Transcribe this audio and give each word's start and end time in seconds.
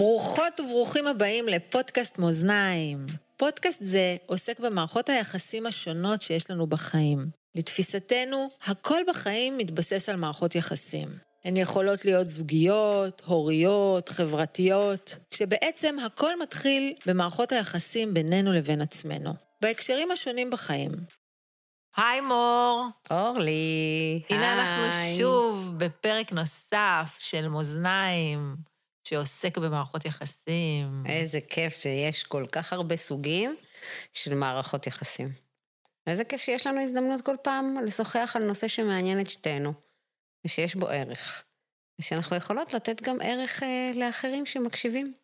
ברוכות 0.00 0.60
וברוכים 0.60 1.06
הבאים 1.06 1.48
לפודקאסט 1.48 2.18
מאזניים. 2.18 3.06
פודקאסט 3.36 3.78
זה 3.82 4.16
עוסק 4.26 4.60
במערכות 4.60 5.08
היחסים 5.08 5.66
השונות 5.66 6.22
שיש 6.22 6.50
לנו 6.50 6.66
בחיים. 6.66 7.26
לתפיסתנו, 7.54 8.48
הכל 8.66 9.00
בחיים 9.08 9.58
מתבסס 9.58 10.08
על 10.08 10.16
מערכות 10.16 10.54
יחסים. 10.54 11.08
הן 11.44 11.56
יכולות 11.56 12.04
להיות 12.04 12.28
זוגיות, 12.28 13.22
הוריות, 13.26 14.08
חברתיות, 14.08 15.18
כשבעצם 15.30 15.96
הכל 15.98 16.40
מתחיל 16.42 16.94
במערכות 17.06 17.52
היחסים 17.52 18.14
בינינו 18.14 18.52
לבין 18.52 18.80
עצמנו, 18.80 19.30
בהקשרים 19.62 20.10
השונים 20.10 20.50
בחיים. 20.50 20.90
היי 21.96 22.20
מור. 22.20 22.86
אורלי, 23.10 24.22
הנה 24.30 24.52
אנחנו 24.52 25.16
שוב 25.18 25.74
בפרק 25.78 26.32
נוסף 26.32 27.16
של 27.18 27.48
מאזניים, 27.48 28.69
שעוסק 29.10 29.58
במערכות 29.58 30.04
יחסים. 30.04 31.04
איזה 31.06 31.38
כיף 31.40 31.74
שיש 31.74 32.24
כל 32.24 32.44
כך 32.52 32.72
הרבה 32.72 32.96
סוגים 32.96 33.56
של 34.14 34.34
מערכות 34.34 34.86
יחסים. 34.86 35.32
איזה 36.06 36.24
כיף 36.24 36.40
שיש 36.40 36.66
לנו 36.66 36.80
הזדמנות 36.80 37.20
כל 37.20 37.36
פעם 37.42 37.76
לשוחח 37.86 38.32
על 38.36 38.44
נושא 38.44 38.68
שמעניין 38.68 39.20
את 39.20 39.30
שתינו, 39.30 39.72
ושיש 40.46 40.74
בו 40.74 40.88
ערך. 40.88 41.44
ושאנחנו 42.00 42.36
יכולות 42.36 42.74
לתת 42.74 43.02
גם 43.02 43.16
ערך 43.22 43.62
אה, 43.62 43.90
לאחרים 43.94 44.46
שמקשיבים. 44.46 45.14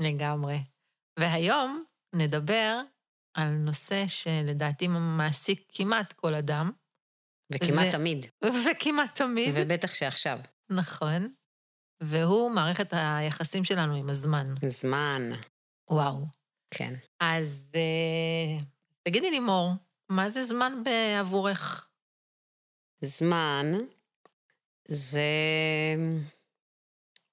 לגמרי. 0.00 0.58
והיום 1.18 1.84
נדבר 2.14 2.80
על 3.34 3.48
נושא 3.48 4.04
שלדעתי 4.06 4.88
מעסיק 4.88 5.64
כמעט 5.74 6.12
כל 6.12 6.34
אדם. 6.34 6.70
וכמעט 7.52 7.86
זה... 7.86 7.98
תמיד. 7.98 8.26
וכמעט 8.70 9.14
תמיד. 9.14 9.54
ובטח 9.56 9.94
שעכשיו. 9.94 10.38
נכון. 10.70 11.34
והוא 12.04 12.50
מערכת 12.50 12.88
היחסים 12.92 13.64
שלנו 13.64 13.94
עם 13.94 14.10
הזמן. 14.10 14.54
זמן. 14.66 15.30
וואו. 15.90 16.24
כן. 16.70 16.94
אז 17.20 17.70
uh, 17.72 18.64
תגידי 19.02 19.30
לי, 19.30 19.40
מור, 19.40 19.72
מה 20.08 20.30
זה 20.30 20.44
זמן 20.44 20.82
בעבורך? 20.84 21.88
זמן 23.00 23.72
זה 24.88 25.20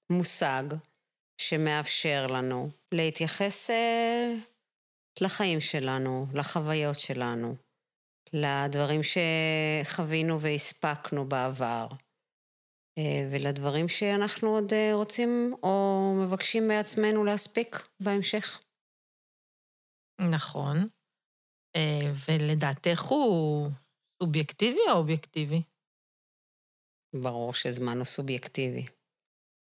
מושג 0.10 0.64
שמאפשר 1.38 2.28
לנו 2.28 2.70
להתייחס 2.92 3.70
אה, 3.70 4.34
לחיים 5.22 5.60
שלנו, 5.60 6.28
לחוויות 6.34 7.00
שלנו, 7.00 7.56
לדברים 8.34 9.02
שחווינו 9.04 10.42
והספקנו 10.42 11.30
בעבר, 11.30 11.88
אה, 11.92 11.96
ולדברים 13.32 13.88
שאנחנו 13.88 14.50
עוד 14.50 14.74
אה, 14.74 14.94
רוצים 14.94 15.54
או 15.64 16.00
מבקשים 16.24 16.68
מעצמנו 16.68 17.24
להספיק 17.24 17.76
בהמשך. 18.00 18.62
נכון. 20.32 20.78
ולדעתך 22.28 23.02
הוא 23.02 23.70
סובייקטיבי 24.24 24.80
או 24.90 24.98
אובייקטיבי? 24.98 25.62
ברור 27.16 27.54
שזמן 27.54 27.98
הוא 27.98 28.06
סובייקטיבי. 28.06 28.86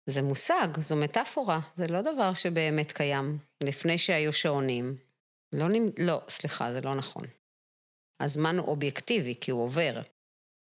זה 0.10 0.22
מושג, 0.22 0.68
זו 0.78 0.96
מטאפורה, 0.96 1.60
זה 1.76 1.88
לא 1.88 2.02
דבר 2.02 2.34
שבאמת 2.34 2.92
קיים. 2.92 3.38
לפני 3.64 3.98
שהיו 3.98 4.34
שעונים, 4.34 4.98
לא, 5.54 5.70
נמ... 5.70 5.86
לא, 6.00 6.22
סליחה, 6.30 6.74
זה 6.74 6.82
לא 6.82 6.96
נכון. 6.96 7.24
הזמן 8.20 8.56
הוא 8.58 8.68
אובייקטיבי, 8.68 9.36
כי 9.42 9.52
הוא 9.52 9.64
עובר. 9.64 10.02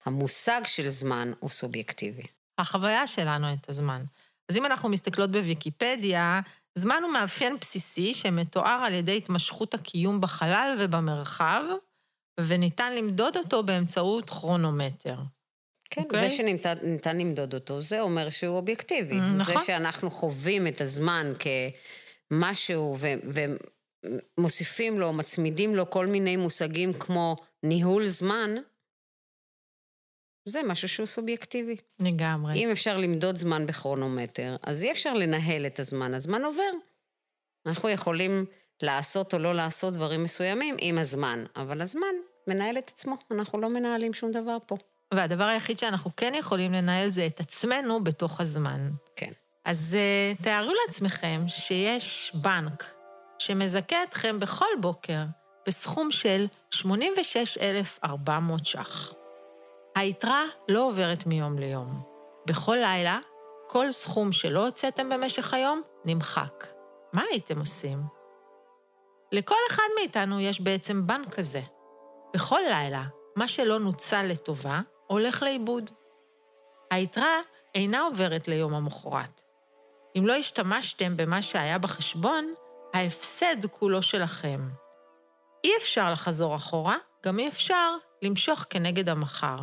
המושג 0.06 0.60
של 0.66 0.88
זמן 0.88 1.32
הוא 1.40 1.50
סובייקטיבי. 1.50 2.22
החוויה 2.58 3.06
שלנו 3.06 3.52
את 3.52 3.68
הזמן. 3.68 4.02
אז 4.48 4.56
אם 4.56 4.66
אנחנו 4.66 4.88
מסתכלות 4.88 5.30
בוויקיפדיה, 5.30 6.40
זמן 6.74 6.96
הוא 7.02 7.12
מאפיין 7.12 7.56
בסיסי 7.60 8.14
שמתואר 8.14 8.82
על 8.86 8.94
ידי 8.94 9.16
התמשכות 9.16 9.74
הקיום 9.74 10.20
בחלל 10.20 10.76
ובמרחב, 10.80 11.62
וניתן 12.40 12.96
למדוד 12.96 13.36
אותו 13.36 13.62
באמצעות 13.62 14.30
כרונומטר. 14.30 15.16
כן, 15.90 16.02
okay. 16.02 16.04
זה 16.12 16.22
אוקיי? 16.22 16.36
שניתן 16.36 17.18
למדוד 17.18 17.54
אותו, 17.54 17.82
זה 17.82 18.00
אומר 18.00 18.30
שהוא 18.30 18.56
אובייקטיבי. 18.56 19.18
Mm, 19.18 19.38
נכון. 19.38 19.58
זה 19.58 19.64
שאנחנו 19.64 20.10
חווים 20.10 20.66
את 20.66 20.80
הזמן 20.80 21.32
כמשהו 22.30 22.96
ו- 23.00 23.46
ומוסיפים 24.38 25.00
לו, 25.00 25.12
מצמידים 25.12 25.76
לו 25.76 25.90
כל 25.90 26.06
מיני 26.06 26.36
מושגים 26.36 26.92
כמו 26.92 27.36
ניהול 27.62 28.06
זמן, 28.06 28.54
זה 30.46 30.62
משהו 30.62 30.88
שהוא 30.88 31.06
סובייקטיבי. 31.06 31.76
לגמרי. 32.00 32.54
אם 32.54 32.70
אפשר 32.70 32.96
למדוד 32.96 33.36
זמן 33.36 33.66
בכרונומטר, 33.66 34.56
אז 34.62 34.82
אי 34.82 34.92
אפשר 34.92 35.14
לנהל 35.14 35.66
את 35.66 35.80
הזמן, 35.80 36.14
הזמן 36.14 36.44
עובר. 36.44 36.70
אנחנו 37.66 37.88
יכולים 37.88 38.46
לעשות 38.82 39.34
או 39.34 39.38
לא 39.38 39.54
לעשות 39.54 39.94
דברים 39.94 40.22
מסוימים 40.22 40.76
עם 40.80 40.98
הזמן, 40.98 41.44
אבל 41.56 41.80
הזמן 41.80 42.14
מנהל 42.46 42.78
את 42.78 42.88
עצמו, 42.88 43.14
אנחנו 43.30 43.60
לא 43.60 43.68
מנהלים 43.68 44.12
שום 44.12 44.30
דבר 44.30 44.56
פה. 44.66 44.76
והדבר 45.14 45.44
היחיד 45.44 45.78
שאנחנו 45.78 46.10
כן 46.16 46.32
יכולים 46.34 46.72
לנהל 46.72 47.08
זה 47.08 47.26
את 47.26 47.40
עצמנו 47.40 48.04
בתוך 48.04 48.40
הזמן. 48.40 48.90
כן. 49.16 49.32
אז 49.64 49.96
uh, 49.96 50.42
תארו 50.42 50.72
לעצמכם 50.86 51.40
שיש 51.48 52.32
בנק 52.34 52.94
שמזכה 53.38 54.02
אתכם 54.02 54.40
בכל 54.40 54.66
בוקר 54.80 55.22
בסכום 55.66 56.10
של 56.10 56.46
86,400 56.70 58.66
ש"ח. 58.66 59.25
היתרה 59.96 60.44
לא 60.68 60.86
עוברת 60.86 61.26
מיום 61.26 61.58
ליום. 61.58 62.02
בכל 62.46 62.76
לילה, 62.80 63.18
כל 63.68 63.92
סכום 63.92 64.32
שלא 64.32 64.64
הוצאתם 64.64 65.08
במשך 65.08 65.54
היום 65.54 65.82
נמחק. 66.04 66.66
מה 67.12 67.22
הייתם 67.30 67.58
עושים? 67.58 68.02
לכל 69.32 69.54
אחד 69.70 69.82
מאיתנו 69.98 70.40
יש 70.40 70.60
בעצם 70.60 71.06
בנק 71.06 71.34
כזה. 71.34 71.60
בכל 72.34 72.60
לילה, 72.68 73.02
מה 73.36 73.48
שלא 73.48 73.78
נוצל 73.78 74.22
לטובה, 74.22 74.80
הולך 75.06 75.42
לאיבוד. 75.42 75.90
היתרה 76.90 77.40
אינה 77.74 78.00
עוברת 78.00 78.48
ליום 78.48 78.74
המחרת. 78.74 79.40
אם 80.18 80.26
לא 80.26 80.34
השתמשתם 80.34 81.16
במה 81.16 81.42
שהיה 81.42 81.78
בחשבון, 81.78 82.54
ההפסד 82.94 83.66
כולו 83.70 84.02
שלכם. 84.02 84.60
אי 85.64 85.72
אפשר 85.78 86.12
לחזור 86.12 86.56
אחורה, 86.56 86.96
גם 87.24 87.38
אי 87.38 87.48
אפשר 87.48 87.96
למשוך 88.22 88.66
כנגד 88.70 89.08
המחר. 89.08 89.56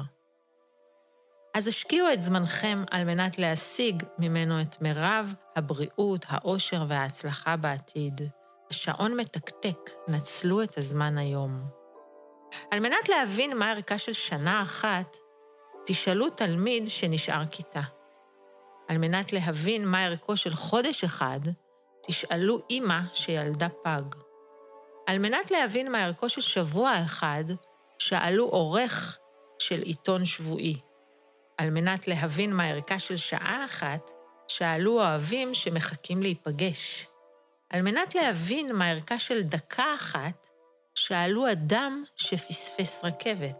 אז 1.53 1.67
השקיעו 1.67 2.13
את 2.13 2.21
זמנכם 2.21 2.83
על 2.91 3.03
מנת 3.03 3.39
להשיג 3.39 4.03
ממנו 4.19 4.61
את 4.61 4.81
מירב 4.81 5.33
הבריאות, 5.55 6.25
האושר 6.27 6.85
וההצלחה 6.87 7.57
בעתיד. 7.57 8.21
השעון 8.69 9.17
מתקתק, 9.17 9.89
נצלו 10.07 10.63
את 10.63 10.77
הזמן 10.77 11.17
היום. 11.17 11.63
על 12.71 12.79
מנת 12.79 13.09
להבין 13.09 13.57
מה 13.57 13.71
ערכה 13.71 13.97
של 13.97 14.13
שנה 14.13 14.61
אחת, 14.61 15.17
תשאלו 15.85 16.29
תלמיד 16.29 16.87
שנשאר 16.87 17.45
כיתה. 17.51 17.81
על 18.87 18.97
מנת 18.97 19.33
להבין 19.33 19.87
מה 19.87 20.05
ערכו 20.05 20.37
של 20.37 20.53
חודש 20.53 21.03
אחד, 21.03 21.39
תשאלו 22.07 22.59
אימא 22.69 22.99
שילדה 23.13 23.67
פג. 23.69 24.03
על 25.07 25.17
מנת 25.19 25.51
להבין 25.51 25.91
מה 25.91 26.03
ערכו 26.03 26.29
של 26.29 26.41
שבוע 26.41 26.93
אחד, 27.05 27.43
שאלו 27.99 28.45
עורך 28.45 29.17
של 29.59 29.81
עיתון 29.81 30.25
שבועי. 30.25 30.92
על 31.57 31.69
מנת 31.69 32.07
להבין 32.07 32.53
מה 32.53 32.67
ערכה 32.67 32.99
של 32.99 33.17
שעה 33.17 33.65
אחת, 33.65 34.11
שאלו 34.47 35.01
אוהבים 35.01 35.53
שמחכים 35.53 36.21
להיפגש. 36.21 37.07
על 37.69 37.81
מנת 37.81 38.15
להבין 38.15 38.75
מה 38.75 38.89
ערכה 38.89 39.19
של 39.19 39.43
דקה 39.43 39.95
אחת, 39.95 40.47
שאלו 40.95 41.51
אדם 41.51 42.03
שפספס 42.15 43.01
רכבת. 43.03 43.57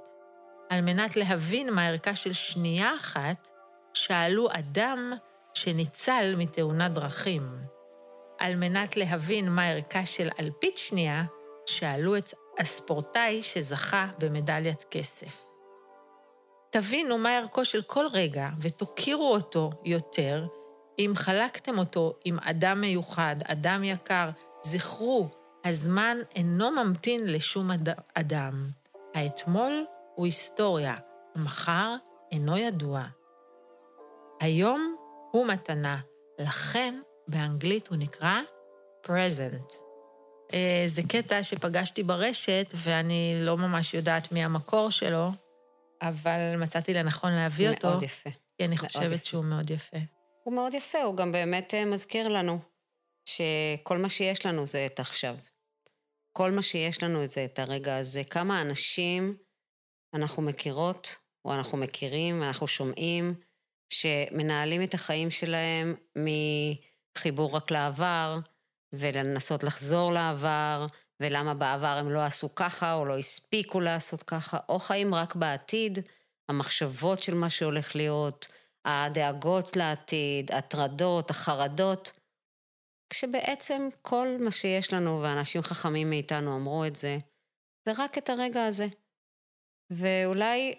על 0.70 0.82
מנת 0.82 1.16
להבין 1.16 1.74
מה 1.74 1.88
ערכה 1.88 2.16
של 2.16 2.34
שנייה 2.34 2.96
אחת, 2.98 3.50
שאלו 3.94 4.48
אדם 4.52 5.14
שניצל 5.54 6.34
מתאונת 6.38 6.94
דרכים. 6.94 7.58
על 8.40 8.56
מנת 8.56 8.98
להבין 8.98 9.50
מה 9.50 9.70
ערכה 9.70 10.06
של 10.06 10.30
אלפית 10.40 10.78
שנייה, 10.78 11.24
שאלו 11.66 12.18
את 12.18 12.34
הספורטאי 12.60 13.44
שזכה 13.44 14.08
במדליית 14.20 14.84
כסף. 14.92 15.53
תבינו 16.74 17.18
מה 17.18 17.38
ערכו 17.38 17.66
של 17.66 17.82
כל 17.82 18.06
רגע 18.14 18.50
ותוקירו 18.62 19.34
אותו 19.34 19.72
יותר 19.86 20.48
אם 21.00 21.12
חלקתם 21.16 21.78
אותו 21.78 22.14
עם 22.26 22.38
אדם 22.42 22.82
מיוחד, 22.82 23.36
אדם 23.44 23.84
יקר. 23.84 24.30
זכרו, 24.64 25.30
הזמן 25.66 26.18
אינו 26.36 26.72
ממתין 26.72 27.28
לשום 27.28 27.70
אדם. 28.14 28.70
האתמול 29.14 29.86
הוא 30.16 30.26
היסטוריה, 30.26 30.96
מחר 31.36 31.96
אינו 32.32 32.58
ידוע. 32.58 33.04
היום 34.40 34.96
הוא 35.32 35.48
מתנה, 35.48 35.98
לכן 36.40 37.00
באנגלית 37.28 37.88
הוא 37.88 37.98
נקרא 37.98 38.40
present. 39.06 39.74
אה, 40.54 40.84
זה 40.86 41.02
קטע 41.10 41.44
שפגשתי 41.44 42.04
ברשת, 42.04 42.66
ואני 42.76 43.38
לא 43.40 43.58
ממש 43.58 43.94
יודעת 43.94 44.32
מי 44.32 44.44
המקור 44.44 44.90
שלו, 44.90 45.32
אבל 46.08 46.56
מצאתי 46.58 46.94
לנכון 46.94 47.34
להביא 47.34 47.66
מאוד 47.66 47.76
אותו. 47.76 47.90
מאוד 47.90 48.04
יפה. 48.04 48.30
כי 48.58 48.66
אני 48.66 48.78
חושבת 48.78 49.12
יפה. 49.12 49.26
שהוא 49.26 49.46
מאוד 49.46 49.70
יפה. 49.70 49.98
הוא 50.44 50.54
מאוד 50.54 50.74
יפה, 50.74 51.02
הוא 51.02 51.18
גם 51.18 51.32
באמת 51.32 51.74
אה, 51.74 51.86
מזכיר 51.86 52.28
לנו 52.28 52.60
שכל 53.26 53.98
מה 53.98 54.10
שיש 54.10 54.46
לנו 54.46 54.66
זה 54.66 54.86
את 54.86 55.00
עכשיו. 55.00 55.38
כל 56.38 56.52
מה 56.52 56.62
שיש 56.62 57.04
לנו 57.04 57.28
זה 57.28 57.46
את 57.46 57.60
הרגע 57.60 57.98
הזה. 57.98 58.24
כמה 58.24 58.62
אנשים 58.62 59.38
אנחנו 60.14 60.44
מכירות, 60.44 61.16
או 61.46 61.54
אנחנו 61.54 61.78
מכירים, 61.78 62.44
אנחנו 62.44 62.68
שומעים, 62.68 63.34
שמנהלים 63.90 64.84
את 64.84 64.94
החיים 64.94 65.32
שלהם 65.32 65.96
מחיבור 66.16 67.56
רק 67.56 67.72
לעבר, 67.72 68.40
ולנסות 68.94 69.64
לחזור 69.64 70.14
לעבר, 70.14 70.86
ולמה 71.20 71.54
בעבר 71.54 71.88
הם 71.88 72.12
לא 72.12 72.20
עשו 72.20 72.56
ככה, 72.56 72.94
או 72.94 73.06
לא 73.06 73.18
הספיקו 73.18 73.80
לעשות 73.80 74.24
ככה, 74.24 74.58
או 74.70 74.80
חיים 74.80 75.16
רק 75.16 75.36
בעתיד, 75.36 76.00
המחשבות 76.50 77.24
של 77.24 77.34
מה 77.34 77.50
שהולך 77.50 77.96
להיות, 77.96 78.48
הדאגות 78.86 79.76
לעתיד, 79.76 80.52
הטרדות, 80.52 81.30
החרדות, 81.30 82.12
כשבעצם 83.10 83.90
כל 84.02 84.28
מה 84.40 84.52
שיש 84.52 84.94
לנו, 84.94 85.22
ואנשים 85.22 85.62
חכמים 85.62 86.10
מאיתנו 86.10 86.56
אמרו 86.56 86.86
את 86.86 86.96
זה, 86.96 87.18
זה 87.86 87.92
רק 87.98 88.18
את 88.18 88.30
הרגע 88.30 88.66
הזה. 88.66 88.88
ואולי 89.90 90.76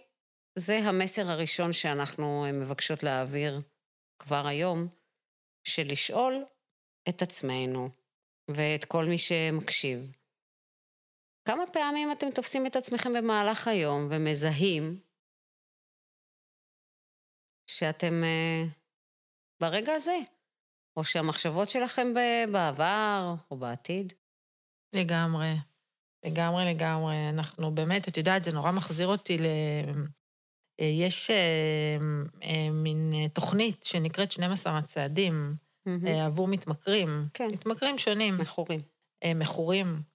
זה 0.59 0.79
המסר 0.79 1.31
הראשון 1.31 1.73
שאנחנו 1.73 2.47
מבקשות 2.53 3.03
להעביר 3.03 3.61
כבר 4.19 4.47
היום, 4.47 4.89
של 5.65 5.87
לשאול 5.87 6.45
את 7.09 7.23
עצמנו 7.23 7.89
ואת 8.51 8.85
כל 8.85 9.05
מי 9.05 9.19
שמקשיב. 9.19 10.13
כמה 11.45 11.65
פעמים 11.73 12.13
אתם 12.13 12.31
תופסים 12.31 12.67
את 12.67 12.77
עצמכם 12.77 13.13
במהלך 13.13 13.69
היום 13.69 14.09
ומזהים 14.11 15.01
שאתם 17.67 18.23
uh, 18.23 18.69
ברגע 19.61 19.93
הזה, 19.93 20.19
או 20.97 21.05
שהמחשבות 21.05 21.71
שלכם 21.71 22.15
בעבר 22.53 23.35
או 23.51 23.57
בעתיד? 23.57 24.13
לגמרי, 24.93 25.55
לגמרי 26.27 26.65
לגמרי. 26.75 27.29
אנחנו 27.29 27.75
באמת, 27.75 28.09
את 28.09 28.17
יודעת, 28.17 28.45
זה 28.45 28.53
נורא 28.53 28.73
מחזיר 28.73 29.09
אותי 29.09 29.39
ל... 29.39 29.47
אה, 30.81 30.87
יש 30.87 31.31
אה, 31.31 31.97
אה, 32.43 32.71
מין 32.71 33.11
אה, 33.15 33.29
תוכנית 33.29 33.83
שנקראת 33.83 34.33
12 34.33 34.79
הצעדים. 34.79 35.43
אה, 36.07 36.27
עבור 36.27 36.49
מתמכרים. 36.49 37.29
כן. 37.35 37.49
מתמכרים 37.53 37.99
שונים. 37.99 38.39
מכורים. 38.39 38.81
אה, 39.25 39.35
מכורים. 39.35 40.14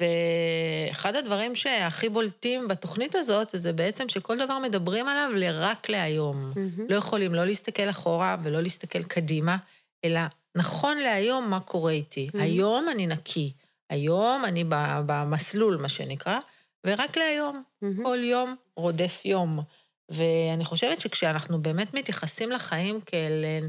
ואחד 0.00 1.16
הדברים 1.16 1.54
שהכי 1.54 2.08
בולטים 2.08 2.68
בתוכנית 2.68 3.14
הזאת, 3.14 3.48
זה 3.52 3.72
בעצם 3.72 4.08
שכל 4.08 4.38
דבר 4.38 4.58
מדברים 4.58 5.08
עליו 5.08 5.30
לרק 5.34 5.88
להיום. 5.88 6.52
מהמם. 6.56 6.86
לא 6.88 6.96
יכולים 6.96 7.34
לא 7.34 7.44
להסתכל 7.44 7.90
אחורה 7.90 8.36
ולא 8.42 8.60
להסתכל 8.60 9.02
קדימה, 9.02 9.56
אלא 10.04 10.20
נכון 10.56 10.98
להיום 10.98 11.50
מה 11.50 11.60
קורה 11.60 11.92
איתי. 11.92 12.28
Mhm. 12.32 12.42
היום 12.42 12.88
אני 12.88 13.06
נקי, 13.06 13.52
היום 13.90 14.44
אני 14.44 14.64
במסלול, 15.06 15.76
מה 15.76 15.88
שנקרא, 15.88 16.38
ורק 16.86 17.16
להיום. 17.16 17.62
מהמם. 17.82 18.04
כל 18.04 18.18
יום 18.24 18.56
רודף 18.76 19.22
יום. 19.24 19.60
ואני 20.08 20.64
חושבת 20.64 21.00
שכשאנחנו 21.00 21.62
באמת 21.62 21.94
מתייחסים 21.94 22.50
לחיים 22.50 23.00
כאל 23.00 23.44
אה, 23.44 23.66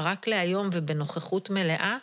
רק 0.00 0.26
להיום 0.26 0.68
ובנוכחות 0.72 1.50
מלאה, 1.50 1.96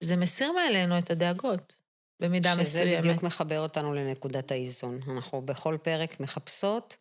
זה 0.00 0.16
מסיר 0.16 0.52
מעלינו 0.52 0.98
את 0.98 1.10
הדאגות, 1.10 1.81
במידה 2.22 2.52
שזה 2.52 2.60
מסוימת. 2.62 3.04
בדיוק 3.04 3.22
מחבר 3.22 3.60
אותנו 3.60 3.94
לנקודת 3.94 4.50
האיזון. 4.50 5.00
אנחנו 5.08 5.42
בכל 5.42 5.76
פרק 5.82 6.20
מחפשות 6.20 6.96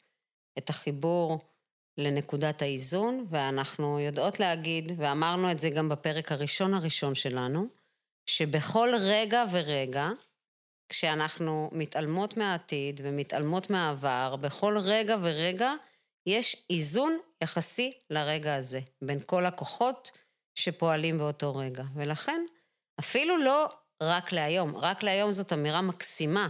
את 0.58 0.70
החיבור 0.70 1.40
לנקודת 1.98 2.62
האיזון, 2.62 3.26
ואנחנו 3.30 4.00
יודעות 4.00 4.40
להגיד, 4.40 4.92
ואמרנו 4.98 5.52
את 5.52 5.60
זה 5.60 5.70
גם 5.70 5.90
בפרק 5.90 6.32
הראשון 6.32 6.74
הראשון 6.74 7.16
שלנו, 7.16 7.68
שבכל 8.26 8.94
רגע 9.00 9.46
ורגע, 9.52 10.10
כשאנחנו 10.90 11.70
מתעלמות 11.72 12.38
מהעתיד 12.38 13.02
ומתעלמות 13.04 13.70
מהעבר, 13.70 14.36
בכל 14.42 14.78
רגע 14.78 15.18
ורגע 15.22 15.74
יש 16.26 16.66
איזון 16.70 17.18
יחסי 17.44 17.94
לרגע 18.10 18.56
הזה, 18.56 18.80
בין 19.02 19.20
כל 19.26 19.46
הכוחות 19.46 20.12
שפועלים 20.56 21.18
באותו 21.18 21.56
רגע. 21.56 21.84
ולכן, 21.96 22.42
אפילו 23.00 23.38
לא 23.38 23.70
רק 24.02 24.32
להיום, 24.32 24.78
רק 24.78 25.04
להיום 25.04 25.32
זאת 25.32 25.54
אמירה 25.54 25.82
מקסימה, 25.82 26.48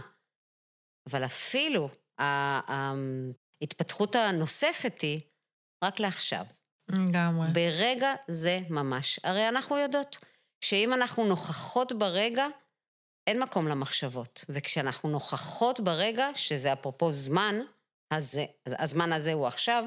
אבל 1.10 1.24
אפילו 1.24 1.88
ההתפתחות 2.18 4.16
הנוספת 4.16 5.00
היא 5.00 5.20
רק 5.84 6.00
לעכשיו. 6.00 6.46
לגמרי. 6.88 7.46
ברגע 7.52 8.14
זה 8.28 8.60
ממש. 8.70 9.20
הרי 9.24 9.48
אנחנו 9.48 9.78
יודעות 9.78 10.18
שאם 10.64 10.92
אנחנו 10.92 11.24
נוכחות 11.24 11.92
ברגע, 11.92 12.46
אין 13.26 13.42
מקום 13.42 13.68
למחשבות. 13.68 14.44
וכשאנחנו 14.48 15.08
נוכחות 15.08 15.80
ברגע, 15.80 16.28
שזה 16.34 16.72
אפרופו 16.72 17.12
זמן, 17.12 17.60
הזה, 18.10 18.44
הזמן 18.66 19.12
הזה 19.12 19.32
הוא 19.32 19.46
עכשיו, 19.46 19.84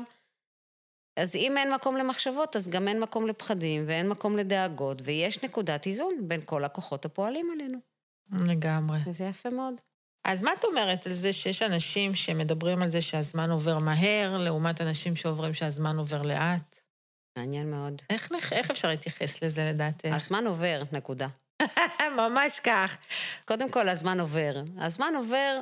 אז 1.17 1.35
אם 1.35 1.57
אין 1.57 1.73
מקום 1.73 1.95
למחשבות, 1.97 2.55
אז 2.55 2.67
גם 2.69 2.87
אין 2.87 2.99
מקום 2.99 3.27
לפחדים 3.27 3.83
ואין 3.87 4.09
מקום 4.09 4.37
לדאגות, 4.37 4.97
ויש 5.03 5.43
נקודת 5.43 5.85
איזון 5.85 6.13
בין 6.27 6.41
כל 6.45 6.63
הכוחות 6.65 7.05
הפועלים 7.05 7.49
עלינו. 7.53 7.77
לגמרי. 8.47 8.97
וזה 9.05 9.23
יפה 9.23 9.49
מאוד. 9.49 9.73
אז 10.25 10.41
מה 10.41 10.51
את 10.59 10.63
אומרת 10.63 11.07
על 11.07 11.13
זה 11.13 11.33
שיש 11.33 11.61
אנשים 11.61 12.15
שמדברים 12.15 12.81
על 12.83 12.89
זה 12.89 13.01
שהזמן 13.01 13.51
עובר 13.51 13.79
מהר, 13.79 14.37
לעומת 14.37 14.81
אנשים 14.81 15.15
שאומרים 15.15 15.53
שהזמן 15.53 15.97
עובר 15.97 16.21
לאט? 16.21 16.75
מעניין 17.37 17.71
מאוד. 17.71 18.01
איך, 18.09 18.31
נח- 18.31 18.53
איך 18.53 18.71
אפשר 18.71 18.87
להתייחס 18.87 19.43
לזה 19.43 19.65
לדעתך? 19.69 20.09
הזמן 20.11 20.47
עובר, 20.47 20.83
נקודה. 20.91 21.27
ממש 22.17 22.59
כך. 22.59 22.97
קודם 23.45 23.69
כל, 23.71 23.89
הזמן 23.89 24.19
עובר. 24.19 24.55
הזמן 24.77 25.13
עובר, 25.17 25.61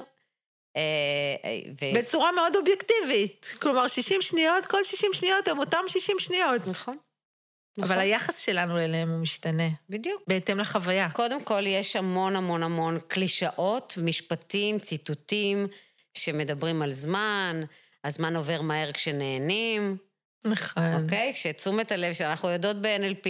ו... 1.82 1.86
בצורה 1.96 2.32
מאוד 2.32 2.56
אובייקטיבית. 2.56 3.56
כלומר, 3.62 3.88
60 3.88 4.22
שניות, 4.22 4.66
כל 4.66 4.84
60 4.84 5.10
שניות 5.14 5.48
הם 5.48 5.60
אותם 5.60 5.78
60 5.88 6.20
שניות. 6.20 6.68
נכון. 6.68 6.98
אבל 7.78 7.86
נכון. 7.86 7.98
היחס 7.98 8.40
שלנו 8.40 8.80
אליהם 8.80 9.10
הוא 9.10 9.20
משתנה, 9.20 9.70
בדיוק. 9.90 10.24
בהתאם 10.28 10.60
לחוויה. 10.60 11.10
קודם 11.14 11.44
כל, 11.44 11.68
יש 11.68 11.96
המון 11.96 12.36
המון 12.36 12.64
המון 12.64 13.00
קלישאות, 13.08 13.98
משפטים, 14.04 14.80
ציטוטים 14.80 15.68
שמדברים 16.14 16.82
על 16.82 16.92
זמן, 16.92 17.64
הזמן 18.04 18.36
עובר 18.36 18.62
מהר 18.62 18.92
כשנהנים, 18.92 19.98
נכון. 20.46 20.84
אוקיי? 21.04 21.34
שתשומת 21.34 21.92
הלב, 21.92 22.14
שאנחנו 22.14 22.50
יודעות 22.50 22.82
ב-NLP, 22.82 23.28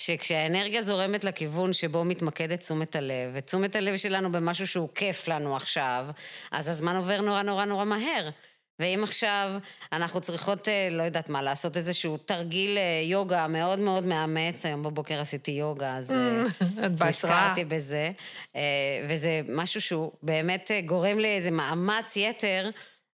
שכשהאנרגיה 0.00 0.82
זורמת 0.82 1.24
לכיוון 1.24 1.72
שבו 1.72 2.04
מתמקדת 2.04 2.60
תשומת 2.60 2.96
הלב, 2.96 3.30
ותשומת 3.34 3.76
הלב 3.76 3.96
שלנו 3.96 4.32
במשהו 4.32 4.66
שהוא 4.66 4.88
כיף 4.94 5.28
לנו 5.28 5.56
עכשיו, 5.56 6.06
אז 6.52 6.68
הזמן 6.68 6.96
עובר 6.96 7.20
נורא 7.20 7.42
נורא 7.42 7.64
נורא 7.64 7.84
מהר. 7.84 8.30
ואם 8.78 9.00
עכשיו 9.02 9.50
אנחנו 9.92 10.20
צריכות, 10.20 10.68
אה, 10.68 10.88
לא 10.90 11.02
יודעת 11.02 11.28
מה, 11.28 11.42
לעשות 11.42 11.76
איזשהו 11.76 12.16
תרגיל 12.16 12.78
אה, 12.78 13.02
יוגה 13.04 13.48
מאוד 13.48 13.78
מאוד 13.78 14.04
מאמץ, 14.04 14.66
היום 14.66 14.82
בבוקר 14.82 15.20
עשיתי 15.20 15.50
יוגה, 15.50 15.96
אז... 15.96 16.14
נזכרתי 17.08 17.64
בזה, 17.64 18.10
אה, 18.56 19.06
וזה 19.08 19.40
משהו 19.48 19.80
שהוא 19.80 20.12
באמת 20.22 20.70
גורם 20.86 21.18
לאיזה 21.18 21.50
מאמץ 21.50 22.16
יתר, 22.16 22.70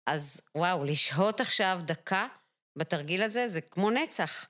אז 0.07 0.41
וואו, 0.55 0.83
לשהות 0.83 1.41
עכשיו 1.41 1.79
דקה 1.85 2.27
בתרגיל 2.75 3.23
הזה 3.23 3.47
זה 3.47 3.61
כמו 3.61 3.91
נצח, 3.91 4.47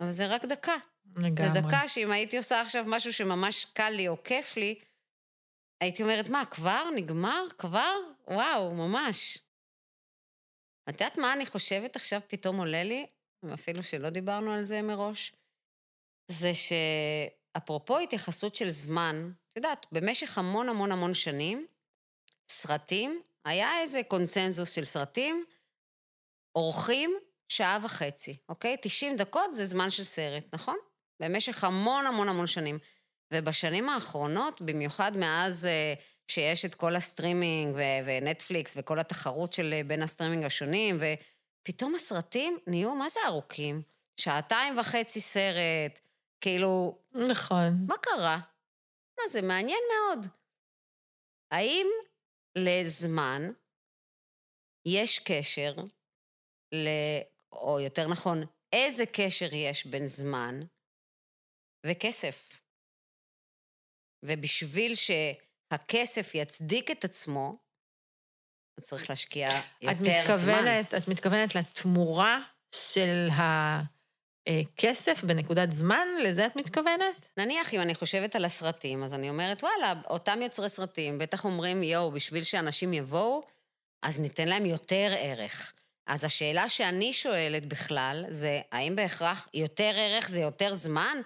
אבל 0.00 0.10
זה 0.10 0.26
רק 0.26 0.44
דקה. 0.44 0.76
לגמרי. 1.16 1.54
זה 1.54 1.60
דקה 1.60 1.88
שאם 1.88 2.10
הייתי 2.10 2.38
עושה 2.38 2.60
עכשיו 2.60 2.84
משהו 2.86 3.12
שממש 3.12 3.64
קל 3.64 3.90
לי 3.90 4.08
או 4.08 4.22
כיף 4.22 4.56
לי, 4.56 4.78
הייתי 5.80 6.02
אומרת, 6.02 6.28
מה, 6.28 6.44
כבר? 6.46 6.84
נגמר? 6.94 7.44
כבר? 7.58 7.96
וואו, 8.28 8.74
ממש. 8.74 9.38
את 10.88 11.00
יודעת 11.00 11.18
מה 11.18 11.32
אני 11.32 11.46
חושבת 11.46 11.96
עכשיו 11.96 12.20
פתאום 12.28 12.58
עולה 12.58 12.82
לי, 12.84 13.06
אפילו 13.54 13.82
שלא 13.82 14.10
דיברנו 14.10 14.52
על 14.52 14.64
זה 14.64 14.82
מראש? 14.82 15.32
זה 16.28 16.52
שאפרופו 16.54 17.98
התייחסות 17.98 18.56
של 18.56 18.70
זמן, 18.70 19.32
את 19.52 19.56
יודעת, 19.56 19.86
במשך 19.92 20.38
המון 20.38 20.68
המון 20.68 20.92
המון 20.92 21.14
שנים, 21.14 21.66
סרטים, 22.48 23.22
היה 23.44 23.80
איזה 23.80 24.02
קונצנזוס 24.08 24.72
של 24.72 24.84
סרטים, 24.84 25.44
אורחים 26.54 27.18
שעה 27.48 27.78
וחצי, 27.82 28.36
אוקיי? 28.48 28.76
90 28.82 29.16
דקות 29.16 29.54
זה 29.54 29.64
זמן 29.64 29.90
של 29.90 30.02
סרט, 30.02 30.44
נכון? 30.52 30.76
במשך 31.20 31.64
המון 31.64 32.06
המון 32.06 32.28
המון 32.28 32.46
שנים. 32.46 32.78
ובשנים 33.32 33.88
האחרונות, 33.88 34.60
במיוחד 34.60 35.16
מאז 35.16 35.66
אה, 35.66 35.94
שיש 36.30 36.64
את 36.64 36.74
כל 36.74 36.96
הסטרימינג 36.96 37.74
ו- 37.74 38.06
ונטפליקס 38.06 38.74
וכל 38.76 38.98
התחרות 38.98 39.52
של 39.52 39.72
אה, 39.72 39.84
בין 39.84 40.02
הסטרימינג 40.02 40.44
השונים, 40.44 40.98
ופתאום 41.00 41.94
הסרטים 41.94 42.58
נהיו, 42.66 42.94
מה 42.94 43.08
זה 43.08 43.20
ארוכים? 43.26 43.82
שעתיים 44.20 44.78
וחצי 44.78 45.20
סרט, 45.20 46.00
כאילו, 46.40 46.98
נכון. 47.30 47.86
מה 47.86 47.96
קרה? 47.96 48.38
מה 49.18 49.28
זה 49.28 49.42
מעניין 49.42 49.80
מאוד. 49.94 50.26
האם 51.52 51.86
לזמן 52.56 53.52
יש 54.86 55.18
קשר, 55.18 55.74
ל... 56.74 56.88
או 57.52 57.80
יותר 57.80 58.08
נכון, 58.08 58.42
איזה 58.72 59.06
קשר 59.06 59.48
יש 59.52 59.86
בין 59.86 60.06
זמן 60.06 60.60
וכסף? 61.86 62.48
ובשביל 64.24 64.92
שהכסף 64.94 66.34
יצדיק 66.34 66.90
את 66.90 67.04
עצמו, 67.04 67.56
אתה 68.72 68.82
צריך 68.82 69.10
להשקיע 69.10 69.48
יותר 69.80 69.92
את 69.92 69.98
זמן. 69.98 70.12
מתכוונת, 70.12 70.94
את 70.94 71.08
מתכוונת 71.08 71.54
לתמורה 71.54 72.38
של 72.74 73.28
הכסף 74.48 75.24
בנקודת 75.24 75.72
זמן? 75.72 76.06
לזה 76.24 76.46
את 76.46 76.56
מתכוונת? 76.56 77.28
נניח 77.36 77.74
אם 77.74 77.80
אני 77.80 77.94
חושבת 77.94 78.36
על 78.36 78.44
הסרטים, 78.44 79.02
אז 79.02 79.14
אני 79.14 79.30
אומרת, 79.30 79.62
וואלה, 79.62 79.92
אותם 80.10 80.42
יוצרי 80.42 80.68
סרטים 80.68 81.18
בטח 81.18 81.44
אומרים, 81.44 81.82
יואו, 81.82 82.12
בשביל 82.12 82.42
שאנשים 82.42 82.92
יבואו, 82.92 83.42
אז 84.02 84.20
ניתן 84.20 84.48
להם 84.48 84.66
יותר 84.66 85.12
ערך. 85.18 85.72
אז 86.06 86.24
השאלה 86.24 86.68
שאני 86.68 87.12
שואלת 87.12 87.66
בכלל, 87.66 88.24
זה 88.28 88.60
האם 88.72 88.96
בהכרח 88.96 89.48
יותר 89.54 89.92
ערך 89.94 90.28
זה 90.28 90.40
יותר 90.40 90.74
זמן? 90.74 91.18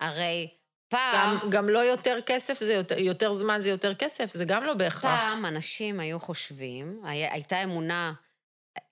הרי 0.00 0.48
פעם... 0.88 1.38
גם, 1.42 1.50
גם 1.50 1.68
לא 1.68 1.78
יותר 1.78 2.18
כסף 2.26 2.60
זה 2.60 2.72
יותר, 2.72 2.98
יותר 2.98 3.32
זמן 3.32 3.60
זה 3.60 3.70
יותר 3.70 3.94
כסף, 3.94 4.34
זה 4.34 4.44
גם 4.44 4.64
לא 4.64 4.74
בהכרח. 4.74 5.20
פעם 5.20 5.46
אנשים 5.46 6.00
היו 6.00 6.20
חושבים, 6.20 7.00
היה, 7.04 7.32
הייתה 7.32 7.64
אמונה, 7.64 8.12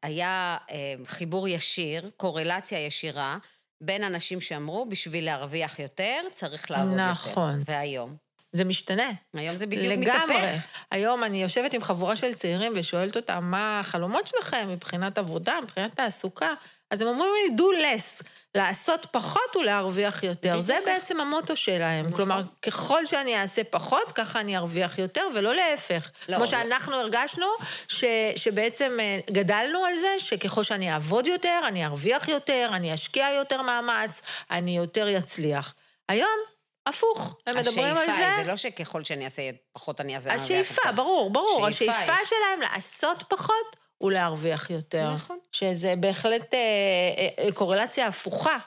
היה 0.02 0.56
אה, 0.70 0.94
חיבור 1.06 1.48
ישיר, 1.48 2.10
קורלציה 2.16 2.86
ישירה, 2.86 3.38
בין 3.80 4.04
אנשים 4.04 4.40
שאמרו, 4.40 4.86
בשביל 4.88 5.24
להרוויח 5.24 5.78
יותר, 5.78 6.20
צריך 6.32 6.70
לעבוד 6.70 6.94
נכון. 6.94 7.28
יותר. 7.28 7.30
נכון. 7.30 7.62
והיום? 7.66 8.16
זה 8.52 8.64
משתנה. 8.64 9.10
היום 9.34 9.56
זה 9.56 9.66
בדיוק 9.66 9.86
לגמרי. 9.86 10.36
מתהפך. 10.36 10.66
היום 10.90 11.24
אני 11.24 11.42
יושבת 11.42 11.74
עם 11.74 11.82
חבורה 11.82 12.16
של 12.16 12.34
צעירים 12.34 12.72
ושואלת 12.76 13.16
אותם 13.16 13.44
מה 13.44 13.80
החלומות 13.80 14.26
שלכם 14.26 14.68
מבחינת 14.68 15.18
עבודה, 15.18 15.54
מבחינת 15.62 15.96
תעסוקה, 15.96 16.54
אז 16.90 17.00
הם 17.00 17.08
אומרים 17.08 17.32
לי, 17.34 17.56
do 17.56 17.82
less, 17.82 18.24
לעשות 18.54 19.06
פחות 19.10 19.56
ולהרוויח 19.56 20.22
יותר. 20.22 20.60
זה 20.60 20.78
כך. 20.80 20.86
בעצם 20.86 21.20
המוטו 21.20 21.56
שלהם. 21.56 22.04
נכון. 22.04 22.16
כלומר, 22.16 22.42
ככל 22.62 23.06
שאני 23.06 23.40
אעשה 23.40 23.64
פחות, 23.64 24.12
ככה 24.12 24.40
אני 24.40 24.56
ארוויח 24.56 24.98
יותר, 24.98 25.28
ולא 25.34 25.54
להפך. 25.54 26.10
לא, 26.28 26.34
כמו 26.34 26.44
לא. 26.44 26.50
שאנחנו 26.50 26.94
הרגשנו, 26.94 27.46
ש, 27.88 28.04
שבעצם 28.36 28.96
אה, 29.00 29.18
גדלנו 29.30 29.84
על 29.84 29.94
זה, 29.96 30.14
שככל 30.18 30.62
שאני 30.62 30.92
אעבוד 30.92 31.26
יותר, 31.26 31.60
אני 31.66 31.86
ארוויח 31.86 32.28
יותר, 32.28 32.70
אני 32.72 32.94
אשקיע 32.94 33.28
יותר 33.30 33.62
מאמץ, 33.62 34.22
אני 34.50 34.76
יותר 34.76 35.18
אצליח. 35.18 35.74
היום, 36.08 36.38
הפוך, 36.86 37.36
הם 37.46 37.56
מדברים 37.56 37.96
על 37.96 37.96
השאיפה, 37.96 38.12
זה. 38.12 38.32
זה 38.36 38.44
לא 38.44 38.56
שככל 38.56 39.04
שאני 39.04 39.24
אעשה 39.24 39.42
פחות, 39.72 40.00
אני 40.00 40.16
אעשה... 40.16 40.34
השאיפה. 40.34 40.92
ברור, 40.92 41.30
ברור. 41.30 41.66
השאיפה 41.66 41.92
השאיפה. 41.92 42.24
שלהם 42.24 42.60
לעשות 42.60 43.24
פחות 43.28 43.76
ולהרוויח 44.00 44.70
יותר. 44.70 45.14
נכון. 45.14 45.38
שזה 45.52 45.94
בהחלט 45.96 46.54
אה, 46.54 46.58
אה, 46.58 47.44
אה, 47.44 47.52
קורלציה 47.52 48.06
הפוכה 48.06 48.58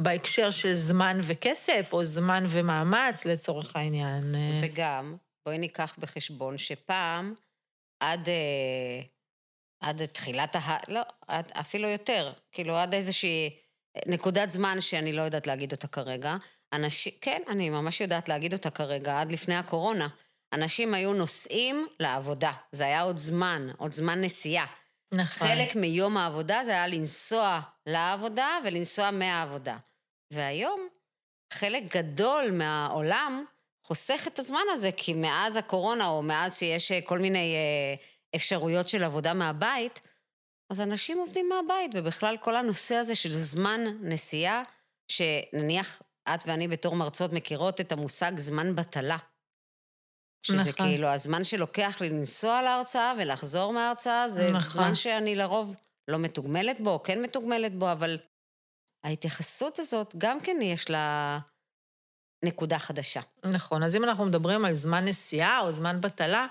בהקשר 0.00 0.50
של 0.50 0.72
זמן 0.72 1.18
וכסף, 1.22 1.90
או 1.92 2.04
זמן 2.04 2.44
ומאמץ 2.48 3.26
לצורך 3.26 3.76
העניין. 3.76 4.34
וגם, 4.62 5.16
בואי 5.46 5.58
ניקח 5.58 5.94
בחשבון 5.98 6.58
שפעם, 6.58 7.34
עד, 8.00 8.28
אה, 8.28 9.02
עד 9.80 10.06
תחילת 10.06 10.56
ה... 10.56 10.76
לא, 10.88 11.00
עד, 11.28 11.52
אפילו 11.60 11.88
יותר, 11.88 12.32
כאילו 12.52 12.76
עד 12.76 12.94
איזושהי 12.94 13.56
נקודת 14.06 14.50
זמן 14.50 14.80
שאני 14.80 15.12
לא 15.12 15.22
יודעת 15.22 15.46
להגיד 15.46 15.72
אותה 15.72 15.88
כרגע, 15.88 16.36
אנשים, 16.72 17.12
כן, 17.20 17.42
אני 17.48 17.70
ממש 17.70 18.00
יודעת 18.00 18.28
להגיד 18.28 18.52
אותה 18.52 18.70
כרגע, 18.70 19.20
עד 19.20 19.32
לפני 19.32 19.56
הקורונה. 19.56 20.08
אנשים 20.52 20.94
היו 20.94 21.12
נוסעים 21.12 21.86
לעבודה, 22.00 22.52
זה 22.72 22.84
היה 22.84 23.00
עוד 23.00 23.16
זמן, 23.16 23.68
עוד 23.78 23.92
זמן 23.92 24.24
נסיעה. 24.24 24.66
נכון. 25.12 25.48
חלק 25.48 25.76
מיום 25.76 26.16
העבודה 26.16 26.64
זה 26.64 26.70
היה 26.70 26.86
לנסוע 26.86 27.60
לעבודה 27.86 28.58
ולנסוע 28.64 29.10
מהעבודה. 29.10 29.76
והיום, 30.30 30.88
חלק 31.52 31.96
גדול 31.96 32.50
מהעולם 32.50 33.44
חוסך 33.84 34.24
את 34.26 34.38
הזמן 34.38 34.64
הזה, 34.70 34.90
כי 34.96 35.14
מאז 35.14 35.56
הקורונה, 35.56 36.06
או 36.06 36.22
מאז 36.22 36.58
שיש 36.58 36.92
אה, 36.92 37.00
כל 37.00 37.18
מיני 37.18 37.54
אה, 37.54 37.94
אפשרויות 38.36 38.88
של 38.88 39.04
עבודה 39.04 39.34
מהבית, 39.34 40.00
אז 40.70 40.80
אנשים 40.80 41.18
עובדים 41.18 41.48
מהבית, 41.48 41.90
ובכלל 41.94 42.36
כל 42.36 42.56
הנושא 42.56 42.94
הזה 42.94 43.14
של 43.14 43.34
זמן 43.34 43.84
נסיעה, 44.00 44.62
שנניח 45.08 46.02
את 46.34 46.40
ואני 46.46 46.68
בתור 46.68 46.96
מרצות 46.96 47.32
מכירות 47.32 47.80
את 47.80 47.92
המושג 47.92 48.32
זמן 48.36 48.76
בטלה. 48.76 49.16
שזה 50.42 50.60
נכון. 50.60 50.72
כאילו 50.72 51.08
הזמן 51.08 51.44
שלוקח 51.44 51.98
לי 52.00 52.10
לנסוע 52.10 52.62
להרצאה 52.62 53.14
ולחזור 53.18 53.72
מההרצאה, 53.72 54.28
זה 54.28 54.50
נכון. 54.50 54.70
זמן 54.70 54.94
שאני 54.94 55.34
לרוב 55.34 55.76
לא 56.08 56.18
מתוגמלת 56.18 56.80
בו, 56.80 56.90
או 56.90 57.02
כן 57.02 57.22
מתוגמלת 57.22 57.74
בו, 57.74 57.92
אבל 57.92 58.18
ההתייחסות 59.04 59.78
הזאת, 59.78 60.14
גם 60.18 60.40
כן 60.40 60.56
יש 60.62 60.90
לה 60.90 61.38
נקודה 62.44 62.78
חדשה. 62.78 63.20
נכון, 63.44 63.82
אז 63.82 63.96
אם 63.96 64.04
אנחנו 64.04 64.26
מדברים 64.26 64.64
על 64.64 64.72
זמן 64.72 65.04
נסיעה 65.04 65.60
או 65.60 65.72
זמן 65.72 66.00
בטלה, 66.00 66.46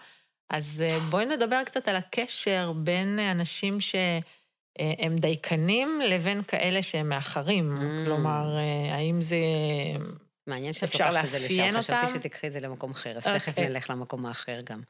אז 0.49 0.83
אה, 0.85 0.99
בואי 0.99 1.25
נדבר 1.25 1.63
קצת 1.63 1.87
על 1.87 1.95
הקשר 1.95 2.71
בין 2.75 3.19
אנשים 3.19 3.81
שהם 3.81 5.15
דייקנים 5.15 6.01
לבין 6.01 6.43
כאלה 6.43 6.83
שהם 6.83 7.09
מאחרים. 7.09 7.77
Mm. 7.77 8.05
כלומר, 8.05 8.57
אה, 8.57 8.95
האם 8.95 9.21
זה... 9.21 9.37
מעניין 10.47 10.73
שאת 10.73 10.93
לוקחת 10.93 11.25
את 11.25 11.29
זה 11.29 11.39
לשם, 11.39 11.79
חשבתי 11.79 12.05
אותם? 12.05 12.19
שתיקחי 12.19 12.47
את 12.47 12.53
זה 12.53 12.59
למקום 12.59 12.91
אחר, 12.91 13.17
אז 13.17 13.27
אוקיי. 13.27 13.39
תכף 13.39 13.59
נלך 13.59 13.89
למקום 13.89 14.25
האחר 14.25 14.61
גם. 14.63 14.81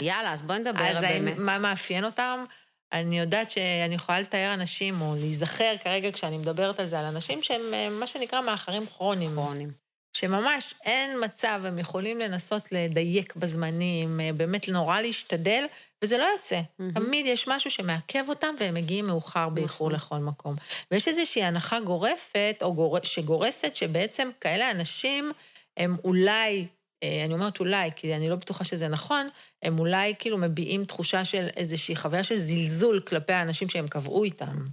יאללה, 0.00 0.32
אז 0.32 0.42
בואי 0.42 0.58
נדבר 0.58 0.90
אז 0.90 1.00
באמת. 1.00 1.36
מה 1.38 1.58
מאפיין 1.58 2.04
אותם? 2.04 2.44
אני 2.92 3.18
יודעת 3.18 3.50
שאני 3.50 3.94
יכולה 3.94 4.20
לתאר 4.20 4.54
אנשים, 4.54 5.00
או 5.00 5.14
להיזכר 5.14 5.74
כרגע 5.82 6.12
כשאני 6.12 6.38
מדברת 6.38 6.80
על 6.80 6.86
זה, 6.86 7.00
על 7.00 7.04
אנשים 7.04 7.42
שהם 7.42 7.60
אה, 7.74 7.88
מה 7.90 8.06
שנקרא 8.06 8.40
מאחרים 8.40 8.86
כרוניים. 8.86 9.34
כרונים. 9.34 9.83
שממש 10.16 10.74
אין 10.84 11.24
מצב, 11.24 11.60
הם 11.64 11.78
יכולים 11.78 12.18
לנסות 12.18 12.72
לדייק 12.72 13.36
בזמנים, 13.36 14.20
אה, 14.20 14.30
באמת 14.32 14.68
נורא 14.68 15.00
להשתדל, 15.00 15.64
וזה 16.02 16.18
לא 16.18 16.28
יוצא. 16.36 16.60
מהמם. 16.78 16.92
תמיד 16.92 17.26
יש 17.26 17.48
משהו 17.48 17.70
שמעכב 17.70 18.24
אותם 18.28 18.54
והם 18.58 18.74
מגיעים 18.74 19.06
מאוחר 19.06 19.48
באיחור 19.48 19.90
נכון. 19.90 20.20
לכל 20.20 20.30
מקום. 20.30 20.56
ויש 20.90 21.08
איזושהי 21.08 21.42
הנחה 21.42 21.80
גורפת, 21.80 22.58
או 22.62 22.74
גור... 22.74 22.98
שגורסת, 23.02 23.74
שבעצם 23.74 24.30
כאלה 24.40 24.70
אנשים 24.70 25.32
הם 25.76 25.96
אולי, 26.04 26.66
אה, 27.02 27.24
אני 27.24 27.34
אומרת 27.34 27.60
אולי, 27.60 27.90
כי 27.96 28.14
אני 28.14 28.28
לא 28.28 28.36
בטוחה 28.36 28.64
שזה 28.64 28.88
נכון, 28.88 29.28
הם 29.62 29.78
אולי 29.78 30.14
כאילו 30.18 30.38
מביעים 30.38 30.84
תחושה 30.84 31.24
של 31.24 31.48
איזושהי 31.56 31.96
חוויה 31.96 32.24
של 32.24 32.36
זלזול 32.36 33.00
כלפי 33.00 33.32
האנשים 33.32 33.68
שהם 33.68 33.88
קבעו 33.88 34.24
איתם. 34.24 34.66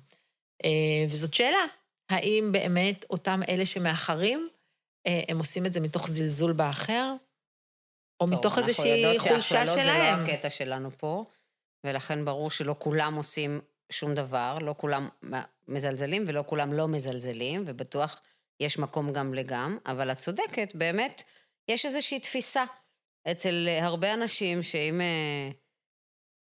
אה, 0.66 0.70
וזאת 1.10 1.34
שאלה, 1.34 1.66
האם 2.10 2.50
באמת 2.52 3.06
אותם 3.10 3.42
אלה 3.50 3.66
שמאחרים, 3.66 4.50
הם 5.06 5.38
עושים 5.38 5.66
את 5.66 5.74
זה 5.74 5.80
מתוך 5.80 6.08
זלזול 6.08 6.54
באחר? 6.54 7.14
או 8.20 8.26
טוב, 8.28 8.40
מתוך 8.40 8.58
איזושהי 8.58 8.92
אנחנו 8.92 9.12
יודעות 9.12 9.28
חולשה 9.28 9.42
שהכללות 9.42 9.74
שלהם? 9.74 10.16
זה 10.16 10.22
לא 10.22 10.34
הקטע 10.34 10.50
שלנו 10.50 10.90
פה, 10.98 11.26
ולכן 11.84 12.26
ברור 12.26 12.52
שלא 12.52 12.76
כולם 12.80 13.16
עושים 13.16 13.62
שום 13.92 14.16
דבר, 14.16 14.58
לא 14.62 14.76
כולם 14.78 15.10
מזלזלים 15.68 16.24
ולא 16.28 16.44
כולם 16.48 16.74
לא 16.74 16.88
מזלזלים, 16.88 17.64
ובטוח 17.66 18.22
יש 18.60 18.80
מקום 18.80 19.14
גם 19.14 19.34
לגם, 19.34 19.78
אבל 19.86 20.12
את 20.12 20.18
צודקת, 20.18 20.76
באמת, 20.76 21.24
יש 21.68 21.86
איזושהי 21.86 22.20
תפיסה 22.20 22.64
אצל 23.32 23.68
הרבה 23.82 24.14
אנשים 24.14 24.64
שאם... 24.64 25.02
אה, 25.02 25.52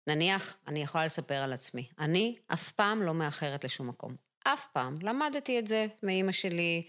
נניח, 0.06 0.58
אני 0.66 0.82
יכולה 0.82 1.06
לספר 1.06 1.34
על 1.34 1.52
עצמי. 1.52 1.88
אני 1.98 2.36
אף 2.46 2.72
פעם 2.72 3.02
לא 3.02 3.14
מאחרת 3.14 3.64
לשום 3.64 3.88
מקום. 3.88 4.16
אף 4.44 4.68
פעם. 4.72 4.98
למדתי 5.02 5.58
את 5.58 5.66
זה 5.66 5.86
מאימא 6.02 6.32
שלי. 6.32 6.86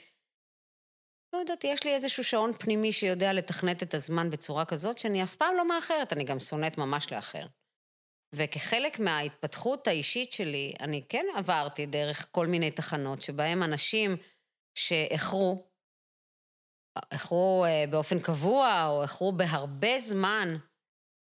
לא 1.35 1.39
יודעת, 1.39 1.63
יש 1.63 1.83
לי 1.83 1.93
איזשהו 1.93 2.23
שעון 2.23 2.51
פנימי 2.59 2.91
שיודע 2.91 3.33
לתכנת 3.33 3.83
את 3.83 3.93
הזמן 3.93 4.29
בצורה 4.29 4.65
כזאת, 4.65 4.97
שאני 4.97 5.23
אף 5.23 5.35
פעם 5.35 5.55
לא 5.55 5.67
מאחרת, 5.67 6.13
אני 6.13 6.23
גם 6.23 6.39
שונאת 6.39 6.77
ממש 6.77 7.11
לאחר. 7.11 7.45
וכחלק 8.33 8.99
מההתפתחות 8.99 9.87
האישית 9.87 10.31
שלי, 10.31 10.73
אני 10.79 11.03
כן 11.09 11.25
עברתי 11.35 11.85
דרך 11.85 12.27
כל 12.31 12.47
מיני 12.47 12.71
תחנות 12.71 13.21
שבהם 13.21 13.63
אנשים 13.63 14.17
שאיחרו, 14.77 15.63
איחרו 17.11 17.65
אה, 17.65 17.85
באופן 17.89 18.19
קבוע, 18.19 18.87
או 18.87 19.01
איחרו 19.01 19.31
בהרבה 19.31 19.99
זמן, 19.99 20.57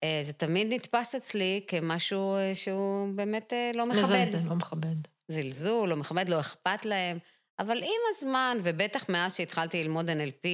אה, 0.04 0.22
זה 0.24 0.34
תמיד 0.34 0.74
נתפס 0.74 1.16
אצלי 1.16 1.66
כמשהו 1.68 2.36
אה, 2.36 2.56
שהוא 2.56 3.08
באמת 3.16 3.54
לא 3.74 3.86
מכבד. 3.86 4.02
מזלזל, 4.02 4.50
לא 4.50 4.56
מכבד. 4.56 4.96
זלזול, 5.28 5.90
לא 5.90 5.96
מכבד, 5.96 6.30
לא 6.30 6.40
אכפת 6.40 6.86
להם. 6.86 7.18
אבל 7.62 7.78
עם 7.78 8.02
הזמן, 8.10 8.58
ובטח 8.64 9.10
מאז 9.10 9.36
שהתחלתי 9.36 9.84
ללמוד 9.84 10.10
NLP, 10.10 10.48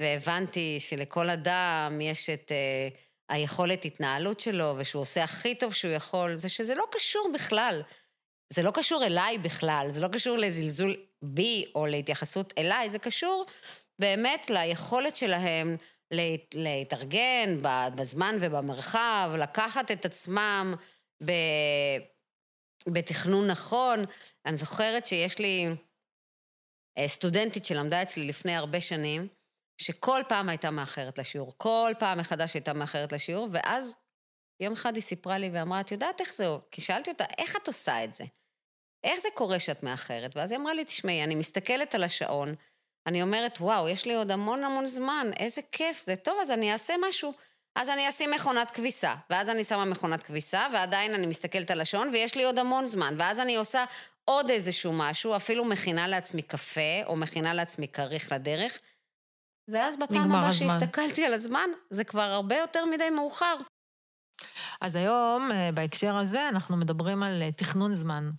והבנתי 0.00 0.76
שלכל 0.80 1.30
אדם 1.30 1.98
יש 2.02 2.30
את 2.30 2.52
uh, 2.52 2.96
היכולת 3.28 3.84
התנהלות 3.84 4.40
שלו, 4.40 4.74
ושהוא 4.78 5.02
עושה 5.02 5.24
הכי 5.24 5.54
טוב 5.54 5.74
שהוא 5.74 5.92
יכול, 5.92 6.36
זה 6.36 6.48
שזה 6.48 6.74
לא 6.74 6.84
קשור 6.90 7.30
בכלל. 7.34 7.82
זה 8.52 8.62
לא 8.62 8.70
קשור 8.70 9.04
אליי 9.04 9.38
בכלל, 9.38 9.88
זה 9.90 10.00
לא 10.00 10.08
קשור 10.08 10.36
לזלזול 10.36 10.96
בי 11.22 11.64
או 11.74 11.86
להתייחסות 11.86 12.54
אליי, 12.58 12.90
זה 12.90 12.98
קשור 12.98 13.46
באמת 13.98 14.50
ליכולת 14.50 15.16
שלהם 15.16 15.76
להת, 16.10 16.54
להתארגן 16.54 17.60
בזמן 17.94 18.38
ובמרחב, 18.40 19.30
לקחת 19.38 19.90
את 19.90 20.04
עצמם 20.04 20.74
ב, 21.24 21.32
בתכנון 22.86 23.46
נכון. 23.46 24.04
אני 24.46 24.56
זוכרת 24.56 25.06
שיש 25.06 25.38
לי 25.38 25.66
אה, 25.66 25.72
סטודנטית 27.06 27.64
שלמדה 27.64 28.02
אצלי 28.02 28.26
לפני 28.26 28.54
הרבה 28.54 28.80
שנים, 28.80 29.28
שכל 29.80 30.22
פעם 30.28 30.48
הייתה 30.48 30.70
מאחרת 30.70 31.18
לשיעור, 31.18 31.52
כל 31.56 31.92
פעם 31.98 32.18
מחדש 32.18 32.54
הייתה 32.54 32.72
מאחרת 32.72 33.12
לשיעור, 33.12 33.48
ואז 33.52 33.96
יום 34.62 34.72
אחד 34.72 34.94
היא 34.94 35.02
סיפרה 35.02 35.38
לי 35.38 35.50
ואמרה, 35.52 35.80
את 35.80 35.92
יודעת 35.92 36.20
איך 36.20 36.34
זה, 36.34 36.44
כי 36.70 36.80
שאלתי 36.80 37.10
אותה, 37.10 37.24
איך 37.38 37.56
את 37.56 37.66
עושה 37.66 38.04
את 38.04 38.14
זה? 38.14 38.24
איך 39.04 39.20
זה 39.20 39.28
קורה 39.34 39.58
שאת 39.58 39.82
מאחרת? 39.82 40.36
ואז 40.36 40.50
היא 40.50 40.60
אמרה 40.60 40.74
לי, 40.74 40.84
תשמעי, 40.84 41.24
אני 41.24 41.34
מסתכלת 41.34 41.94
על 41.94 42.04
השעון, 42.04 42.54
אני 43.06 43.22
אומרת, 43.22 43.60
וואו, 43.60 43.88
יש 43.88 44.06
לי 44.06 44.14
עוד 44.14 44.30
המון 44.30 44.64
המון 44.64 44.88
זמן, 44.88 45.30
איזה 45.36 45.62
כיף 45.72 46.00
זה, 46.00 46.16
טוב, 46.16 46.38
אז 46.42 46.50
אני 46.50 46.72
אעשה 46.72 46.94
משהו. 47.08 47.32
אז 47.80 47.88
אני 47.88 48.08
אשים 48.08 48.30
מכונת 48.30 48.70
כביסה, 48.70 49.14
ואז 49.30 49.50
אני 49.50 49.64
שמה 49.64 49.84
מכונת 49.84 50.22
כביסה, 50.22 50.66
ועדיין 50.72 51.14
אני 51.14 51.26
מסתכלת 51.26 51.70
על 51.70 51.80
השעון, 51.80 52.08
ויש 52.08 52.36
לי 52.36 52.44
עוד 52.44 52.58
המון 52.58 52.86
זמן, 52.86 53.14
ואז 53.18 53.40
אני 53.40 53.56
עושה 53.56 53.84
עוד 54.24 54.50
איזשהו 54.50 54.92
משהו, 54.92 55.36
אפילו 55.36 55.64
מכינה 55.64 56.08
לעצמי 56.08 56.42
קפה, 56.42 57.04
או 57.06 57.16
מכינה 57.16 57.54
לעצמי 57.54 57.88
כריך 57.88 58.32
לדרך, 58.32 58.78
ואז 59.68 59.96
בפעם 59.96 60.32
הבאה 60.32 60.52
שהסתכלתי 60.52 61.24
על 61.24 61.34
הזמן, 61.34 61.70
זה 61.90 62.04
כבר 62.04 62.20
הרבה 62.20 62.56
יותר 62.56 62.84
מדי 62.84 63.10
מאוחר. 63.10 63.56
אז 64.80 64.96
היום, 64.96 65.52
אה, 65.52 65.70
בהקשר 65.72 66.16
הזה, 66.16 66.48
אנחנו 66.48 66.76
מדברים 66.76 67.22
על 67.22 67.42
אה, 67.42 67.52
תכנון 67.52 67.94
זמן. 67.94 68.30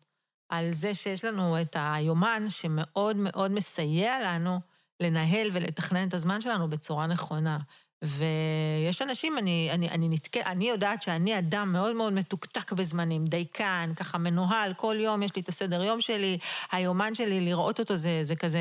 על 0.49 0.73
זה 0.73 0.93
שיש 0.93 1.25
לנו 1.25 1.61
את 1.61 1.75
היומן 1.79 2.49
שמאוד 2.49 3.15
מאוד 3.17 3.51
מסייע 3.51 4.19
לנו 4.19 4.59
לנהל 4.99 5.49
ולתכנן 5.53 6.07
את 6.07 6.13
הזמן 6.13 6.41
שלנו 6.41 6.69
בצורה 6.69 7.07
נכונה. 7.07 7.57
ויש 8.01 9.01
אנשים, 9.01 9.37
אני, 9.37 9.69
אני, 9.71 9.89
אני 9.89 10.09
נתקע, 10.09 10.41
אני 10.45 10.69
יודעת 10.69 11.01
שאני 11.01 11.39
אדם 11.39 11.73
מאוד 11.73 11.95
מאוד 11.95 12.13
מתוקתק 12.13 12.71
בזמנים, 12.71 13.25
דייקן, 13.25 13.91
ככה 13.95 14.17
מנוהל, 14.17 14.73
כל 14.73 14.95
יום 14.99 15.23
יש 15.23 15.35
לי 15.35 15.41
את 15.41 15.49
הסדר 15.49 15.83
יום 15.83 16.01
שלי, 16.01 16.37
היומן 16.71 17.15
שלי, 17.15 17.41
לראות 17.41 17.79
אותו 17.79 17.95
זה, 17.95 18.19
זה 18.23 18.35
כזה 18.35 18.59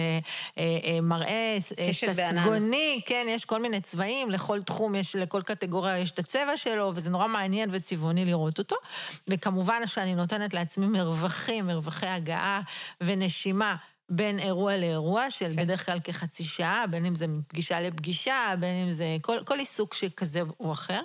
אה, 0.58 0.78
אה, 0.84 1.00
מראה 1.00 1.58
אה, 1.78 1.92
ססגוני, 1.92 3.00
כן, 3.06 3.26
יש 3.28 3.44
כל 3.44 3.62
מיני 3.62 3.80
צבעים, 3.80 4.30
לכל 4.30 4.62
תחום 4.62 4.94
יש, 4.94 5.16
לכל 5.16 5.42
קטגוריה 5.42 5.98
יש 5.98 6.10
את 6.10 6.18
הצבע 6.18 6.56
שלו, 6.56 6.92
וזה 6.94 7.10
נורא 7.10 7.28
מעניין 7.28 7.68
וצבעוני 7.72 8.24
לראות 8.24 8.58
אותו. 8.58 8.76
וכמובן 9.28 9.86
שאני 9.86 10.14
נותנת 10.14 10.54
לעצמי 10.54 10.86
מרווחים, 10.86 11.66
מרווחי 11.66 12.06
הגעה 12.06 12.60
ונשימה. 13.00 13.76
בין 14.08 14.38
אירוע 14.38 14.76
לאירוע, 14.76 15.30
של 15.30 15.52
כן. 15.56 15.62
בדרך 15.62 15.86
כלל 15.86 16.00
כחצי 16.04 16.44
שעה, 16.44 16.86
בין 16.86 17.06
אם 17.06 17.14
זה 17.14 17.26
מפגישה 17.26 17.80
לפגישה, 17.80 18.54
בין 18.60 18.82
אם 18.84 18.90
זה 18.90 19.16
כל, 19.22 19.44
כל 19.44 19.58
עיסוק 19.58 19.94
שכזה 19.94 20.40
או 20.60 20.72
אחר. 20.72 21.00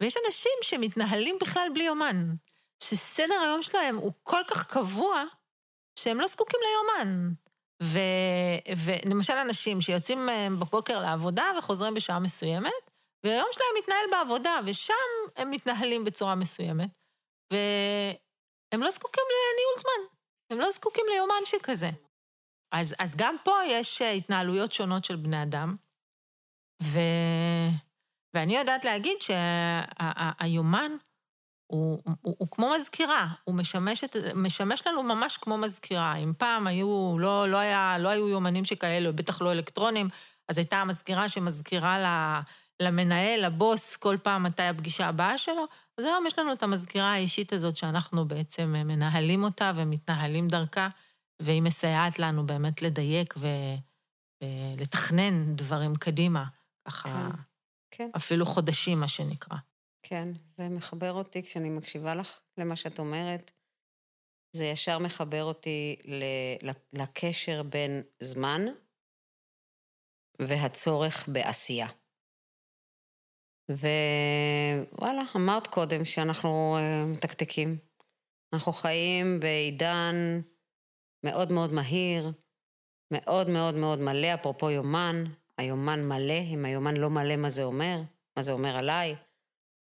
ויש 0.00 0.16
אנשים 0.26 0.52
שמתנהלים 0.62 1.36
בכלל 1.40 1.68
בלי 1.74 1.84
יומן, 1.84 2.32
שסדר 2.82 3.40
היום 3.44 3.62
שלהם 3.62 3.96
הוא 3.96 4.12
כל 4.22 4.40
כך 4.48 4.66
קבוע, 4.66 5.24
שהם 5.98 6.20
לא 6.20 6.26
זקוקים 6.26 6.60
ליומן. 6.62 7.30
ו, 7.82 7.98
ולמשל 8.84 9.32
אנשים 9.32 9.80
שיוצאים 9.80 10.28
אה, 10.28 10.48
בבוקר 10.50 11.00
לעבודה 11.00 11.44
וחוזרים 11.58 11.94
בשעה 11.94 12.18
מסוימת, 12.18 12.90
והיום 13.24 13.48
שלהם 13.52 13.68
מתנהל 13.78 14.04
בעבודה, 14.10 14.56
ושם 14.66 14.94
הם 15.36 15.50
מתנהלים 15.50 16.04
בצורה 16.04 16.34
מסוימת, 16.34 16.90
והם 17.52 18.82
לא 18.82 18.90
זקוקים 18.90 19.24
לניהול 19.30 19.78
זמן, 19.78 20.16
הם 20.50 20.60
לא 20.60 20.70
זקוקים 20.70 21.04
ליומן 21.12 21.44
שכזה. 21.44 21.90
אז, 22.72 22.94
אז 22.98 23.16
גם 23.16 23.36
פה 23.44 23.52
יש 23.66 24.02
אה, 24.02 24.10
התנהלויות 24.10 24.72
שונות 24.72 25.04
של 25.04 25.16
בני 25.16 25.42
אדם, 25.42 25.76
ו... 26.82 26.98
ואני 28.34 28.56
יודעת 28.56 28.84
להגיד 28.84 29.16
שהיומן 29.22 30.92
הוא, 31.66 32.02
הוא, 32.04 32.14
הוא, 32.22 32.36
הוא 32.38 32.48
כמו 32.50 32.72
מזכירה, 32.76 33.26
הוא 33.44 33.54
משמש, 33.54 34.04
את, 34.04 34.16
משמש 34.34 34.86
לנו 34.86 35.02
ממש 35.02 35.36
כמו 35.36 35.58
מזכירה. 35.58 36.16
אם 36.16 36.32
פעם 36.38 36.66
היו, 36.66 37.16
לא, 37.18 37.48
לא, 37.48 37.56
היה, 37.56 37.96
לא 37.98 38.08
היו 38.08 38.28
יומנים 38.28 38.64
שכאלו, 38.64 39.12
בטח 39.12 39.42
לא 39.42 39.52
אלקטרונים, 39.52 40.08
אז 40.48 40.58
הייתה 40.58 40.76
המזכירה 40.76 41.28
שמזכירה 41.28 42.42
למנהל, 42.82 43.46
לבוס, 43.46 43.96
כל 43.96 44.16
פעם 44.22 44.42
מתי 44.42 44.62
הפגישה 44.62 45.08
הבאה 45.08 45.38
שלו, 45.38 45.64
אז 45.98 46.04
היום 46.04 46.26
יש 46.26 46.38
לנו 46.38 46.52
את 46.52 46.62
המזכירה 46.62 47.12
האישית 47.12 47.52
הזאת 47.52 47.76
שאנחנו 47.76 48.28
בעצם 48.28 48.72
מנהלים 48.86 49.44
אותה 49.44 49.72
ומתנהלים 49.74 50.48
דרכה. 50.48 50.86
והיא 51.40 51.62
מסייעת 51.62 52.18
לנו 52.18 52.46
באמת 52.46 52.82
לדייק 52.82 53.34
ו... 53.36 53.46
ולתכנן 54.44 55.56
דברים 55.56 55.94
קדימה, 55.94 56.44
ככה, 56.88 57.08
כן, 57.08 57.36
כן. 57.90 58.10
אפילו 58.16 58.46
חודשים, 58.46 59.00
מה 59.00 59.08
שנקרא. 59.08 59.56
כן, 60.02 60.28
זה 60.56 60.68
מחבר 60.68 61.12
אותי 61.12 61.42
כשאני 61.42 61.70
מקשיבה 61.70 62.14
לך 62.14 62.40
למה 62.58 62.76
שאת 62.76 62.98
אומרת. 62.98 63.52
זה 64.56 64.64
ישר 64.64 64.98
מחבר 64.98 65.44
אותי 65.44 65.96
לקשר 66.92 67.62
בין 67.62 68.02
זמן 68.22 68.62
והצורך 70.38 71.28
בעשייה. 71.28 71.88
ווואלה, 73.70 75.22
אמרת 75.36 75.66
קודם 75.66 76.04
שאנחנו 76.04 76.76
אה, 76.78 77.04
מתקתקים. 77.06 77.78
אנחנו 78.52 78.72
חיים 78.72 79.40
בעידן 79.40 80.40
מאוד 81.24 81.52
מאוד 81.52 81.72
מהיר, 81.72 82.32
מאוד 83.12 83.48
מאוד 83.48 83.74
מאוד 83.74 83.98
מלא, 83.98 84.34
אפרופו 84.34 84.70
יומן, 84.70 85.24
היומן 85.58 86.08
מלא, 86.08 86.40
אם 86.54 86.64
היומן 86.64 86.96
לא 86.96 87.10
מלא, 87.10 87.36
מה 87.36 87.50
זה 87.50 87.64
אומר? 87.64 88.00
מה 88.36 88.42
זה 88.42 88.52
אומר 88.52 88.76
עליי? 88.76 89.16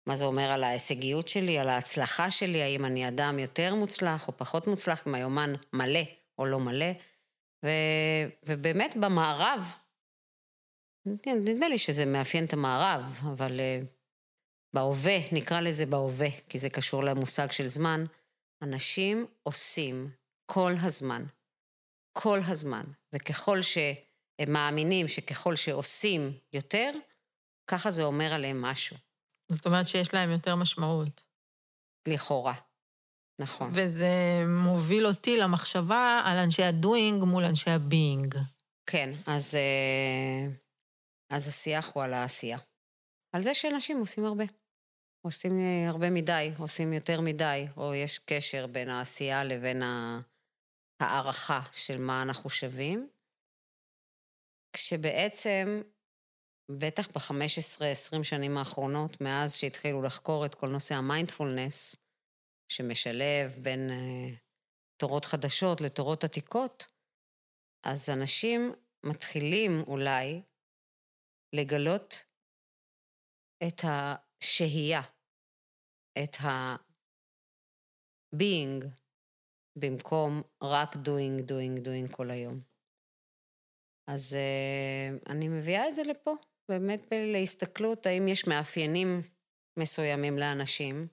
מה 0.07 0.15
זה 0.15 0.25
אומר 0.25 0.51
על 0.51 0.63
ההישגיות 0.63 1.27
שלי, 1.27 1.57
על 1.57 1.69
ההצלחה 1.69 2.31
שלי, 2.31 2.61
האם 2.61 2.85
אני 2.85 3.07
אדם 3.07 3.39
יותר 3.39 3.75
מוצלח 3.75 4.27
או 4.27 4.37
פחות 4.37 4.67
מוצלח, 4.67 5.07
אם 5.07 5.15
היומן 5.15 5.53
מלא 5.73 5.99
או 6.37 6.45
לא 6.45 6.59
מלא. 6.59 6.91
ו... 7.65 7.69
ובאמת 8.43 8.97
במערב, 8.97 9.73
נדמה 11.27 11.67
לי 11.67 11.77
שזה 11.77 12.05
מאפיין 12.05 12.45
את 12.45 12.53
המערב, 12.53 13.19
אבל 13.33 13.59
uh, 13.59 13.85
בהווה, 14.73 15.17
נקרא 15.31 15.61
לזה 15.61 15.85
בהווה, 15.85 16.27
כי 16.49 16.59
זה 16.59 16.69
קשור 16.69 17.03
למושג 17.03 17.51
של 17.51 17.67
זמן, 17.67 18.05
אנשים 18.61 19.25
עושים 19.43 20.11
כל 20.53 20.73
הזמן. 20.81 21.25
כל 22.13 22.39
הזמן. 22.47 22.83
וככל 23.13 23.61
שהם 23.61 24.53
מאמינים 24.53 25.07
שככל 25.07 25.55
שעושים 25.55 26.37
יותר, 26.53 26.91
ככה 27.67 27.91
זה 27.91 28.03
אומר 28.03 28.33
עליהם 28.33 28.61
משהו. 28.61 28.97
זאת 29.51 29.65
אומרת 29.65 29.87
שיש 29.87 30.13
להם 30.13 30.31
יותר 30.31 30.55
משמעות. 30.55 31.23
לכאורה, 32.07 32.53
נכון. 33.41 33.71
וזה 33.73 34.09
מוביל 34.47 35.07
אותי 35.07 35.37
למחשבה 35.37 36.21
על 36.25 36.37
אנשי 36.37 36.63
ה 36.63 36.73
doing 36.73 37.23
מול 37.23 37.45
אנשי 37.45 37.69
ה 37.69 37.79
being. 37.79 38.35
כן, 38.85 39.09
אז, 39.27 39.55
אה, 39.55 40.51
אז 41.29 41.47
השיח 41.47 41.91
הוא 41.93 42.03
על 42.03 42.13
העשייה. 42.13 42.57
על 43.35 43.41
זה 43.41 43.53
שאנשים 43.53 43.99
עושים 43.99 44.25
הרבה. 44.25 44.45
עושים 45.21 45.59
אה, 45.59 45.89
הרבה 45.89 46.09
מדי, 46.09 46.51
עושים 46.57 46.93
יותר 46.93 47.21
מדי, 47.21 47.67
או 47.77 47.93
יש 47.93 48.19
קשר 48.19 48.67
בין 48.67 48.89
העשייה 48.89 49.43
לבין 49.43 49.83
ה... 49.83 50.19
הערכה 50.99 51.59
של 51.73 51.97
מה 51.97 52.21
אנחנו 52.21 52.49
שווים, 52.49 53.09
כשבעצם, 54.73 55.81
בטח 56.79 57.07
ב-15-20 57.07 58.23
שנים 58.23 58.57
האחרונות, 58.57 59.21
מאז 59.21 59.55
שהתחילו 59.55 60.01
לחקור 60.01 60.45
את 60.45 60.55
כל 60.55 60.67
נושא 60.67 60.95
המיינדפולנס, 60.95 61.95
שמשלב 62.71 63.57
בין 63.61 63.89
uh, 63.89 63.93
תורות 65.01 65.25
חדשות 65.25 65.81
לתורות 65.81 66.23
עתיקות, 66.23 66.87
אז 67.85 68.09
אנשים 68.09 68.73
מתחילים 69.05 69.83
אולי 69.87 70.41
לגלות 71.55 72.13
את 73.67 73.81
השהייה, 73.83 75.01
את 76.23 76.35
ה-being, 76.39 76.85
במקום 79.79 80.41
רק 80.63 80.95
doing, 80.95 81.41
doing, 81.49 81.85
doing 81.85 82.15
כל 82.15 82.31
היום. 82.31 82.59
אז 84.07 84.37
uh, 84.37 85.29
אני 85.31 85.47
מביאה 85.47 85.87
את 85.87 85.95
זה 85.95 86.03
לפה, 86.03 86.35
באמת 86.69 87.07
להסתכלות 87.33 88.05
האם 88.05 88.27
יש 88.27 88.47
מאפיינים 88.47 89.21
מסוימים 89.79 90.37
לאנשים, 90.37 91.07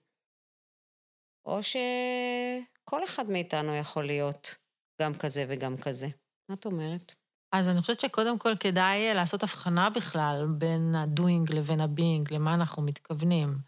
או 1.46 1.62
שכל 1.62 3.04
אחד 3.04 3.30
מאיתנו 3.30 3.74
יכול 3.74 4.06
להיות 4.06 4.54
גם 5.02 5.14
כזה 5.14 5.44
וגם 5.48 5.76
כזה. 5.76 6.06
מה 6.48 6.54
את 6.54 6.66
אומרת? 6.66 7.14
אז 7.52 7.68
אני 7.68 7.80
חושבת 7.80 8.00
שקודם 8.00 8.38
כל 8.38 8.56
כדאי 8.60 9.14
לעשות 9.14 9.42
הבחנה 9.42 9.90
בכלל 9.90 10.46
בין 10.58 10.94
ה-doing 10.94 11.56
לבין 11.56 11.80
ה-being, 11.80 12.34
למה 12.34 12.54
אנחנו 12.54 12.82
מתכוונים. 12.82 13.58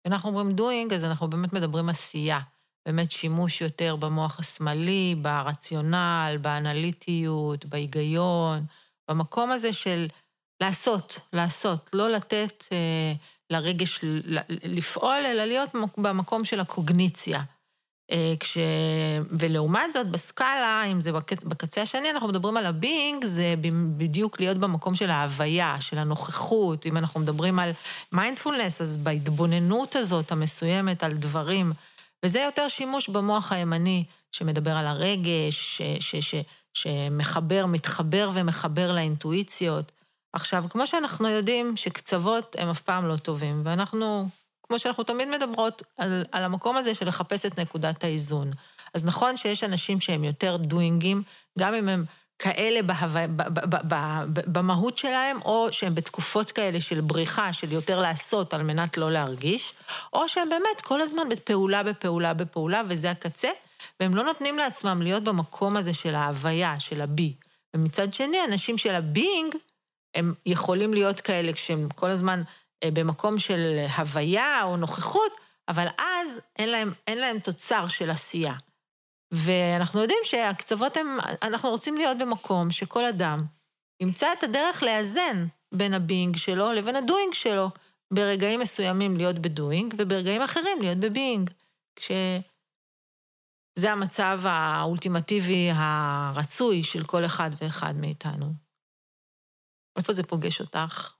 כשאנחנו 0.00 0.28
אומרים 0.28 0.56
doing, 0.56 0.94
אז 0.94 1.04
אנחנו 1.04 1.30
באמת 1.30 1.52
מדברים 1.52 1.88
עשייה. 1.88 2.40
באמת 2.86 3.10
שימוש 3.10 3.60
יותר 3.60 3.96
במוח 3.96 4.40
השמאלי, 4.40 5.14
ברציונל, 5.22 6.38
באנליטיות, 6.40 7.64
בהיגיון, 7.64 8.64
במקום 9.10 9.52
הזה 9.52 9.72
של 9.72 10.06
לעשות, 10.62 11.20
לעשות, 11.32 11.90
לא 11.92 12.10
לתת 12.10 12.64
אה, 12.72 13.12
לרגש 13.50 14.00
לפעול, 14.48 15.26
אלא 15.26 15.44
להיות 15.44 15.70
במקום 15.98 16.44
של 16.44 16.60
הקוגניציה. 16.60 17.42
אה, 18.10 18.34
כש... 18.40 18.58
ולעומת 19.30 19.92
זאת, 19.92 20.06
בסקאלה, 20.06 20.84
אם 20.92 21.00
זה 21.00 21.12
בקצ... 21.12 21.44
בקצה 21.44 21.82
השני, 21.82 22.10
אנחנו 22.10 22.28
מדברים 22.28 22.56
על 22.56 22.66
ה 22.66 22.74
being, 22.74 23.24
זה 23.24 23.54
בדיוק 23.96 24.40
להיות 24.40 24.56
במקום 24.56 24.94
של 24.94 25.10
ההוויה, 25.10 25.76
של 25.80 25.98
הנוכחות. 25.98 26.86
אם 26.86 26.96
אנחנו 26.96 27.20
מדברים 27.20 27.58
על 27.58 27.70
מיינדפולנס, 28.12 28.80
אז 28.80 28.96
בהתבוננות 28.96 29.96
הזאת 29.96 30.32
המסוימת 30.32 31.02
על 31.02 31.12
דברים, 31.12 31.72
וזה 32.24 32.40
יותר 32.40 32.68
שימוש 32.68 33.08
במוח 33.08 33.52
הימני, 33.52 34.04
שמדבר 34.32 34.70
על 34.70 34.86
הרגש, 34.86 35.78
ש... 35.78 35.82
ש... 36.00 36.16
ש... 36.16 36.34
שמחבר, 36.74 37.66
מתחבר 37.66 38.30
ומחבר 38.34 38.92
לאינטואיציות. 38.92 39.92
עכשיו, 40.32 40.64
כמו 40.70 40.86
שאנחנו 40.86 41.28
יודעים 41.28 41.76
שקצוות 41.76 42.56
הם 42.58 42.68
אף 42.68 42.80
פעם 42.80 43.08
לא 43.08 43.16
טובים, 43.16 43.62
ואנחנו 43.64 44.28
כמו 44.62 44.78
שאנחנו 44.78 45.04
תמיד 45.04 45.28
מדברות, 45.28 45.82
על, 45.98 46.24
על 46.32 46.44
המקום 46.44 46.76
הזה 46.76 46.94
של 46.94 47.08
לחפש 47.08 47.46
את 47.46 47.58
נקודת 47.58 48.04
האיזון. 48.04 48.50
אז 48.94 49.04
נכון 49.04 49.36
שיש 49.36 49.64
אנשים 49.64 50.00
שהם 50.00 50.24
יותר 50.24 50.56
דוינגים, 50.56 51.22
גם 51.58 51.74
אם 51.74 51.88
הם 51.88 52.04
כאלה 52.42 52.82
בהו... 52.82 53.08
ב, 53.08 53.42
ב, 53.42 53.42
ב, 53.42 53.76
ב, 53.76 53.94
ב, 53.94 54.40
במהות 54.46 54.98
שלהם, 54.98 55.42
או 55.42 55.68
שהם 55.72 55.94
בתקופות 55.94 56.50
כאלה 56.50 56.80
של 56.80 57.00
בריחה, 57.00 57.52
של 57.52 57.72
יותר 57.72 58.00
לעשות 58.00 58.54
על 58.54 58.62
מנת 58.62 58.96
לא 58.96 59.12
להרגיש, 59.12 59.74
או 60.12 60.28
שהם 60.28 60.48
באמת 60.48 60.80
כל 60.80 61.00
הזמן 61.00 61.28
בפעולה, 61.28 61.82
בפעולה, 61.82 62.34
בפעולה, 62.34 62.82
וזה 62.88 63.10
הקצה, 63.10 63.48
והם 64.00 64.14
לא 64.14 64.24
נותנים 64.24 64.58
לעצמם 64.58 65.02
להיות 65.02 65.24
במקום 65.24 65.76
הזה 65.76 65.94
של 65.94 66.14
ההוויה, 66.14 66.80
של 66.80 67.00
ה 67.00 67.09
be. 67.09 67.34
ומצד 67.74 68.12
שני, 68.12 68.38
אנשים 68.48 68.78
של 68.78 68.94
ה 68.94 69.03
being, 69.03 69.54
הם 70.14 70.34
יכולים 70.46 70.94
להיות 70.94 71.20
כאלה 71.20 71.52
כשהם 71.52 71.88
כל 71.94 72.10
הזמן 72.10 72.42
אה, 72.84 72.88
במקום 72.92 73.38
של 73.38 73.86
הוויה 73.96 74.60
או 74.62 74.76
נוכחות, 74.76 75.32
אבל 75.68 75.86
אז 75.98 76.40
אין 76.58 76.68
להם, 76.68 76.92
אין 77.06 77.18
להם 77.18 77.38
תוצר 77.38 77.88
של 77.88 78.10
עשייה. 78.10 78.54
ואנחנו 79.32 80.00
יודעים 80.00 80.18
שהקצוות 80.24 80.96
הם, 80.96 81.06
אנחנו 81.42 81.70
רוצים 81.70 81.96
להיות 81.96 82.18
במקום 82.18 82.70
שכל 82.70 83.04
אדם 83.04 83.38
ימצא 84.02 84.32
את 84.32 84.42
הדרך 84.42 84.82
לאזן 84.82 85.46
בין 85.74 85.94
ה 85.94 86.01
being 86.01 86.36
שלו 86.36 86.72
לבין 86.72 86.96
ה 86.96 87.02
doing 87.02 87.34
שלו. 87.34 87.68
ברגעים 88.14 88.60
מסוימים 88.60 89.16
להיות 89.16 89.38
ב 89.38 89.46
doing, 89.46 89.94
וברגעים 89.98 90.42
אחרים 90.42 90.78
להיות 90.80 90.98
ב 90.98 91.05
being. 91.05 91.50
כשזה 91.96 93.90
המצב 93.92 94.40
האולטימטיבי 94.44 95.70
הרצוי 95.74 96.84
של 96.84 97.04
כל 97.04 97.24
אחד 97.26 97.50
ואחד 97.62 97.94
מאיתנו. 97.96 98.46
איפה 99.98 100.12
זה 100.12 100.22
פוגש 100.22 100.60
אותך? 100.60 101.14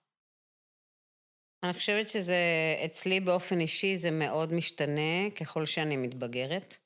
אני 1.65 1.73
חושבת 1.73 2.09
שזה, 2.09 2.37
אצלי 2.85 3.21
באופן 3.21 3.61
אישי 3.61 3.97
זה 3.97 4.11
מאוד 4.11 4.53
משתנה 4.53 5.31
ככל 5.41 5.67
שאני 5.67 5.97
מתבגרת. 5.97 6.77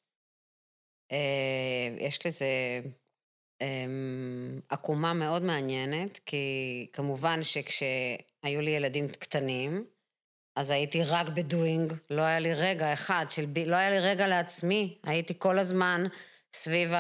אה, 1.13 1.97
יש 1.99 2.27
לזה 2.27 2.47
אמ, 3.61 4.61
עקומה 4.69 5.13
מאוד 5.13 5.43
מעניינת, 5.43 6.21
כי 6.27 6.87
כמובן 6.93 7.43
שכשהיו 7.43 8.61
לי 8.61 8.71
ילדים 8.71 9.09
קטנים, 9.09 9.85
אז 10.57 10.71
הייתי 10.71 11.05
רק 11.05 11.29
ב 11.29 11.38
doing, 11.38 11.93
לא 12.11 12.23
היה 12.23 12.39
לי 12.39 12.55
רגע 12.55 12.93
אחד 12.93 13.27
של, 13.31 13.47
לא 13.67 13.77
היה 13.77 13.91
לי 13.91 13.99
רגע 13.99 14.27
לעצמי, 14.27 14.99
הייתי 15.05 15.35
כל 15.39 15.59
הזמן 15.59 16.05
סביב 16.53 16.91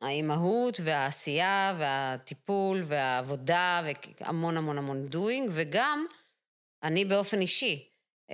האימהות 0.00 0.80
והעשייה 0.84 1.76
והטיפול 1.78 2.82
והעבודה 2.86 3.82
והמון 4.20 4.56
המון 4.56 4.78
המון 4.78 5.06
doing, 5.06 5.50
וגם 5.54 6.06
אני 6.82 7.04
באופן 7.04 7.40
אישי, 7.40 7.88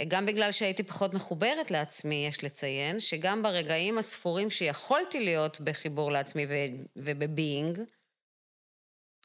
גם 0.08 0.26
בגלל 0.26 0.52
שהייתי 0.52 0.82
פחות 0.82 1.14
מחוברת 1.14 1.70
לעצמי, 1.70 2.26
יש 2.28 2.44
לציין, 2.44 3.00
שגם 3.00 3.42
ברגעים 3.42 3.98
הספורים 3.98 4.50
שיכולתי 4.50 5.20
להיות 5.20 5.60
בחיבור 5.60 6.12
לעצמי 6.12 6.46
וב 6.96 7.17
being, 7.17 7.80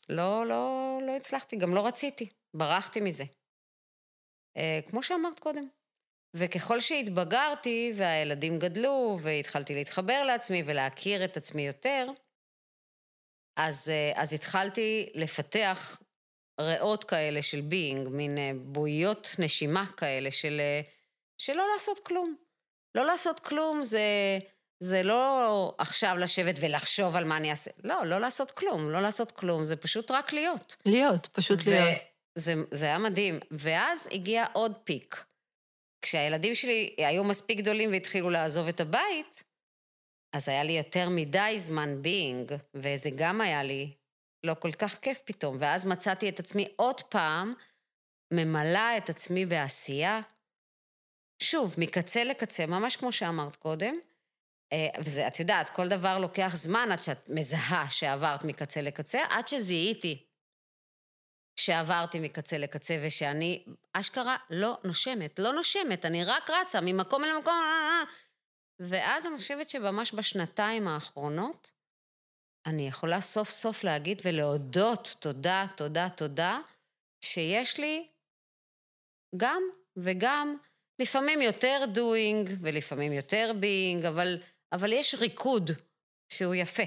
לא, 0.10 0.46
לא, 0.46 1.00
לא 1.08 1.16
הצלחתי, 1.16 1.56
גם 1.58 1.76
לא 1.76 1.88
רציתי, 1.88 2.30
ברחתי 2.54 3.02
מזה. 3.02 3.24
אה, 4.58 4.80
כמו 4.90 5.04
שאמרת 5.04 5.40
קודם. 5.40 5.68
וככל 6.34 6.80
שהתבגרתי 6.80 7.94
והילדים 7.96 8.60
גדלו 8.60 9.18
והתחלתי 9.22 9.74
להתחבר 9.74 10.24
לעצמי 10.24 10.64
ולהכיר 10.66 11.26
את 11.26 11.38
עצמי 11.38 11.68
יותר, 11.68 12.08
אז, 13.58 13.90
אה, 13.90 14.22
אז 14.22 14.34
התחלתי 14.34 15.10
לפתח 15.16 16.02
ריאות 16.62 17.04
כאלה 17.04 17.42
של 17.42 17.62
being, 17.62 18.10
מין 18.10 18.38
אה, 18.38 18.52
בועיות 18.56 19.36
נשימה 19.40 19.86
כאלה 19.98 20.32
של, 20.32 20.60
אה, 20.60 20.82
של 21.38 21.54
לא 21.54 21.64
לעשות 21.74 22.00
כלום. 22.00 22.36
לא 22.96 23.06
לעשות 23.06 23.40
כלום 23.40 23.84
זה, 23.84 24.02
זה 24.84 25.04
לא 25.04 25.76
עכשיו 25.78 26.16
לשבת 26.18 26.56
ולחשוב 26.62 27.16
על 27.16 27.26
מה 27.26 27.38
אני 27.38 27.52
אעשה. 27.52 27.72
לא, 27.84 28.06
לא 28.06 28.20
לעשות 28.20 28.52
כלום, 28.52 28.90
לא 28.90 29.02
לעשות 29.02 29.32
כלום, 29.32 29.66
זה 29.66 29.76
פשוט 29.76 30.12
רק 30.12 30.34
להיות. 30.34 30.76
להיות, 30.86 31.28
פשוט 31.28 31.66
להיות. 31.66 32.00
זה, 32.36 32.54
זה 32.72 32.86
היה 32.86 32.98
מדהים. 32.98 33.40
ואז 33.52 34.08
הגיע 34.12 34.46
עוד 34.54 34.74
peak. 34.84 35.26
כשהילדים 36.02 36.56
שלי 36.56 36.96
היו 36.98 37.24
מספיק 37.24 37.58
גדולים 37.58 37.92
והתחילו 37.92 38.30
לעזוב 38.30 38.68
את 38.68 38.80
הבית, 38.80 39.44
אז 40.36 40.50
היה 40.50 40.64
לי 40.64 40.74
יותר 40.74 41.10
מדי 41.10 41.54
זמן 41.58 42.02
being, 42.02 42.52
וזה 42.74 43.10
גם 43.16 43.42
היה 43.42 43.64
לי 43.64 43.94
לא 44.44 44.54
כל 44.54 44.72
כך 44.72 45.00
כיף 45.00 45.22
פתאום. 45.26 45.58
ואז 45.60 45.86
מצאתי 45.86 46.30
את 46.30 46.40
עצמי 46.40 46.74
עוד 46.76 47.02
פעם 47.02 47.54
ממלאה 48.34 48.98
את 48.98 49.10
עצמי 49.10 49.46
בעשייה. 49.46 50.22
שוב, 51.44 51.76
מקצה 51.78 52.24
לקצה, 52.24 52.66
ממש 52.66 52.96
כמו 52.96 53.12
שאמרת 53.12 53.56
קודם. 53.56 53.96
אה, 54.74 54.88
וזה, 55.00 55.28
את 55.28 55.40
יודעת, 55.40 55.70
כל 55.70 55.88
דבר 55.88 56.20
לוקח 56.20 56.52
זמן 56.56 56.90
עד 56.92 57.04
שאת 57.04 57.30
מזהה 57.30 57.90
שעברת 57.90 58.44
מקצה 58.44 58.82
לקצה, 58.82 59.20
עד 59.30 59.48
שזיהיתי 59.48 60.28
שעברתי 61.60 62.20
מקצה 62.20 62.58
לקצה 62.58 63.02
ושאני 63.04 63.66
אשכרה 63.94 64.38
לא 64.50 64.78
נושמת, 64.84 65.40
לא 65.40 65.52
נושמת, 65.54 66.06
אני 66.06 66.24
רק 66.24 66.50
רצה 66.50 66.82
ממקום 66.82 67.24
אל 67.24 67.38
מקום, 67.38 67.54
ואז 68.80 69.26
אני 69.26 69.38
חושבת 69.38 69.70
שממש 69.70 70.14
בשנתיים 70.14 70.88
האחרונות, 70.88 71.72
אני 72.68 72.88
יכולה 72.88 73.22
סוף 73.22 73.50
סוף 73.50 73.84
להגיד 73.84 74.22
ולהודות 74.26 75.16
תודה, 75.20 75.66
תודה, 75.76 76.10
תודה, 76.10 76.60
שיש 77.22 77.80
לי 77.80 78.08
גם 79.38 79.64
וגם, 79.98 80.58
לפעמים 81.00 81.42
יותר 81.42 81.86
doing 81.96 82.52
ולפעמים 82.62 83.14
יותר 83.14 83.52
being, 83.62 84.08
אבל, 84.08 84.42
אבל 84.72 84.94
יש 84.94 85.16
ריקוד 85.16 85.72
שהוא 86.30 86.56
יפה. 86.56 86.84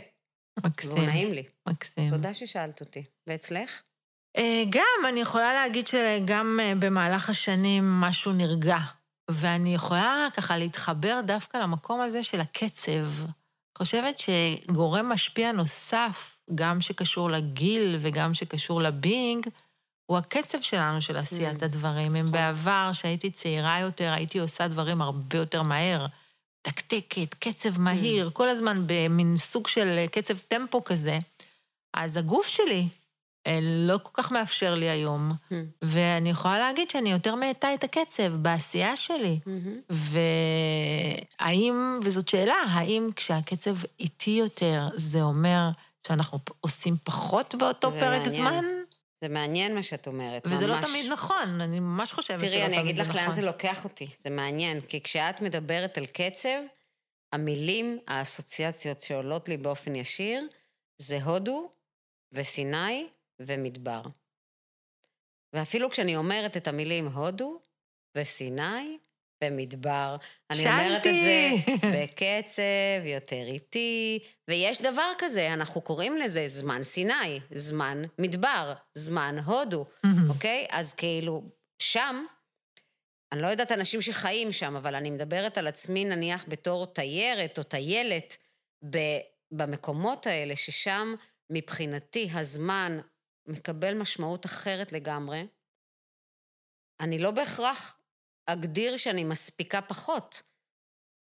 מקסים. 0.64 0.90
והוא 0.90 1.06
נעים 1.06 1.32
לי. 1.32 1.44
מקסים. 1.68 2.10
תודה 2.10 2.34
ששאלת 2.34 2.80
אותי. 2.80 3.04
ואצלך? 3.26 3.82
אה, 4.36 4.62
גם, 4.70 5.08
אני 5.08 5.20
יכולה 5.20 5.54
להגיד 5.54 5.86
שגם 5.86 6.60
אה, 6.62 6.72
במהלך 6.80 7.30
השנים 7.30 7.84
משהו 8.00 8.32
נרגע. 8.32 8.78
ואני 9.30 9.74
יכולה 9.74 10.28
ככה 10.36 10.56
להתחבר 10.56 11.20
דווקא 11.26 11.56
למקום 11.56 12.00
הזה 12.00 12.22
של 12.22 12.40
הקצב. 12.40 13.06
חושבת 13.82 14.18
שגורם 14.18 15.08
משפיע 15.08 15.52
נוסף, 15.52 16.36
גם 16.54 16.80
שקשור 16.80 17.30
לגיל 17.30 17.98
וגם 18.00 18.34
שקשור 18.34 18.82
לבינג, 18.82 19.46
הוא 20.06 20.18
הקצב 20.18 20.60
שלנו 20.60 21.00
של 21.00 21.16
עשיית 21.16 21.62
mm. 21.62 21.64
הדברים. 21.64 22.16
אם 22.16 22.26
נכון. 22.26 22.32
בעבר, 22.32 22.90
כשהייתי 22.92 23.30
צעירה 23.30 23.80
יותר, 23.80 24.12
הייתי 24.12 24.38
עושה 24.38 24.68
דברים 24.68 25.02
הרבה 25.02 25.38
יותר 25.38 25.62
מהר. 25.62 26.06
תקתקת, 26.62 27.34
קצב 27.34 27.80
מהיר, 27.80 28.28
mm. 28.28 28.30
כל 28.30 28.48
הזמן 28.48 28.82
במין 28.86 29.36
סוג 29.36 29.66
של 29.66 30.06
קצב 30.12 30.38
טמפו 30.38 30.84
כזה. 30.84 31.18
אז 31.96 32.16
הגוף 32.16 32.46
שלי 32.46 32.80
אה, 32.80 32.99
לא 33.62 33.98
כל 34.02 34.10
כך 34.22 34.32
מאפשר 34.32 34.74
לי 34.74 34.88
היום, 34.88 35.30
mm. 35.30 35.54
ואני 35.82 36.30
יכולה 36.30 36.58
להגיד 36.58 36.90
שאני 36.90 37.12
יותר 37.12 37.34
מאטה 37.34 37.74
את 37.74 37.84
הקצב 37.84 38.28
בעשייה 38.28 38.96
שלי. 38.96 39.38
Mm-hmm. 39.44 39.94
והאם, 41.40 41.94
וזאת 42.04 42.28
שאלה, 42.28 42.54
האם 42.68 43.10
כשהקצב 43.16 43.76
איטי 44.00 44.30
יותר, 44.30 44.88
זה 44.94 45.22
אומר 45.22 45.68
שאנחנו 46.06 46.38
עושים 46.60 46.96
פחות 47.04 47.54
באותו 47.54 47.90
פרק 47.90 48.22
מעניין. 48.22 48.36
זמן? 48.36 48.64
זה 49.20 49.28
מעניין 49.28 49.74
מה 49.74 49.82
שאת 49.82 50.06
אומרת, 50.06 50.46
וזה 50.46 50.66
לא 50.66 50.74
ממש. 50.74 50.84
לא 50.84 50.88
תמיד 50.88 51.12
נכון, 51.12 51.60
אני 51.60 51.80
ממש 51.80 52.12
חושבת 52.12 52.40
שלא 52.40 52.48
תמיד 52.50 52.60
זה 52.60 52.66
נכון. 52.66 52.72
תראי, 52.72 52.82
אני 52.82 52.90
אגיד 52.90 52.98
לך 52.98 53.14
לאן 53.14 53.34
זה 53.34 53.42
לוקח 53.42 53.84
אותי, 53.84 54.06
זה 54.22 54.30
מעניין, 54.30 54.80
כי 54.80 55.02
כשאת 55.02 55.40
מדברת 55.40 55.98
על 55.98 56.06
קצב, 56.06 56.58
המילים, 57.32 57.98
האסוציאציות 58.08 59.02
שעולות 59.02 59.48
לי 59.48 59.56
באופן 59.56 59.96
ישיר, 59.96 60.46
זה 60.98 61.22
הודו 61.22 61.70
וסיני 62.32 63.06
ומדבר. 63.40 64.02
ואפילו 65.52 65.90
כשאני 65.90 66.16
אומרת 66.16 66.56
את 66.56 66.68
המילים 66.68 67.06
הודו 67.06 67.60
וסיני 68.16 68.98
ומדבר, 69.44 70.16
אני. 70.50 70.58
אומרת 70.66 71.06
את 71.06 71.12
זה 71.12 71.50
בקצב 71.92 73.06
יותר 73.06 73.44
איטי, 73.46 74.18
ויש 74.48 74.82
דבר 74.82 75.12
כזה, 75.18 75.54
אנחנו 75.54 75.80
קוראים 75.80 76.16
לזה 76.16 76.48
זמן 76.48 76.82
סיני, 76.82 77.40
זמן 77.50 78.02
מדבר, 78.18 78.74
זמן 78.94 79.38
הודו, 79.44 79.86
אוקיי? 80.28 80.66
אז 80.70 80.94
כאילו, 80.94 81.42
שם 81.82 82.24
אני 83.32 83.42
לא 83.42 83.46
יודעת 83.46 83.72
אנשים 83.72 84.02
שחיים 84.02 84.52
שם, 84.52 84.76
אבל 84.76 84.94
אני 84.94 85.10
מדברת 85.10 85.58
על 85.58 85.66
עצמי 85.66 86.04
נניח 86.04 86.44
בתור 86.48 86.86
תיירת 86.86 87.58
או 87.58 87.62
טיילת 87.62 88.36
במקומות 89.52 90.26
האלה, 90.26 90.56
ששם 90.56 91.14
מבחינתי 91.50 92.30
הזמן 92.34 93.00
מקבל 93.50 93.94
משמעות 93.94 94.46
אחרת 94.46 94.92
לגמרי. 94.92 95.46
אני 97.00 97.18
לא 97.18 97.30
בהכרח 97.30 98.00
אגדיר 98.46 98.96
שאני 98.96 99.24
מספיקה 99.24 99.82
פחות. 99.82 100.42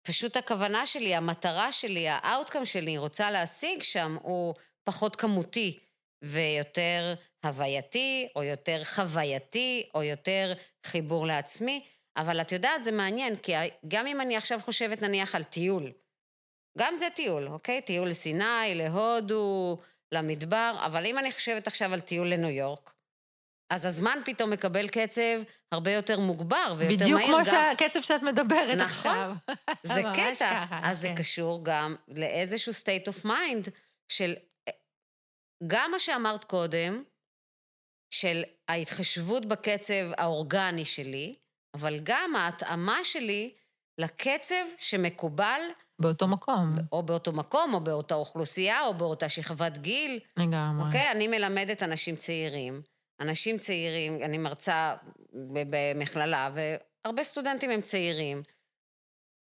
פשוט 0.07 0.37
הכוונה 0.37 0.85
שלי, 0.85 1.15
המטרה 1.15 1.71
שלי, 1.71 2.07
האאוטקאם 2.07 2.65
שלי, 2.65 2.97
רוצה 2.97 3.31
להשיג 3.31 3.83
שם, 3.83 4.17
הוא 4.21 4.55
פחות 4.83 5.15
כמותי 5.15 5.79
ויותר 6.23 7.13
הווייתי, 7.43 8.27
או 8.35 8.43
יותר 8.43 8.83
חווייתי, 8.83 9.89
או 9.95 10.03
יותר 10.03 10.53
חיבור 10.85 11.27
לעצמי. 11.27 11.85
אבל 12.17 12.41
את 12.41 12.51
יודעת, 12.51 12.83
זה 12.83 12.91
מעניין, 12.91 13.35
כי 13.35 13.51
גם 13.87 14.07
אם 14.07 14.21
אני 14.21 14.37
עכשיו 14.37 14.59
חושבת 14.61 15.01
נניח 15.01 15.35
על 15.35 15.43
טיול, 15.43 15.91
גם 16.77 16.95
זה 16.95 17.07
טיול, 17.15 17.47
אוקיי? 17.47 17.81
טיול 17.81 18.09
לסיני, 18.09 18.75
להודו, 18.75 19.77
למדבר, 20.13 20.83
אבל 20.85 21.05
אם 21.05 21.17
אני 21.17 21.31
חושבת 21.31 21.67
עכשיו 21.67 21.93
על 21.93 22.01
טיול 22.01 22.27
לניו 22.27 22.49
יורק, 22.49 22.93
אז 23.71 23.85
הזמן 23.85 24.19
פתאום 24.25 24.49
מקבל 24.49 24.87
קצב 24.87 25.41
הרבה 25.71 25.91
יותר 25.91 26.19
מוגבר 26.19 26.75
ויותר 26.77 26.95
בדיוק 26.95 27.19
מהיר. 27.19 27.37
בדיוק 27.37 27.45
כמו 27.45 27.57
גם... 27.57 27.75
שהקצב 27.75 28.01
שאת 28.01 28.23
מדברת 28.23 28.77
נכון, 28.77 28.81
עכשיו. 28.81 29.31
זה 29.83 30.01
קטע. 30.15 30.65
ככה, 30.65 30.79
אז 30.83 31.01
כן. 31.01 31.09
זה 31.09 31.13
קשור 31.17 31.65
גם 31.65 31.95
לאיזשהו 32.07 32.71
state 32.71 33.07
of 33.07 33.25
mind 33.25 33.69
של 34.07 34.33
גם 35.67 35.91
מה 35.91 35.99
שאמרת 35.99 36.43
קודם, 36.43 37.03
של 38.13 38.43
ההתחשבות 38.67 39.45
בקצב 39.45 40.11
האורגני 40.17 40.85
שלי, 40.85 41.35
אבל 41.73 41.99
גם 42.03 42.35
ההתאמה 42.35 42.99
שלי 43.03 43.53
לקצב 43.97 44.65
שמקובל. 44.77 45.61
באותו 46.01 46.27
מקום. 46.27 46.75
או 46.91 47.03
באותו 47.03 47.31
מקום, 47.31 47.73
או 47.73 47.79
באותה 47.79 48.15
אוכלוסייה, 48.15 48.85
או 48.85 48.93
באותה 48.93 49.29
שכבת 49.29 49.77
גיל. 49.77 50.19
לגמרי. 50.37 50.85
אוקיי? 50.85 51.11
אני 51.11 51.27
מלמדת 51.27 51.83
אנשים 51.83 52.15
צעירים. 52.15 52.81
אנשים 53.19 53.57
צעירים, 53.57 54.19
אני 54.23 54.37
מרצה 54.37 54.95
במכללה, 55.33 56.49
והרבה 56.53 57.23
סטודנטים 57.23 57.69
הם 57.69 57.81
צעירים. 57.81 58.43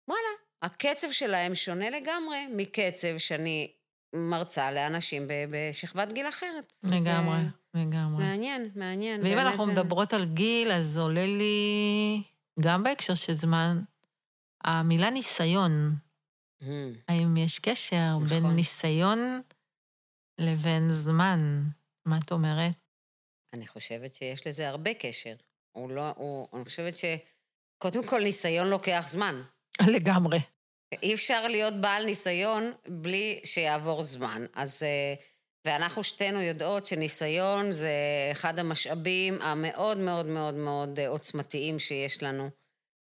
וואלה, 0.09 0.29
הקצב 0.63 1.13
שלהם 1.13 1.55
שונה 1.55 1.91
לגמרי 1.91 2.47
מקצב 2.57 3.19
שאני 3.19 3.73
מרצה 4.13 4.73
לאנשים 4.73 5.27
בשכבת 5.51 6.13
גיל 6.13 6.29
אחרת. 6.29 6.73
לגמרי, 6.85 7.39
לגמרי. 7.75 8.25
מעניין, 8.25 8.71
מעניין. 8.75 9.21
ואם 9.23 9.39
אנחנו 9.39 9.67
זה... 9.67 9.73
מדברות 9.73 10.13
על 10.13 10.25
גיל, 10.25 10.73
אז 10.73 10.99
עולה 10.99 11.27
לי, 11.27 12.23
גם 12.61 12.83
בהקשר 12.83 13.15
של 13.15 13.33
זמן, 13.33 13.81
המילה 14.65 15.11
ניסיון. 15.11 15.95
Mm. 16.63 16.67
האם 17.09 17.37
יש 17.37 17.59
קשר 17.59 18.17
נכון. 18.17 18.29
בין 18.29 18.47
ניסיון 18.47 19.43
לבין 20.39 20.93
זמן? 20.93 21.63
מה 22.07 22.19
את 22.25 22.33
אומרת? 22.33 22.75
אני 23.53 23.67
חושבת 23.67 24.15
שיש 24.15 24.47
לזה 24.47 24.69
הרבה 24.69 24.95
קשר. 24.95 25.35
הוא 25.73 25.91
לא, 25.91 26.11
הוא, 26.17 26.49
אני 26.55 26.65
חושבת 26.65 26.95
שקודם 26.97 28.07
כל 28.07 28.23
ניסיון 28.23 28.69
לוקח 28.69 29.07
זמן. 29.09 29.43
לגמרי. 29.95 30.39
אי 31.03 31.15
אפשר 31.15 31.49
להיות 31.49 31.75
בעל 31.81 32.05
ניסיון 32.05 32.73
בלי 32.89 33.41
שיעבור 33.45 34.03
זמן. 34.03 34.47
אז, 34.55 34.83
אה, 34.83 35.15
ואנחנו 35.65 36.05
שתינו 36.05 36.41
יודעות 36.41 36.87
שניסיון 36.87 37.73
זה 37.73 37.93
אחד 38.33 38.59
המשאבים 38.59 39.43
המאוד 39.43 39.99
מאוד 39.99 40.27
מאוד 40.27 40.55
מאוד 40.55 41.01
עוצמתיים 41.01 41.79
שיש 41.79 42.23
לנו 42.23 42.51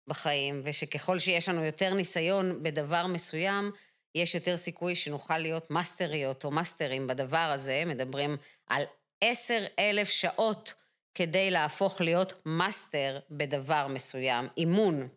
בחיים, 0.07 0.63
ושככל 0.65 1.19
שיש 1.19 1.49
לנו 1.49 1.65
יותר 1.65 1.95
ניסיון 1.95 2.63
בדבר 2.63 3.07
מסוים, 3.07 3.71
יש 4.15 4.35
יותר 4.35 4.57
סיכוי 4.57 4.95
שנוכל 4.95 5.39
להיות 5.39 5.71
מאסטריות 5.71 6.45
או 6.45 6.51
מאסטרים 6.51 7.07
בדבר 7.07 7.51
הזה, 7.55 7.83
מדברים 7.87 8.37
על 8.67 8.83
עשר 9.21 9.67
אלף 9.79 10.09
שעות 10.09 10.75
כדי 11.15 11.51
להפוך 11.51 12.01
להיות 12.01 12.43
מאסטר 12.47 13.21
בדבר 13.31 13.87
מסוים, 13.87 14.49
אימון, 14.57 15.09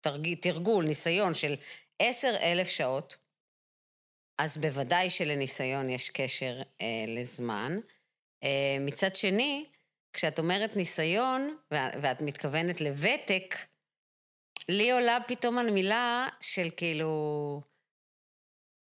תרג... 0.00 0.34
תרגול, 0.34 0.84
ניסיון 0.84 1.34
של 1.34 1.56
עשר 1.98 2.36
אלף 2.40 2.68
שעות, 2.68 3.16
אז 4.38 4.58
בוודאי 4.58 5.10
שלניסיון 5.10 5.88
יש 5.88 6.10
קשר 6.10 6.62
אה, 6.80 7.04
לזמן. 7.06 7.78
אה, 8.44 8.76
מצד 8.80 9.16
שני, 9.16 9.64
כשאת 10.12 10.38
אומרת 10.38 10.76
ניסיון, 10.76 11.56
ואת 11.70 12.20
מתכוונת 12.20 12.80
לוותק, 12.80 13.54
לי 14.70 14.90
עולה 14.90 15.18
פתאום 15.28 15.58
על 15.58 15.70
מילה 15.70 16.28
של 16.40 16.68
כאילו, 16.76 17.10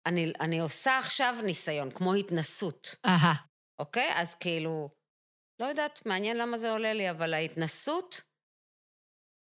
אני, 0.06 0.32
אני 0.40 0.60
עושה 0.60 0.98
עכשיו 0.98 1.34
ניסיון, 1.44 1.90
כמו 1.90 2.14
התנסות. 2.14 2.94
אהה. 3.06 3.34
אוקיי? 3.78 4.10
אז 4.14 4.34
כאילו, 4.34 4.88
לא 5.60 5.66
יודעת, 5.66 6.06
מעניין 6.06 6.36
למה 6.36 6.58
זה 6.58 6.70
עולה 6.70 6.92
לי, 6.92 7.10
אבל 7.10 7.34
ההתנסות, 7.34 8.20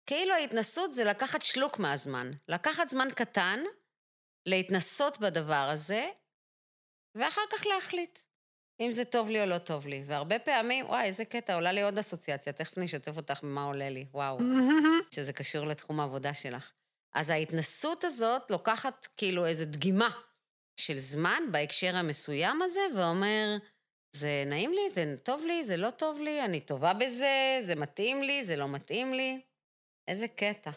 כאילו 0.08 0.34
ההתנסות 0.34 0.92
זה 0.94 1.04
לקחת 1.04 1.42
שלוק 1.42 1.78
מהזמן. 1.78 2.30
לקחת 2.48 2.88
זמן 2.88 3.08
קטן, 3.16 3.60
להתנסות 4.46 5.18
בדבר 5.20 5.68
הזה, 5.72 6.10
ואחר 7.18 7.42
כך 7.52 7.66
להחליט 7.66 8.18
אם 8.82 8.92
זה 8.92 9.04
טוב 9.04 9.28
לי 9.28 9.40
או 9.40 9.46
לא 9.46 9.58
טוב 9.58 9.86
לי. 9.86 10.04
והרבה 10.06 10.38
פעמים, 10.38 10.86
וואי, 10.86 11.04
איזה 11.04 11.24
קטע, 11.24 11.54
עולה 11.54 11.72
לי 11.72 11.82
עוד 11.82 11.98
אסוציאציה, 11.98 12.52
תכף 12.52 12.78
אני 12.78 12.86
אשתף 12.86 13.16
אותך 13.16 13.42
במה 13.42 13.64
עולה 13.64 13.90
לי, 13.90 14.06
וואו, 14.12 14.38
שזה 15.14 15.32
קשור 15.32 15.66
לתחום 15.66 16.00
העבודה 16.00 16.34
שלך. 16.34 16.72
אז 17.14 17.30
ההתנסות 17.30 18.04
הזאת 18.04 18.50
לוקחת 18.50 19.06
כאילו 19.16 19.46
איזו 19.46 19.64
דגימה 19.64 20.10
של 20.76 20.98
זמן 20.98 21.42
בהקשר 21.50 21.96
המסוים 21.96 22.62
הזה, 22.62 22.80
ואומר, 22.96 23.56
זה 24.16 24.44
נעים 24.46 24.72
לי, 24.72 24.90
זה 24.90 25.14
טוב 25.22 25.44
לי, 25.46 25.64
זה 25.64 25.76
לא 25.76 25.90
טוב 25.90 26.20
לי, 26.20 26.42
אני 26.44 26.60
טובה 26.60 26.94
בזה, 26.94 27.58
זה 27.60 27.74
מתאים 27.76 28.22
לי, 28.22 28.44
זה 28.44 28.56
לא 28.56 28.68
מתאים 28.68 29.14
לי. 29.14 29.40
איזה 30.08 30.28
קטע. 30.28 30.70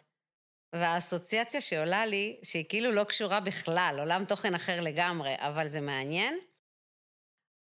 והאסוציאציה 0.76 1.62
שעולה 1.62 2.06
לי, 2.06 2.40
שהיא 2.44 2.66
כאילו 2.70 2.92
לא 2.92 3.04
קשורה 3.04 3.40
בכלל, 3.40 3.96
עולם 4.00 4.26
תוכן 4.26 4.56
אחר 4.56 4.82
לגמרי, 4.82 5.36
אבל 5.38 5.68
זה 5.68 5.82
מעניין, 5.82 6.40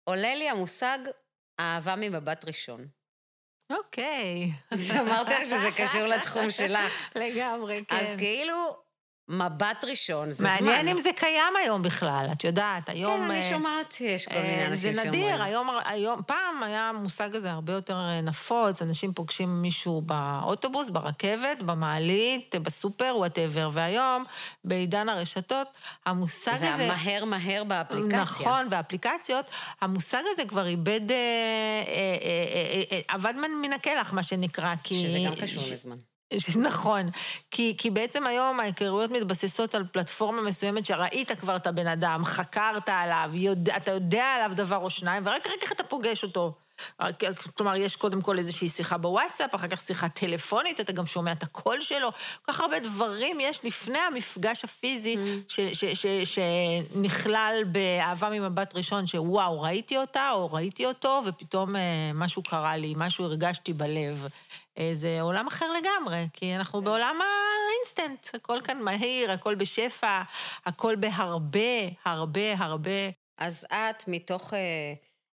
עולה 0.10 0.36
לי 0.36 0.50
המושג 0.50 0.98
אהבה 1.60 1.96
ממבט 1.96 2.46
ראשון. 2.46 2.88
אוקיי. 3.72 4.52
אז 4.72 4.92
אמרתי 5.02 5.34
לך 5.34 5.46
שזה 5.46 5.70
קשור 5.76 6.02
לתחום 6.02 6.52
שלך. 6.52 7.12
לגמרי, 7.16 7.84
כן. 7.88 7.96
אז 7.96 8.08
כאילו, 8.18 8.85
מבט 9.30 9.84
ראשון, 9.84 10.32
זה 10.32 10.44
מעניין 10.44 10.64
זמן. 10.64 10.76
מעניין 10.76 10.98
אם 10.98 11.04
זה 11.04 11.10
קיים 11.16 11.54
היום 11.64 11.82
בכלל, 11.82 12.28
את 12.32 12.44
יודעת, 12.44 12.90
היום... 12.90 13.18
כן, 13.18 13.24
אני 13.32 13.38
אה, 13.38 13.50
שומעת 13.50 13.92
שיש 13.92 14.28
כל 14.28 14.34
מיני 14.34 14.66
אנשים 14.66 14.96
שאומרים. 14.96 15.12
זה 15.12 15.18
נדיר, 15.18 15.44
היום, 15.44 15.70
היום, 15.86 16.22
פעם 16.28 16.64
היה 16.64 16.90
המושג 16.90 17.36
הזה 17.36 17.52
הרבה 17.52 17.74
יותר 17.74 17.94
אה, 17.94 18.22
נפוץ, 18.22 18.82
אנשים 18.82 19.14
פוגשים 19.14 19.50
מישהו 19.62 20.02
באוטובוס, 20.02 20.90
ברכבת, 20.90 21.64
במעלית, 21.66 22.56
בסופר, 22.56 23.14
whatever, 23.18 23.70
והיום, 23.74 24.24
בעידן 24.64 25.10
הרשתות, 25.10 25.68
המושג 26.06 26.64
הזה... 26.64 26.88
והמהר 26.90 27.26
מהר 27.26 27.64
באפליקציה. 27.64 28.22
נכון, 28.22 28.68
והאפליקציות, 28.72 29.52
המושג 29.82 30.22
הזה 30.34 30.46
כבר 30.46 30.68
איבד... 30.68 31.02
עבד 33.08 33.34
מן 33.62 33.74
הקלח, 33.74 34.14
מה 34.14 34.24
שנקרא, 34.24 34.74
כי... 34.84 35.08
שזה 35.08 35.18
גם 35.26 35.36
קשור 35.36 35.64
לזמן. 35.74 35.96
נכון, 36.56 37.10
כי, 37.52 37.76
כי 37.78 37.90
בעצם 37.90 38.26
היום 38.28 38.60
ההיכרויות 38.60 39.12
מתבססות 39.12 39.76
על 39.76 39.84
פלטפורמה 39.92 40.42
מסוימת 40.42 40.86
שראית 40.86 41.32
כבר 41.32 41.56
את 41.56 41.68
הבן 41.68 41.88
אדם, 41.88 42.26
חקרת 42.26 42.90
עליו, 42.90 43.30
יודע, 43.34 43.78
אתה 43.78 43.92
יודע 43.92 44.24
עליו 44.24 44.52
דבר 44.56 44.78
או 44.78 44.90
שניים, 44.90 45.24
ורק 45.26 45.48
רק 45.48 45.64
איך 45.64 45.72
אתה 45.72 45.84
פוגש 45.84 46.24
אותו. 46.24 46.54
כלומר, 47.58 47.76
יש 47.76 47.96
קודם 47.96 48.22
כל 48.22 48.38
איזושהי 48.38 48.70
שיחה 48.70 48.98
בוואטסאפ, 48.98 49.56
אחר 49.56 49.68
כך 49.68 49.80
שיחה 49.80 50.10
טלפונית, 50.10 50.80
אתה 50.80 50.92
גם 50.92 51.06
שומע 51.06 51.32
את 51.32 51.44
הקול 51.44 51.82
שלו. 51.82 52.12
כל 52.46 52.54
כך 52.54 52.60
הרבה 52.60 52.80
דברים 52.80 53.40
יש 53.40 53.66
לפני 53.66 53.98
המפגש 53.98 54.64
הפיזי 54.64 55.16
mm. 55.16 55.56
שנכלל 56.26 57.64
באהבה 57.68 58.30
ממבט 58.30 58.76
ראשון, 58.76 59.08
שוואו, 59.08 59.62
ראיתי 59.62 59.98
אותה 59.98 60.32
או 60.34 60.54
ראיתי 60.54 60.86
אותו, 60.86 61.22
ופתאום 61.26 61.76
אה, 61.76 61.82
משהו 62.14 62.44
קרה 62.44 62.78
לי, 62.78 62.94
משהו 62.98 63.26
הרגשתי 63.26 63.74
בלב. 63.74 64.28
אה, 64.78 64.90
זה 64.94 65.22
עולם 65.22 65.48
אחר 65.48 65.72
לגמרי, 65.72 66.28
כי 66.34 66.56
אנחנו 66.56 66.80
זה... 66.80 66.86
בעולם 66.86 67.20
האינסטנט, 67.22 68.36
הכל 68.36 68.60
כאן 68.64 68.82
מהיר, 68.82 69.32
הכל 69.32 69.56
בשפע, 69.56 70.22
הכל 70.66 70.96
בהרבה, 70.96 71.60
הרבה, 72.06 72.54
הרבה. 72.58 73.10
אז 73.38 73.66
את, 73.66 74.08
מתוך 74.08 74.54
uh, 74.54 74.58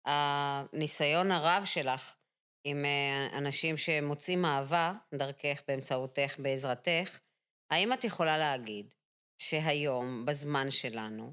הניסיון 0.06 1.30
הרב 1.30 1.64
שלך 1.64 2.14
עם 2.64 2.84
uh, 2.84 3.36
אנשים 3.36 3.76
שמוצאים 3.76 4.44
אהבה 4.44 4.92
דרכך, 5.14 5.60
באמצעותך, 5.68 6.34
בעזרתך, 6.38 7.18
האם 7.70 7.92
את 7.92 8.04
יכולה 8.04 8.38
להגיד 8.38 8.94
שהיום, 9.38 10.26
בזמן 10.26 10.70
שלנו, 10.70 11.32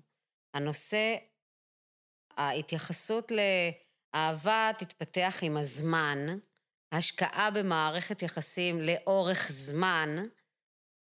הנושא, 0.54 1.16
ההתייחסות 2.38 3.32
לאהבה 3.32 4.72
תתפתח 4.78 5.40
עם 5.42 5.58
הזמן, 5.58 6.38
השקעה 6.92 7.52
במערכת 7.52 8.22
יחסים 8.22 8.82
לאורך 8.82 9.48
זמן 9.52 10.16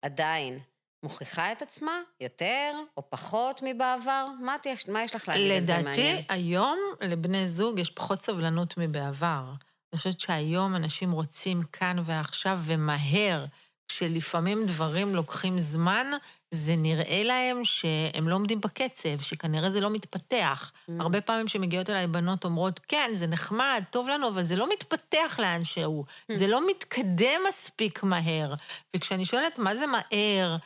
עדיין 0.03 0.59
מוכיחה 1.03 1.53
את 1.53 1.63
עצמה 1.63 2.01
יותר 2.21 2.73
או 2.97 3.11
פחות 3.11 3.61
מבעבר? 3.65 4.27
מה, 4.41 4.57
תש... 4.63 4.89
מה 4.89 5.05
יש 5.05 5.15
לך 5.15 5.29
להגיד 5.29 5.53
על 5.53 5.67
זה 5.67 5.73
מעניין? 5.73 6.17
לדעתי, 6.17 6.27
היום 6.29 6.79
לבני 7.01 7.49
זוג 7.49 7.79
יש 7.79 7.91
פחות 7.91 8.23
סבלנות 8.23 8.75
מבעבר. 8.77 9.45
אני 9.93 9.99
חושבת 9.99 10.21
שהיום 10.21 10.75
אנשים 10.75 11.13
רוצים 11.13 11.63
כאן 11.63 11.97
ועכשיו 12.05 12.61
ומהר, 12.65 13.47
כשלפעמים 13.89 14.67
דברים 14.67 15.15
לוקחים 15.15 15.59
זמן, 15.59 16.11
זה 16.55 16.77
נראה 16.77 17.23
להם 17.23 17.65
שהם 17.65 18.29
לא 18.29 18.35
עומדים 18.35 18.61
בקצב, 18.61 19.21
שכנראה 19.21 19.71
זה 19.71 19.81
לא 19.81 19.91
מתפתח. 19.91 20.73
Mm. 20.75 20.93
הרבה 21.01 21.21
פעמים 21.21 21.49
שמגיעות 21.49 21.91
אליי 21.91 22.07
בנות 22.07 22.45
אומרות, 22.45 22.81
כן, 22.89 23.11
זה 23.15 23.27
נחמד, 23.27 23.83
טוב 23.91 24.09
לנו, 24.09 24.29
אבל 24.29 24.43
זה 24.43 24.57
לא 24.57 24.69
מתפתח 24.73 25.37
לאן 25.39 25.65
שהוא. 25.65 26.05
Mm. 26.05 26.35
זה 26.35 26.47
לא 26.47 26.71
מתקדם 26.71 27.41
מספיק 27.49 28.03
מהר. 28.03 28.55
וכשאני 28.97 29.25
שואלת, 29.25 29.59
מה 29.59 29.75
זה 29.75 29.85
מהר? 29.87 30.57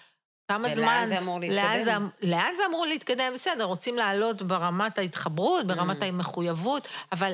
כמה 0.48 0.68
זמן... 0.68 0.78
ולאן 0.78 1.06
זה 1.06 1.18
אמור 1.18 1.40
להתקדם? 1.40 1.56
לאן 1.64 1.82
זה, 1.82 1.92
לאן 2.22 2.52
זה 2.56 2.62
אמור 2.68 2.86
להתקדם? 2.86 3.32
בסדר, 3.34 3.64
רוצים 3.64 3.96
לעלות 3.96 4.42
ברמת 4.42 4.98
ההתחברות, 4.98 5.66
ברמת 5.66 6.02
mm. 6.02 6.04
המחויבות, 6.04 6.88
אבל 7.12 7.32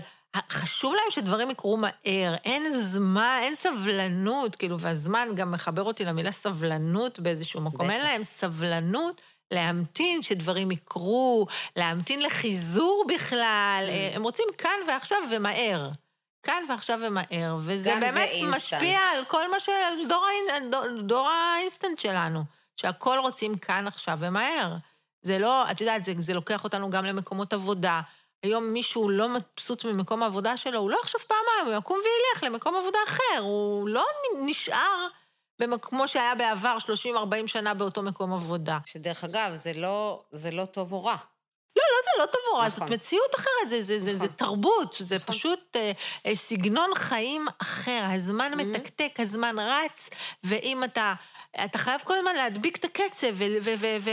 חשוב 0.51 0.95
להם 0.95 1.11
שדברים 1.11 1.51
יקרו 1.51 1.77
מהר, 1.77 2.35
אין 2.45 2.73
זמן, 2.73 3.41
אין 3.43 3.55
סבלנות, 3.55 4.57
כאילו, 4.57 4.81
והזמן 4.81 5.29
גם 5.35 5.53
מחבר 5.53 5.83
אותי 5.83 6.05
למילה 6.05 6.33
סבלנות 6.33 7.21
באיזשהו 7.21 7.61
מקום. 7.61 7.87
בטח. 7.87 7.95
אין 7.95 8.05
להם 8.05 8.23
סבלנות 8.23 9.21
להמתין 9.51 10.23
שדברים 10.23 10.71
יקרו, 10.71 11.47
להמתין 11.77 12.23
לחיזור 12.23 13.05
בכלל. 13.09 13.85
Mm. 13.89 14.17
הם 14.17 14.23
רוצים 14.23 14.47
כאן 14.59 14.79
ועכשיו 14.89 15.19
ומהר. 15.31 15.91
כאן 16.43 16.65
ועכשיו 16.69 17.01
ומהר, 17.03 17.59
וזה 17.63 17.95
באמת 18.01 18.31
משפיע 18.49 18.99
על 18.99 19.25
כל 19.25 19.51
מה 19.51 19.61
ש... 19.61 19.69
דור, 20.09 20.27
דור, 20.71 20.85
דור 21.03 21.29
האינסטנט 21.29 21.99
שלנו, 21.99 22.45
שהכל 22.77 23.19
רוצים 23.19 23.59
כאן 23.59 23.87
עכשיו 23.87 24.19
ומהר. 24.21 24.77
זה 25.23 25.39
לא, 25.39 25.71
את 25.71 25.81
יודעת, 25.81 26.05
זה, 26.05 26.13
זה 26.19 26.35
לוקח 26.35 26.65
אותנו 26.65 26.91
גם 26.91 27.05
למקומות 27.05 27.53
עבודה. 27.53 28.01
היום 28.43 28.65
מישהו 28.65 29.11
לא 29.11 29.29
מבסוט 29.29 29.85
ממקום 29.85 30.23
העבודה 30.23 30.57
שלו, 30.57 30.79
הוא 30.79 30.91
לא 30.91 30.99
יחשוב 31.03 31.21
פעמיים, 31.21 31.67
הוא 31.67 31.79
יקום 31.79 31.99
וילך 31.99 32.43
למקום 32.43 32.77
עבודה 32.77 32.99
אחר, 33.09 33.39
הוא 33.41 33.89
לא 33.89 34.05
נשאר 34.45 35.09
כמו 35.83 36.09
שהיה 36.09 36.35
בעבר 36.35 36.77
30-40 37.45 37.47
שנה 37.47 37.75
באותו 37.75 38.03
מקום 38.03 38.33
עבודה. 38.33 38.79
שדרך 38.87 39.25
אגב, 39.25 39.55
זה 39.55 39.73
לא, 39.73 40.23
זה 40.31 40.51
לא 40.51 40.65
טוב 40.65 40.93
או 40.93 41.05
רע. 41.05 41.17
לא, 41.77 41.83
לא, 41.83 41.99
זה 42.05 42.23
לא 42.23 42.27
טוב 42.27 42.41
או 42.53 42.59
רע, 42.59 42.67
נכון. 42.67 42.89
זאת 42.89 42.99
מציאות 42.99 43.35
אחרת, 43.35 43.69
זה, 43.69 43.83
זה, 43.83 43.97
נכון. 43.97 44.07
זה, 44.07 44.15
זה 44.15 44.29
תרבות, 44.29 44.97
זה 45.01 45.17
נכון. 45.17 45.35
פשוט 45.35 45.77
אה, 45.77 45.93
אה, 46.27 46.35
סגנון 46.35 46.95
חיים 46.95 47.47
אחר. 47.59 48.03
הזמן 48.15 48.53
mm-hmm. 48.53 48.57
מתקתק, 48.57 49.13
הזמן 49.19 49.57
רץ, 49.59 50.11
ואם 50.45 50.85
אתה... 50.85 51.15
אתה 51.65 51.79
חייב 51.79 52.01
כל 52.05 52.19
הזמן 52.19 52.35
להדביק 52.35 52.77
את 52.77 52.85
הקצב, 52.85 53.27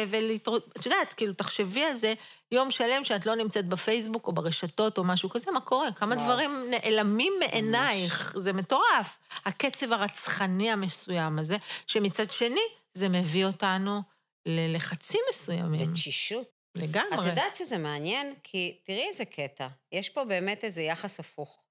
ולהתראות, 0.10 0.68
את 0.80 0.86
יודעת, 0.86 1.14
כאילו, 1.14 1.34
תחשבי 1.34 1.84
על 1.84 1.96
זה, 1.96 2.14
יום 2.52 2.72
שלם 2.72 3.04
שאת 3.04 3.26
לא 3.26 3.36
נמצאת 3.36 3.66
בפייסבוק 3.66 4.28
או 4.28 4.32
ברשתות 4.32 4.98
או 4.98 5.04
משהו 5.04 5.30
כזה, 5.30 5.52
מה 5.52 5.62
קורה? 5.62 5.92
כמה 5.92 6.16
וואו. 6.16 6.26
דברים 6.26 6.52
נעלמים 6.70 7.34
מעינייך, 7.40 8.34
זה 8.38 8.54
מטורף. 8.54 9.20
הקצב 9.46 9.94
הרצחני 9.94 10.72
המסוים 10.72 11.40
הזה, 11.40 11.58
שמצד 11.88 12.32
שני, 12.32 12.62
זה 12.94 13.10
מביא 13.10 13.46
אותנו 13.46 14.02
ללחצים 14.46 15.22
מסוימים. 15.30 15.92
ותשישות. 15.92 16.48
לגמרי. 16.76 17.20
את 17.20 17.26
יודעת 17.26 17.56
שזה 17.56 17.78
מעניין? 17.78 18.36
כי 18.44 18.80
תראי 18.84 19.08
איזה 19.08 19.26
קטע, 19.26 19.68
יש 19.92 20.10
פה 20.10 20.26
באמת 20.26 20.64
איזה 20.64 20.82
יחס 20.82 21.20
הפוך. 21.20 21.64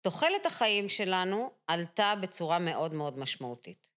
תוחלת 0.00 0.46
החיים 0.46 0.88
שלנו 0.88 1.50
עלתה 1.66 2.14
בצורה 2.20 2.58
מאוד 2.58 2.94
מאוד 2.94 3.18
משמעותית. 3.18 3.93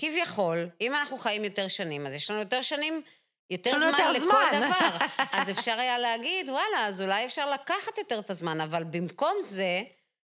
כביכול, 0.00 0.68
אם 0.80 0.94
אנחנו 0.94 1.18
חיים 1.18 1.44
יותר 1.44 1.68
שנים, 1.68 2.06
אז 2.06 2.14
יש 2.14 2.30
לנו 2.30 2.40
יותר 2.40 2.62
שנים, 2.62 3.02
יותר 3.50 3.70
זמן 3.70 3.86
יותר 3.86 4.10
לכל 4.10 4.20
זמן. 4.20 4.50
דבר. 4.52 5.06
אז 5.38 5.50
אפשר 5.50 5.80
היה 5.80 5.98
להגיד, 5.98 6.50
וואלה, 6.50 6.86
אז 6.86 7.02
אולי 7.02 7.24
אפשר 7.24 7.50
לקחת 7.50 7.98
יותר 7.98 8.18
את 8.18 8.30
הזמן, 8.30 8.60
אבל 8.60 8.84
במקום 8.84 9.36
זה, 9.40 9.82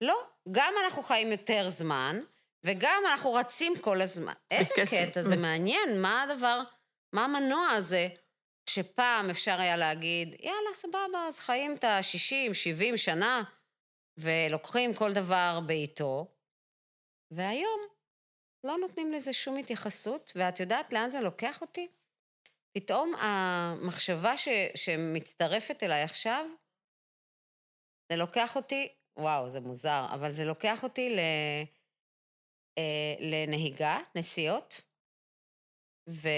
לא, 0.01 0.23
גם 0.51 0.75
אנחנו 0.85 1.03
חיים 1.03 1.33
יותר 1.33 1.69
זמן, 1.69 2.21
וגם 2.65 3.03
אנחנו 3.11 3.33
רצים 3.33 3.79
כל 3.81 4.03
הזמן. 4.03 4.33
איזה 4.51 4.75
קטע, 4.87 5.23
זה 5.23 5.37
מעניין, 5.37 6.03
מה 6.03 6.23
הדבר, 6.23 6.63
מה 7.13 7.25
המנוע 7.25 7.69
הזה, 7.69 8.09
שפעם 8.71 9.31
אפשר 9.31 9.61
היה 9.61 9.77
להגיד, 9.77 10.29
יאללה, 10.41 10.75
סבבה, 10.75 11.27
אז 11.29 11.39
חיים 11.39 11.75
את 11.75 11.85
ה-60, 11.85 12.55
70 12.55 12.97
שנה, 12.97 13.43
ולוקחים 14.19 14.95
כל 14.95 15.13
דבר 15.13 15.61
בעיתו, 15.67 16.27
והיום 17.31 17.90
לא 18.65 18.77
נותנים 18.77 19.13
לזה 19.13 19.33
שום 19.33 19.57
התייחסות, 19.57 20.33
ואת 20.37 20.61
יודעת 20.61 20.93
לאן 20.93 21.11
זה 21.11 21.21
לוקח 21.21 21.61
אותי? 21.63 21.89
פתאום 22.73 23.15
המחשבה 23.15 24.37
ש, 24.37 24.49
שמצטרפת 24.75 25.83
אליי 25.83 26.03
עכשיו, 26.03 26.47
זה 28.13 28.17
לוקח 28.17 28.57
אותי, 28.57 28.95
וואו, 29.17 29.49
זה 29.49 29.61
מוזר, 29.61 30.07
אבל 30.15 30.33
זה 30.33 30.45
לוקח 30.45 30.83
אותי 30.83 31.11
ל, 31.11 31.19
אה, 32.79 33.15
לנהיגה, 33.21 33.99
נסיעות, 34.15 34.81
ו... 36.09 36.29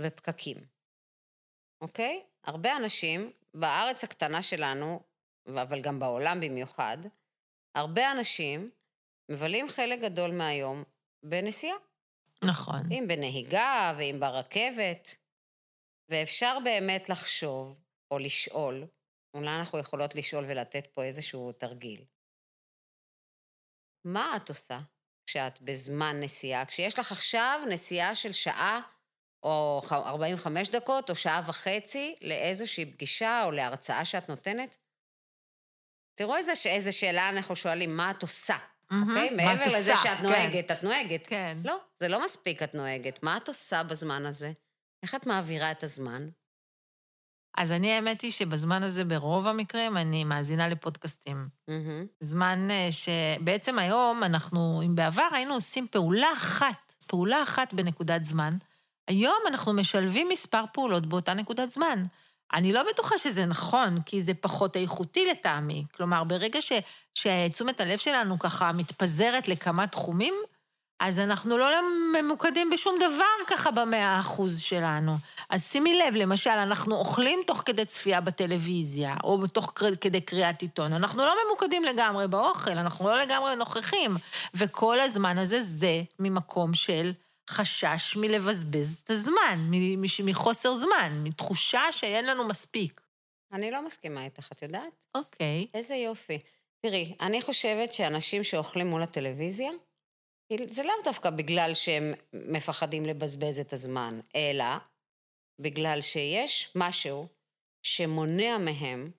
ופקקים, 0.00 0.56
אוקיי? 1.80 2.26
הרבה 2.44 2.76
אנשים, 2.76 3.32
בארץ 3.54 4.04
הקטנה 4.04 4.42
שלנו, 4.42 5.00
אבל 5.48 5.82
גם 5.82 5.98
בעולם 5.98 6.40
במיוחד, 6.40 6.98
הרבה 7.74 8.12
אנשים 8.12 8.70
מבלים 9.28 9.68
חלק 9.68 10.00
גדול 10.00 10.30
מהיום 10.30 10.84
בנסיעה. 11.22 11.76
נכון. 12.44 12.80
אם 12.90 13.04
בנהיגה 13.08 13.94
ואם 13.98 14.16
ברכבת. 14.20 15.14
ואפשר 16.08 16.58
באמת 16.64 17.08
לחשוב 17.08 17.84
או 18.10 18.18
לשאול, 18.18 18.86
אולי 19.34 19.58
אנחנו 19.58 19.78
יכולות 19.78 20.14
לשאול 20.14 20.44
ולתת 20.48 20.86
פה 20.86 21.04
איזשהו 21.04 21.52
תרגיל. 21.52 22.04
מה 24.04 24.36
את 24.36 24.48
עושה 24.48 24.80
כשאת 25.26 25.60
בזמן 25.60 26.20
נסיעה? 26.20 26.66
כשיש 26.66 26.98
לך 26.98 27.12
עכשיו 27.12 27.60
נסיעה 27.68 28.14
של 28.14 28.32
שעה 28.32 28.80
או 29.42 29.80
45 29.92 30.68
דקות 30.68 31.10
או 31.10 31.16
שעה 31.16 31.42
וחצי 31.48 32.16
לאיזושהי 32.20 32.92
פגישה 32.92 33.44
או 33.44 33.50
להרצאה 33.50 34.04
שאת 34.04 34.28
נותנת? 34.28 34.76
תראו 36.14 36.36
איזה, 36.36 36.52
איזה 36.66 36.92
שאלה 36.92 37.28
אנחנו 37.28 37.56
שואלים, 37.56 37.96
מה 37.96 38.10
את 38.10 38.22
עושה? 38.22 38.56
אוקיי? 39.02 39.30
מעבר 39.30 39.66
לזה 39.66 39.96
שאת 39.96 40.18
כן. 40.18 40.22
נוהגת, 40.22 40.70
את 40.70 40.82
נוהגת. 40.82 41.26
כן. 41.26 41.58
לא, 41.64 41.76
זה 42.00 42.08
לא 42.08 42.24
מספיק 42.24 42.62
את 42.62 42.74
נוהגת. 42.74 43.22
מה 43.22 43.36
את 43.36 43.48
עושה 43.48 43.82
בזמן 43.82 44.26
הזה? 44.26 44.52
איך 45.02 45.14
את 45.14 45.26
מעבירה 45.26 45.70
את 45.70 45.82
הזמן? 45.84 46.28
אז 47.56 47.72
אני, 47.72 47.92
האמת 47.92 48.20
היא 48.20 48.30
שבזמן 48.30 48.82
הזה, 48.82 49.04
ברוב 49.04 49.46
המקרים, 49.46 49.96
אני 49.96 50.24
מאזינה 50.24 50.68
לפודקאסטים. 50.68 51.48
זמן 52.20 52.68
אה, 52.70 52.88
שבעצם 52.90 53.78
היום 53.78 54.24
אנחנו, 54.24 54.82
אם 54.86 54.94
בעבר 54.94 55.28
היינו 55.32 55.54
עושים 55.54 55.86
פעולה 55.90 56.32
אחת, 56.32 56.92
פעולה 57.06 57.42
אחת 57.42 57.74
בנקודת 57.74 58.24
זמן, 58.24 58.56
היום 59.08 59.38
אנחנו 59.48 59.72
משלבים 59.72 60.28
מספר 60.28 60.64
פעולות 60.72 61.06
באותה 61.06 61.34
נקודת 61.34 61.70
זמן. 61.70 62.04
אני 62.52 62.72
לא 62.72 62.82
בטוחה 62.82 63.18
שזה 63.18 63.46
נכון, 63.46 64.02
כי 64.06 64.22
זה 64.22 64.34
פחות 64.34 64.76
איכותי 64.76 65.26
לטעמי. 65.30 65.84
כלומר, 65.96 66.24
ברגע 66.24 66.58
שתשומת 67.14 67.80
הלב 67.80 67.98
שלנו 67.98 68.38
ככה 68.38 68.72
מתפזרת 68.72 69.48
לכמה 69.48 69.86
תחומים, 69.86 70.34
אז 71.00 71.18
אנחנו 71.18 71.58
לא 71.58 71.68
ממוקדים 72.12 72.70
בשום 72.70 72.96
דבר 72.96 73.24
ככה 73.46 73.70
במאה 73.70 74.20
אחוז 74.20 74.60
שלנו. 74.60 75.16
אז 75.50 75.72
שימי 75.72 75.94
לב, 75.98 76.16
למשל, 76.16 76.50
אנחנו 76.50 76.96
אוכלים 76.96 77.40
תוך 77.46 77.62
כדי 77.66 77.84
צפייה 77.84 78.20
בטלוויזיה, 78.20 79.14
או 79.24 79.46
תוך 79.46 79.72
כדי 80.00 80.20
קריאת 80.20 80.62
עיתון. 80.62 80.92
אנחנו 80.92 81.24
לא 81.24 81.34
ממוקדים 81.46 81.84
לגמרי 81.84 82.28
באוכל, 82.28 82.70
אנחנו 82.70 83.08
לא 83.08 83.20
לגמרי 83.20 83.56
נוכחים. 83.56 84.16
וכל 84.54 85.00
הזמן 85.00 85.38
הזה 85.38 85.60
זה 85.60 86.02
ממקום 86.18 86.74
של 86.74 87.12
חשש 87.50 88.16
מלבזבז 88.16 89.02
את 89.04 89.10
הזמן, 89.10 89.70
מחוסר 90.24 90.74
זמן, 90.74 91.20
מתחושה 91.24 91.82
שאין 91.90 92.26
לנו 92.26 92.48
מספיק. 92.48 93.00
אני 93.52 93.70
לא 93.70 93.86
מסכימה 93.86 94.24
איתך, 94.24 94.52
את 94.52 94.62
יודעת? 94.62 94.92
אוקיי. 95.14 95.66
Okay. 95.68 95.76
איזה 95.76 95.94
יופי. 95.94 96.38
תראי, 96.80 97.16
אני 97.20 97.42
חושבת 97.42 97.92
שאנשים 97.92 98.44
שאוכלים 98.44 98.86
מול 98.86 99.02
הטלוויזיה, 99.02 99.70
זה 100.66 100.82
לאו 100.82 100.94
דווקא 101.04 101.30
בגלל 101.30 101.74
שהם 101.74 102.14
מפחדים 102.32 103.06
לבזבז 103.06 103.60
את 103.60 103.72
הזמן, 103.72 104.20
אלא 104.36 104.64
בגלל 105.60 106.00
שיש 106.00 106.72
משהו 106.74 107.26
שמונע 107.82 108.58
מהם 108.58 109.10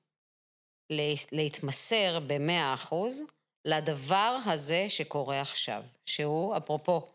להתמסר 1.32 2.20
במאה 2.28 2.74
אחוז 2.74 3.24
לדבר 3.66 4.38
הזה 4.46 4.86
שקורה 4.90 5.42
עכשיו, 5.42 5.84
שהוא, 6.06 6.58
אפרופו, 6.58 7.15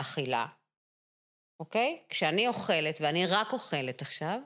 אכילה, 0.00 0.46
אוקיי? 1.60 2.02
כשאני 2.08 2.48
אוכלת, 2.48 2.98
ואני 3.00 3.26
רק 3.26 3.52
אוכלת 3.52 4.02
עכשיו, 4.02 4.40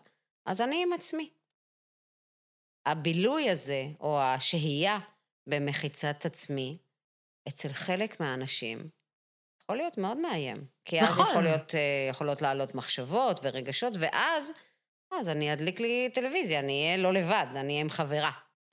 אז 0.47 0.61
אני 0.61 0.83
עם 0.83 0.93
עצמי. 0.93 1.31
הבילוי 2.87 3.51
הזה, 3.51 3.85
או 4.01 4.21
השהייה 4.21 4.99
במחיצת 5.47 6.27
עצמי, 6.27 6.79
אצל 7.49 7.73
חלק 7.73 8.21
מהאנשים, 8.21 8.89
יכול 9.63 9.77
להיות 9.77 9.99
מאוד 9.99 10.17
מאיים. 10.17 10.65
כי 10.85 11.01
אז 11.01 11.09
נכון. 11.09 11.27
יכול 11.31 11.43
להיות, 11.43 11.75
אה, 11.75 12.07
יכולות 12.11 12.43
לעלות 12.43 12.75
מחשבות 12.75 13.41
ורגשות, 13.43 13.93
ואז, 14.01 14.53
אז 15.13 15.29
אני 15.29 15.53
אדליק 15.53 15.81
לי 15.81 16.11
טלוויזיה, 16.15 16.59
אני 16.59 16.87
אהיה 16.87 16.97
לא 16.97 17.13
לבד, 17.13 17.47
אני 17.51 17.73
אהיה 17.73 17.81
עם 17.81 17.91
חברה. 17.91 18.31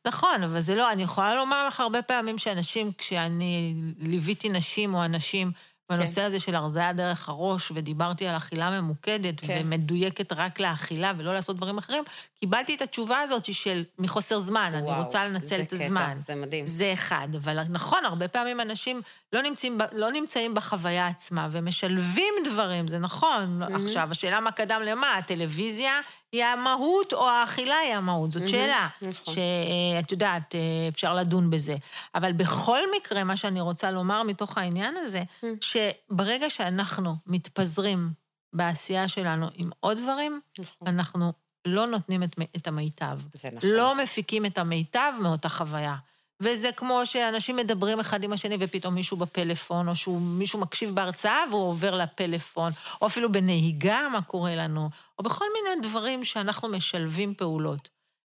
נכון, 0.07 0.43
אבל 0.43 0.59
זה 0.59 0.75
לא, 0.75 0.91
אני 0.91 1.03
יכולה 1.03 1.35
לומר 1.35 1.67
לך 1.67 1.79
הרבה 1.79 2.01
פעמים 2.01 2.37
שאנשים, 2.37 2.91
כשאני 2.97 3.73
ליוויתי 3.97 4.49
נשים 4.49 4.95
או 4.95 5.05
אנשים 5.05 5.51
בנושא 5.89 6.15
כן. 6.21 6.27
הזה 6.27 6.39
של 6.39 6.55
הרזיה 6.55 6.93
דרך 6.93 7.29
הראש, 7.29 7.71
ודיברתי 7.75 8.27
על 8.27 8.37
אכילה 8.37 8.81
ממוקדת 8.81 9.39
כן. 9.41 9.61
ומדויקת 9.63 10.33
רק 10.33 10.59
לאכילה 10.59 11.13
ולא 11.17 11.33
לעשות 11.33 11.57
דברים 11.57 11.77
אחרים, 11.77 12.03
קיבלתי 12.39 12.75
את 12.75 12.81
התשובה 12.81 13.19
הזאת 13.19 13.53
של 13.53 13.83
מחוסר 13.99 14.39
זמן, 14.39 14.71
אני 14.73 14.81
וואו, 14.87 15.03
רוצה 15.03 15.25
לנצל 15.25 15.45
זה 15.45 15.61
את 15.61 15.73
קטע, 15.73 15.83
הזמן. 15.85 16.17
זה 16.27 16.35
מדהים. 16.35 16.67
זה 16.67 16.93
אחד, 16.93 17.27
אבל 17.43 17.63
נכון, 17.69 18.05
הרבה 18.05 18.27
פעמים 18.27 18.61
אנשים 18.61 19.01
לא 19.33 19.41
נמצאים, 19.41 19.77
לא 19.91 20.11
נמצאים 20.11 20.53
בחוויה 20.55 21.07
עצמה 21.07 21.47
ומשלבים 21.51 22.33
דברים, 22.45 22.87
זה 22.87 22.99
נכון. 22.99 23.59
מהמם. 23.59 23.85
עכשיו, 23.85 24.07
השאלה 24.11 24.39
מה 24.39 24.51
קדם 24.51 24.81
למה, 24.85 25.17
הטלוויזיה 25.17 25.93
היא 26.31 26.45
המהות 26.45 27.13
או 27.13 27.29
האכילה 27.29 27.75
היא 27.75 27.95
המהות, 27.95 28.31
זאת 28.31 28.49
שאלה. 28.49 28.87
נכון. 29.01 29.33
שאת 29.33 30.11
יודעת, 30.11 30.55
אה, 30.55 30.59
אפשר 30.89 31.15
לדון 31.15 31.49
בזה. 31.49 31.75
אבל 32.15 32.31
בכל 32.31 32.79
מקרה, 32.95 33.23
מה 33.23 33.37
שאני 33.37 33.61
רוצה 33.61 33.91
לומר 33.91 34.23
מתוך 34.23 34.57
העניין 34.57 34.95
הזה. 34.97 35.23
שברגע 35.61 36.49
שאנחנו 36.49 37.15
מתפזרים 37.27 38.11
בעשייה 38.53 39.07
שלנו 39.07 39.47
עם 39.53 39.69
עוד 39.79 39.97
דברים, 39.97 40.39
נכון. 40.59 40.87
אנחנו 40.87 41.33
לא 41.65 41.87
נותנים 41.87 42.23
את, 42.23 42.35
את 42.55 42.67
המיטב. 42.67 43.19
זה 43.33 43.49
נכון. 43.53 43.69
לא 43.69 43.95
מפיקים 44.03 44.45
את 44.45 44.57
המיטב 44.57 45.13
מאותה 45.21 45.49
חוויה. 45.49 45.95
וזה 46.41 46.71
כמו 46.71 47.05
שאנשים 47.05 47.55
מדברים 47.55 47.99
אחד 47.99 48.23
עם 48.23 48.33
השני 48.33 48.57
ופתאום 48.59 48.95
מישהו 48.95 49.17
בפלאפון, 49.17 49.87
או 49.87 49.95
שמישהו 49.95 50.59
מקשיב 50.59 50.95
בהרצאה 50.95 51.43
והוא 51.51 51.69
עובר 51.69 51.95
לפלאפון, 51.95 52.71
או 53.01 53.07
אפילו 53.07 53.31
בנהיגה, 53.31 54.07
מה 54.11 54.21
קורה 54.21 54.55
לנו, 54.55 54.89
או 55.19 55.23
בכל 55.23 55.45
מיני 55.53 55.87
דברים 55.87 56.25
שאנחנו 56.25 56.69
משלבים 56.69 57.33
פעולות. 57.33 57.89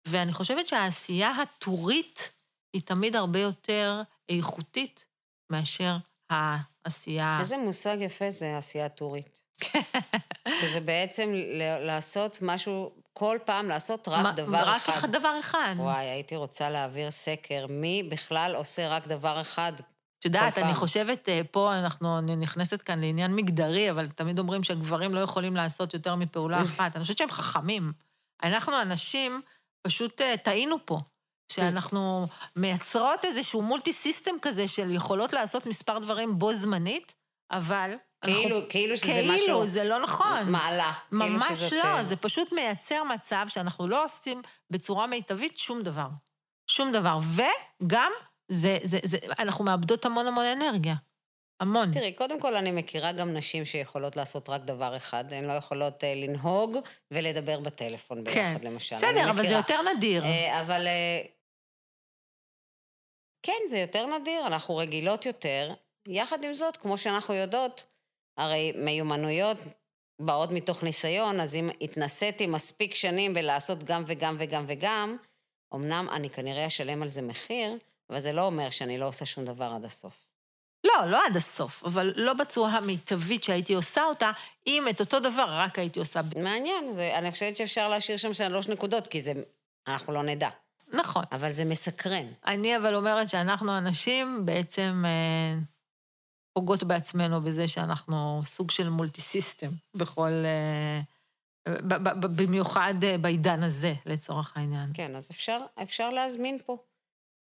ואני 0.08 0.34
חושבת 0.34 0.68
שהעשייה 0.68 1.32
הטורית 1.42 2.32
היא 2.74 2.82
תמיד 2.82 3.16
הרבה 3.16 3.40
יותר 3.40 4.02
איכותית 4.30 5.06
מאשר 5.50 5.98
העשייה... 6.30 7.38
איזה 7.40 7.58
מושג 7.58 7.98
יפה 8.00 8.32
זה 8.32 8.58
עשייה 8.58 8.90
טורית. 8.90 9.47
שזה 10.62 10.80
בעצם 10.80 11.32
לעשות 11.80 12.38
משהו, 12.42 12.92
כל 13.14 13.38
פעם 13.46 13.68
לעשות 13.70 14.08
רק 14.08 14.24
מה- 14.24 14.32
דבר 14.32 14.64
רק 14.66 14.90
אחד. 14.90 15.12
דבר 15.12 15.40
אחד. 15.40 15.76
וואי, 15.78 16.06
הייתי 16.06 16.36
רוצה 16.36 16.70
להעביר 16.70 17.12
סקר, 17.12 17.66
מי 17.70 18.04
בכלל 18.12 18.56
עושה 18.56 18.88
רק 18.88 19.08
דבר 19.08 19.42
אחד? 19.42 19.74
את 20.20 20.26
יודעת, 20.26 20.58
אני. 20.58 20.74
חושבת, 20.74 21.30
אה, 21.30 21.42
פה 21.52 21.76
אנחנו, 21.76 22.20
אני 22.20 22.36
נכנסת 22.36 22.82
כאן 22.82 23.00
לעניין 23.02 23.36
מגדרי, 23.36 23.92
אבל 23.92 24.08
תמיד 24.08 24.40
אומרים 24.40 24.64
שהגברים 24.64 25.16
לא 25.16 25.20
יכולים 25.20 25.56
לעשות 25.56 25.94
יותר 25.94 26.16
מפעולה 26.16 26.64
אחת. 26.64 26.96
אני 26.96 27.02
חושבת 27.02 27.18
שהם 27.18 27.30
חכמים. 27.30 27.94
אנחנו 28.44 28.76
הנשים, 28.76 29.42
פשוט 29.82 30.22
אה, 30.22 30.38
טעינו 30.38 30.76
פה. 30.86 31.00
שאנחנו 31.52 32.28
מייצרות 32.56 33.26
איזשהו 33.26 33.62
מולטי 33.62 33.94
סיסטם 33.94 34.32
כזה 34.42 34.68
של 34.68 34.92
יכולות 34.92 35.34
לעשות 35.34 35.66
מספר 35.66 36.00
דברים 36.00 36.40
בו 36.40 36.54
זמנית, 36.54 37.16
אבל... 37.52 37.96
כאילו, 38.22 38.58
אנחנו, 38.58 38.70
כאילו 38.70 38.98
שזה 38.98 39.08
כאילו, 39.08 39.34
משהו... 39.34 39.68
זה 39.68 39.84
לא 39.84 40.00
נכון. 40.00 40.52
מעלה. 40.52 40.94
כאילו 41.10 41.26
ממש 41.26 41.60
שזאת, 41.60 41.74
לא, 41.74 41.84
אה, 41.84 42.04
זה 42.04 42.16
פשוט 42.16 42.52
מייצר 42.52 43.04
מצב 43.04 43.46
שאנחנו 43.48 43.88
לא 43.88 44.04
עושים 44.04 44.42
בצורה 44.70 45.08
מיטבית 45.08 45.60
שום 45.60 45.82
דבר. 45.82 46.08
שום 46.68 46.92
דבר. 46.92 47.20
וגם, 47.36 48.12
זה, 48.48 48.78
זה, 48.84 49.00
זה, 49.04 49.18
אנחנו 49.40 49.66
מאבדות 49.66 50.06
המון 50.06 50.28
המון 50.28 50.46
אנרגיה. 50.46 50.96
המון. 51.60 51.94
תראי, 51.94 52.14
קודם 52.14 52.40
כל 52.40 52.56
אני 52.56 52.72
מכירה 52.72 53.12
גם 53.12 53.34
נשים 53.34 53.66
שיכולות 53.66 54.16
לעשות 54.16 54.50
רק 54.50 54.62
דבר 54.62 54.98
אחד, 54.98 55.34
הן 55.34 55.46
לא 55.46 55.54
יכולות 55.54 56.04
אה, 56.04 56.14
לנהוג 56.16 56.78
ולדבר 57.12 57.60
בטלפון 57.60 58.24
ביחד, 58.24 58.36
כן. 58.36 58.56
למשל. 58.62 58.96
אני 58.96 59.14
בסדר, 59.14 59.30
אבל 59.30 59.48
זה. 59.48 59.54
יותר 59.54 59.80
נדיר. 59.82 60.24
אה, 60.24 60.62
אבל 60.62 60.88
אה, 60.88 61.22
כן, 63.44 63.60
זה 63.70 63.78
יותר 63.78 64.18
נדיר, 64.18 64.48
אנחנו 64.48 64.78
רגילות 64.78 65.26
יותר. 65.26 65.74
יחד 66.08 66.44
עם 66.44 66.56
זאת, 66.56 66.78
כמו 66.78 66.98
שאנחנו 66.98 67.34
יודעות, 67.34 67.86
הרי 68.38 68.72
מיומנויות 68.76 69.58
באות 70.20 70.52
מתוך 70.52 70.84
ניסיון, 70.84 71.40
אז 71.40 71.56
אם 71.56 71.70
התנסיתי 71.82 72.48
מספיק 72.48 72.96
שנים 72.96 73.34
בלעשות 73.34 73.84
גם 73.84 74.04
וגם 74.08 74.36
וגם 74.40 74.66
וגם, 74.68 75.18
אמנם 75.76 76.08
אני 76.12 76.30
כנראה 76.30 76.68
אשלם 76.68 77.02
על 77.02 77.10
זה 77.10 77.22
מחיר, 77.22 77.78
אבל 78.10 78.20
זה 78.20 78.34
לא 78.34 78.42
אומר 78.42 78.70
שאני 78.70 78.98
לא 78.98 79.08
עושה 79.08 79.26
שום 79.26 79.46
דבר 79.46 79.72
עד 79.76 79.86
הסוף. 79.86 80.28
לא, 80.84 81.06
לא 81.06 81.26
עד 81.26 81.38
הסוף, 81.38 81.84
אבל 81.84 82.14
לא 82.16 82.34
בצורה 82.34 82.72
המיטבית 82.72 83.44
שהייתי 83.44 83.74
עושה 83.74 84.04
אותה, 84.04 84.32
אם 84.68 84.88
את 84.90 85.00
אותו 85.00 85.20
דבר 85.20 85.46
רק 85.50 85.80
הייתי 85.80 86.00
עושה... 86.00 86.22
מעניין, 86.44 86.92
זה, 86.92 87.18
אני 87.18 87.32
חושבת 87.32 87.56
שאפשר 87.56 87.90
להשאיר 87.90 88.18
שם 88.18 88.34
שלוש 88.34 88.68
נקודות, 88.68 89.08
כי 89.08 89.22
זה, 89.22 89.34
אנחנו 89.88 90.14
לא 90.14 90.24
נדע, 90.24 90.50
נכון. 90.94 91.24
אבל 91.32 91.52
זה 91.52 91.66
מסקרן. 91.66 92.26
אני 92.46 92.78
אבל 92.78 92.96
אומרת 92.96 93.30
שאנחנו 93.30 93.72
הנשים 93.72 94.46
בעצם 94.46 95.04
אה, 95.06 95.60
פוגעות 96.58 96.84
בעצמנו 96.84 97.42
בזה 97.42 97.68
שאנחנו 97.68 98.42
סוג 98.46 98.72
של 98.72 98.90
מולטי 98.90 99.22
סיסטם 99.22 99.72
בכל... 99.96 100.32
אה, 100.46 101.02
במיוחד 102.20 102.94
אה, 103.04 103.18
בעידן 103.18 103.64
הזה, 103.64 103.94
לצורך 104.06 104.58
העניין. 104.58 104.90
כן, 104.94 105.16
אז 105.16 105.32
אפשר, 105.32 105.60
אפשר 105.84 106.10
להזמין 106.10 106.58
פה. 106.66 106.78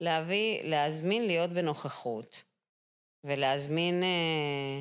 להביא, 0.01 0.63
להזמין 0.63 1.27
להיות 1.27 1.51
בנוכחות, 1.51 2.45
ולהזמין 3.25 4.03
אה, 4.03 4.81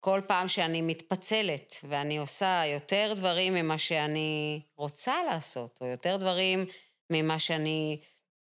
כל 0.00 0.20
פעם 0.28 0.48
שאני 0.48 0.82
מתפצלת, 0.82 1.74
ואני 1.88 2.18
עושה 2.18 2.62
יותר 2.66 3.12
דברים 3.16 3.54
ממה 3.54 3.78
שאני 3.78 4.60
רוצה 4.76 5.14
לעשות, 5.30 5.78
או 5.80 5.86
יותר 5.86 6.16
דברים 6.16 6.66
ממה 7.10 7.38
שאני 7.38 8.00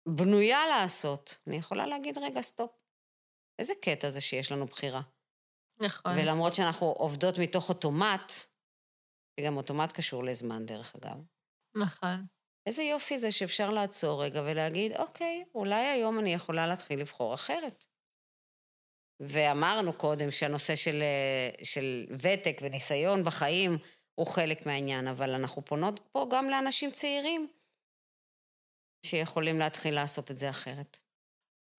בנויה 0.08 0.66
לעשות. 0.66 1.38
אני 1.46 1.56
יכולה 1.56 1.86
להגיד, 1.86 2.18
רגע, 2.18 2.40
סטופ. 2.40 2.81
איזה 3.62 3.72
קטע 3.82 4.10
זה 4.10 4.20
שיש 4.20 4.52
לנו 4.52 4.66
בחירה. 4.66 5.00
נכון. 5.82 6.12
ולמרות 6.12 6.54
שאנחנו 6.54 6.86
עובדות 6.86 7.34
מתוך 7.38 7.68
אוטומט, 7.68 8.32
וגם 9.40 9.56
אוטומט 9.56 9.92
קשור 9.92 10.24
לזמן, 10.24 10.66
דרך 10.66 10.96
אגב. 10.96 11.16
נכון. 11.76 12.26
איזה 12.66 12.82
יופי 12.82 13.18
זה 13.18 13.32
שאפשר 13.32 13.70
לעצור 13.70 14.24
רגע 14.24 14.40
ולהגיד, 14.42 14.92
אוקיי, 14.96 15.44
אולי 15.54 15.84
היום 15.84 16.18
אני 16.18 16.34
יכולה 16.34 16.66
להתחיל 16.66 17.00
לבחור 17.00 17.34
אחרת. 17.34 17.84
ואמרנו 19.20 19.92
קודם 19.92 20.30
שהנושא 20.30 20.76
של, 20.76 21.02
אה, 21.02 21.64
של 21.64 22.06
ותק 22.10 22.56
וניסיון 22.62 23.24
בחיים 23.24 23.78
הוא 24.14 24.26
חלק 24.26 24.66
מהעניין, 24.66 25.08
אבל 25.08 25.30
אנחנו 25.30 25.64
פונות 25.64 26.00
פה 26.12 26.26
גם 26.32 26.50
לאנשים 26.50 26.90
צעירים 26.90 27.48
שיכולים 29.06 29.58
להתחיל 29.58 29.94
לעשות 29.94 30.30
את 30.30 30.38
זה 30.38 30.50
אחרת. 30.50 30.98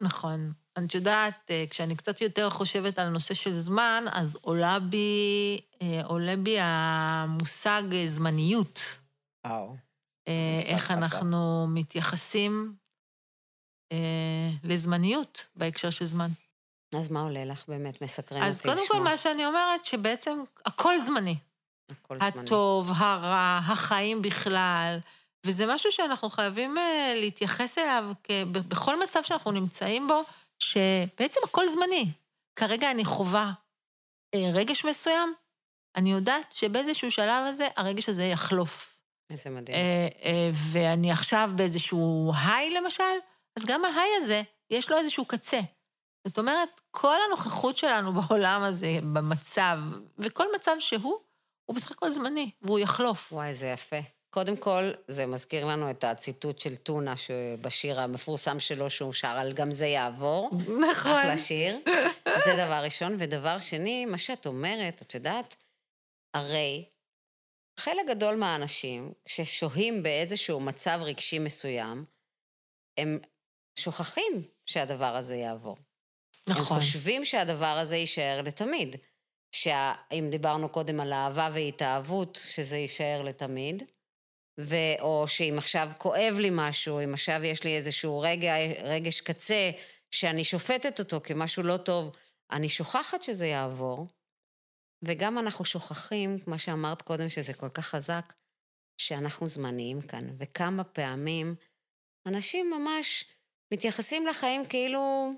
נכון. 0.03 0.62
את 0.77 0.95
יודעת, 0.95 1.51
אה, 1.51 1.65
כשאני 1.69 1.95
קצת 1.95 2.21
יותר 2.21 2.49
חושבת 2.49 2.99
על 2.99 3.09
נושא 3.09 3.33
של 3.33 3.57
זמן, 3.57 4.03
אז 4.11 4.37
עולה 4.41 4.79
בי, 4.79 5.59
אה, 5.81 6.01
עולה 6.05 6.35
בי 6.35 6.57
המושג 6.59 7.83
אה, 7.91 8.05
זמניות. 8.05 8.99
וואו. 9.47 9.75
איך. 10.67 10.91
אנחנו 10.91 11.67
מתייחסים 11.67 12.75
אה, 13.91 14.49
לזמניות 14.63 15.47
בהקשר 15.55 15.89
של 15.89 16.05
זמן. 16.05 16.29
אז 16.95 17.11
מה 17.11 17.21
עולה 17.21 17.45
לך? 17.45 17.63
באמת 17.67 18.01
מסקרן 18.01 18.43
אז 18.43 18.57
אותי 18.57 18.67
קודם 18.67 18.87
כל, 18.87 18.93
לשמוע. 18.93 19.11
מה 19.11 19.17
שאני 19.17 19.45
אומרת, 19.45 19.85
שבעצם 19.85 20.43
הכל 20.65 20.99
זמני. 20.99 21.35
הכל 21.91 22.17
זמני. 22.19 22.43
הטוב, 22.43 22.91
הרע, 22.95 23.59
החיים 23.63 24.21
בכלל, 24.21 24.99
וזה 25.45 25.65
משהו 25.73 25.91
שאנחנו 25.91 26.29
חייבים 26.29 26.75
להתייחס 27.15 27.77
אליו 27.77 28.11
בכל 28.45 29.03
מצב 29.03 29.23
שאנחנו 29.23 29.51
נמצאים 29.51 30.07
בו, 30.07 30.23
שבעצם 30.59 31.39
הכל 31.43 31.67
זמני. 31.67 32.11
כרגע 32.55 32.91
אני 32.91 33.05
חווה 33.05 33.51
אה, 34.35 34.49
רגש 34.53 34.85
מסוים, 34.85 35.33
אני 35.95 36.11
יודעת 36.11 36.51
שבאיזשהו 36.51 37.11
שלב 37.11 37.45
הזה, 37.47 37.67
הרגש 37.77 38.09
הזה 38.09 38.23
יחלוף. 38.23 38.97
איזה 39.29 39.49
מדהים. 39.49 39.77
אה, 39.77 40.07
אה, 40.23 40.49
ואני 40.71 41.11
עכשיו 41.11 41.49
באיזשהו 41.55 42.31
היי 42.45 42.69
למשל, 42.69 43.03
אז 43.55 43.65
גם 43.65 43.85
ההיי 43.85 44.09
הזה, 44.17 44.41
יש 44.69 44.91
לו 44.91 44.97
איזשהו 44.97 45.25
קצה. 45.25 45.59
זאת 46.27 46.37
אומרת, 46.37 46.69
כל 46.91 47.17
הנוכחות 47.27 47.77
שלנו 47.77 48.13
בעולם 48.21 48.63
הזה, 48.63 48.99
במצב, 49.13 49.79
וכל 50.17 50.45
מצב 50.55 50.75
שהוא, 50.79 51.19
הוא 51.65 51.75
בסך 51.75 51.91
הכל 51.91 52.09
זמני, 52.09 52.51
והוא 52.61 52.79
יחלוף. 52.79 53.33
וואי, 53.33 53.53
זה 53.55 53.67
יפה. 53.67 53.99
קודם 54.33 54.57
כל, 54.57 54.91
זה 55.07 55.25
מזכיר 55.25 55.65
לנו 55.65 55.89
את 55.89 56.03
הציטוט 56.03 56.59
של 56.59 56.75
טונה 56.75 57.17
שבשיר 57.17 57.99
המפורסם 57.99 58.59
שלו, 58.59 58.89
שהוא 58.89 59.13
שר 59.13 59.27
על 59.27 59.53
גם 59.53 59.71
זה 59.71 59.85
יעבור. 59.85 60.49
נכון. 60.53 60.91
אחלה 60.91 61.37
שיר. 61.37 61.79
זה 62.45 62.53
דבר 62.53 62.81
ראשון. 62.83 63.15
ודבר 63.19 63.59
שני, 63.59 64.05
מה 64.05 64.17
שאת 64.17 64.45
אומרת, 64.45 65.01
את 65.01 65.13
יודעת, 65.15 65.55
הרי 66.33 66.85
חלק 67.79 68.07
גדול 68.09 68.35
מהאנשים 68.35 69.13
ששוהים 69.25 70.03
באיזשהו 70.03 70.59
מצב 70.59 70.99
רגשי 71.01 71.39
מסוים, 71.39 72.05
הם 72.97 73.19
שוכחים 73.79 74.43
שהדבר 74.65 75.15
הזה 75.15 75.35
יעבור. 75.35 75.77
נכון. 76.47 76.77
הם 76.77 76.81
חושבים 76.81 77.25
שהדבר 77.25 77.77
הזה 77.81 77.95
יישאר 77.95 78.41
לתמיד. 78.41 78.95
שאם 79.51 80.27
דיברנו 80.31 80.69
קודם 80.69 80.99
על 80.99 81.13
אהבה 81.13 81.49
והתאהבות, 81.53 82.39
שזה 82.45 82.77
יישאר 82.77 83.21
לתמיד, 83.21 83.83
ו... 84.59 84.75
או 84.99 85.27
שאם 85.27 85.55
עכשיו 85.57 85.89
כואב 85.97 86.35
לי 86.39 86.49
משהו, 86.51 86.99
אם 87.03 87.13
עכשיו 87.13 87.43
יש 87.43 87.63
לי 87.63 87.77
איזשהו 87.77 88.19
רגע, 88.19 88.53
רגש 88.83 89.21
קצה, 89.21 89.71
שאני 90.11 90.43
שופטת 90.43 90.99
אותו 90.99 91.21
כמשהו 91.23 91.63
לא 91.63 91.77
טוב, 91.77 92.15
אני 92.51 92.69
שוכחת 92.69 93.23
שזה 93.23 93.47
יעבור, 93.47 94.07
וגם 95.03 95.37
אנחנו 95.37 95.65
שוכחים, 95.65 96.39
כמו 96.39 96.59
שאמרת 96.59 97.01
קודם, 97.01 97.29
שזה 97.29 97.53
כל 97.53 97.69
כך 97.69 97.85
חזק, 97.85 98.33
שאנחנו 98.97 99.47
זמניים 99.47 100.01
כאן, 100.01 100.27
וכמה 100.37 100.83
פעמים 100.83 101.55
אנשים 102.27 102.71
ממש 102.71 103.25
מתייחסים 103.73 104.27
לחיים 104.27 104.65
כאילו 104.65 105.33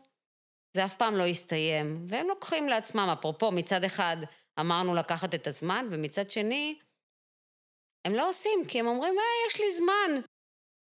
זה 0.76 0.86
אף 0.86 0.96
פעם 0.96 1.16
לא 1.16 1.24
יסתיים, 1.24 2.08
והם 2.10 2.28
לוקחים 2.28 2.70
לעצמם, 2.70 3.16
אפרופו, 3.20 3.52
מצד 3.52 3.84
אחד 3.84 4.18
אמרנו 4.60 4.96
לקחת 4.96 5.36
את 5.36 5.48
הזמן, 5.48 5.86
ומצד 5.92 6.30
שני, 6.30 6.80
הם 8.06 8.14
לא 8.14 8.30
עושים, 8.30 8.60
כי 8.68 8.80
הם 8.80 8.88
אומרים, 8.88 9.14
אה, 9.20 9.48
יש 9.48 9.60
לי 9.60 9.72
זמן. 9.72 10.22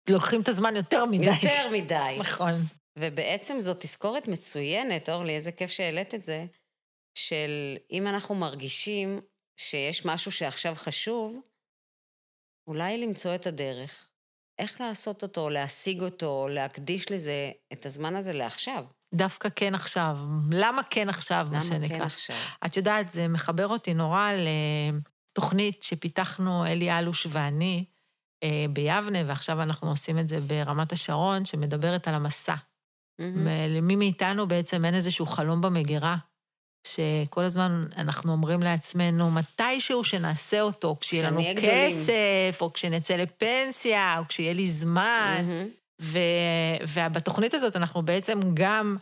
לוקחים 0.09 0.41
את 0.41 0.47
הזמן 0.47 0.75
יותר 0.75 1.05
מדי. 1.05 1.25
יותר 1.25 1.69
מדי. 1.71 2.17
נכון. 2.23 2.53
ובעצם 2.99 3.59
זו 3.59 3.73
תזכורת 3.73 4.27
מצוינת, 4.27 5.09
אורלי, 5.09 5.35
איזה 5.35 5.51
כיף 5.51 5.71
שהעלית 5.71 6.15
את 6.15 6.23
זה, 6.23 6.45
של 7.17 7.77
אם 7.91 8.07
אנחנו 8.07 8.35
מרגישים 8.35 9.21
שיש 9.59 10.05
משהו 10.05 10.31
שעכשיו 10.31 10.75
חשוב, 10.75 11.39
אולי 12.67 12.97
למצוא 12.97 13.35
את 13.35 13.47
הדרך. 13.47 14.05
איך 14.59 14.81
לעשות 14.81 15.23
אותו, 15.23 15.49
להשיג 15.49 16.01
אותו, 16.01 16.47
להקדיש 16.49 17.11
לזה 17.11 17.51
את 17.73 17.85
הזמן 17.85 18.15
הזה 18.15 18.33
לעכשיו. 18.33 18.85
דווקא 19.13 19.49
כן 19.55 19.75
עכשיו. 19.75 20.17
למה 20.51 20.81
כן 20.89 21.09
עכשיו, 21.09 21.47
מה 21.51 21.61
שנקרא? 21.61 21.77
למה 21.77 21.87
כן 21.87 22.01
עכשיו? 22.01 22.35
את 22.65 22.77
יודעת, 22.77 23.11
זה 23.11 23.27
מחבר 23.27 23.67
אותי 23.67 23.93
נורא 23.93 24.31
לתוכנית 25.39 25.83
שפיתחנו 25.83 26.65
אלי 26.65 26.99
אלוש 26.99 27.27
ואני 27.29 27.85
אה, 28.43 28.65
ביבנה, 28.69 29.19
ועכשיו 29.27 29.61
אנחנו 29.61 29.89
עושים 29.89 30.19
את 30.19 30.27
זה 30.27 30.39
ברמת 30.39 30.91
השרון, 30.91 31.45
שמדברת 31.45 32.07
על 32.07 32.15
המסע. 32.15 32.53
Mm-hmm. 32.53 33.23
למי 33.69 33.95
מאיתנו 33.95 34.47
בעצם 34.47 34.85
אין 34.85 34.95
איזשהו 34.95 35.25
חלום 35.25 35.61
במגירה, 35.61 36.17
שכל 36.87 37.43
הזמן 37.43 37.85
אנחנו 37.97 38.31
אומרים 38.31 38.63
לעצמנו, 38.63 39.31
מתישהו 39.31 40.03
שנעשה 40.03 40.61
אותו, 40.61 40.97
כשיהיה 41.01 41.31
לנו. 41.31 41.41
כסף, 41.61 42.61
או 42.61 42.73
כשנצא 42.73 43.15
לפנסיה, 43.15 44.15
או 44.19 44.23
כשיהיה 44.27 44.53
לי 44.53 44.67
זמן. 44.67 45.43
מהמם. 45.47 45.67
ו... 46.01 46.19
ובתוכנית 46.87 47.53
הזאת 47.53 47.75
אנחנו 47.75 48.01
בעצם 48.01 48.39
גם, 48.53 48.97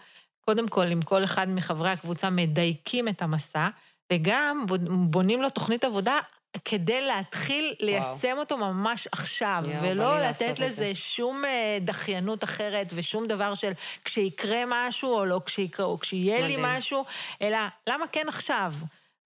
קודם 0.46 0.68
כל, 0.68 0.86
עם 0.86 1.02
כל 1.02 1.24
אחד 1.24 1.50
מחברי 1.50 1.90
הקבוצה 1.90 2.30
מדייקים 2.30 3.08
את 3.08 3.22
המסע, 3.22 3.70
וגם 4.14 4.66
בונים 5.10 5.42
לו 5.42 5.50
תוכנית 5.50 5.84
עבודה 5.84 6.20
כדי 6.66 7.02
להתחיל 7.02 7.66
וואו. 7.66 7.86
ליישם 7.86 8.38
אותו 8.38 8.58
ממש 8.58 9.08
עכשיו, 9.12 9.64
יואו, 9.66 9.84
ולא 9.84 10.20
לי 10.20 10.28
לתת 10.28 10.60
לזה 10.60 10.76
זה. 10.76 10.96
שום 10.96 11.46
אה, 11.46 11.78
דחיינות 11.82 12.44
אחרת 12.44 12.94
ושום 12.96 13.28
דבר 13.28 13.56
של 13.56 13.72
כשיקרה 14.06 14.64
משהו 14.68 15.14
או 15.14 15.26
לא 15.26 15.42
כשיקרה, 15.46 15.86
או 15.86 16.00
כשיהיה 16.00 16.48
לי 16.48 16.58
מדהים. 16.58 16.66
משהו, 16.66 17.06
אלא 17.42 17.58
למה 17.90 18.08
כן 18.08 18.26
עכשיו? 18.28 18.74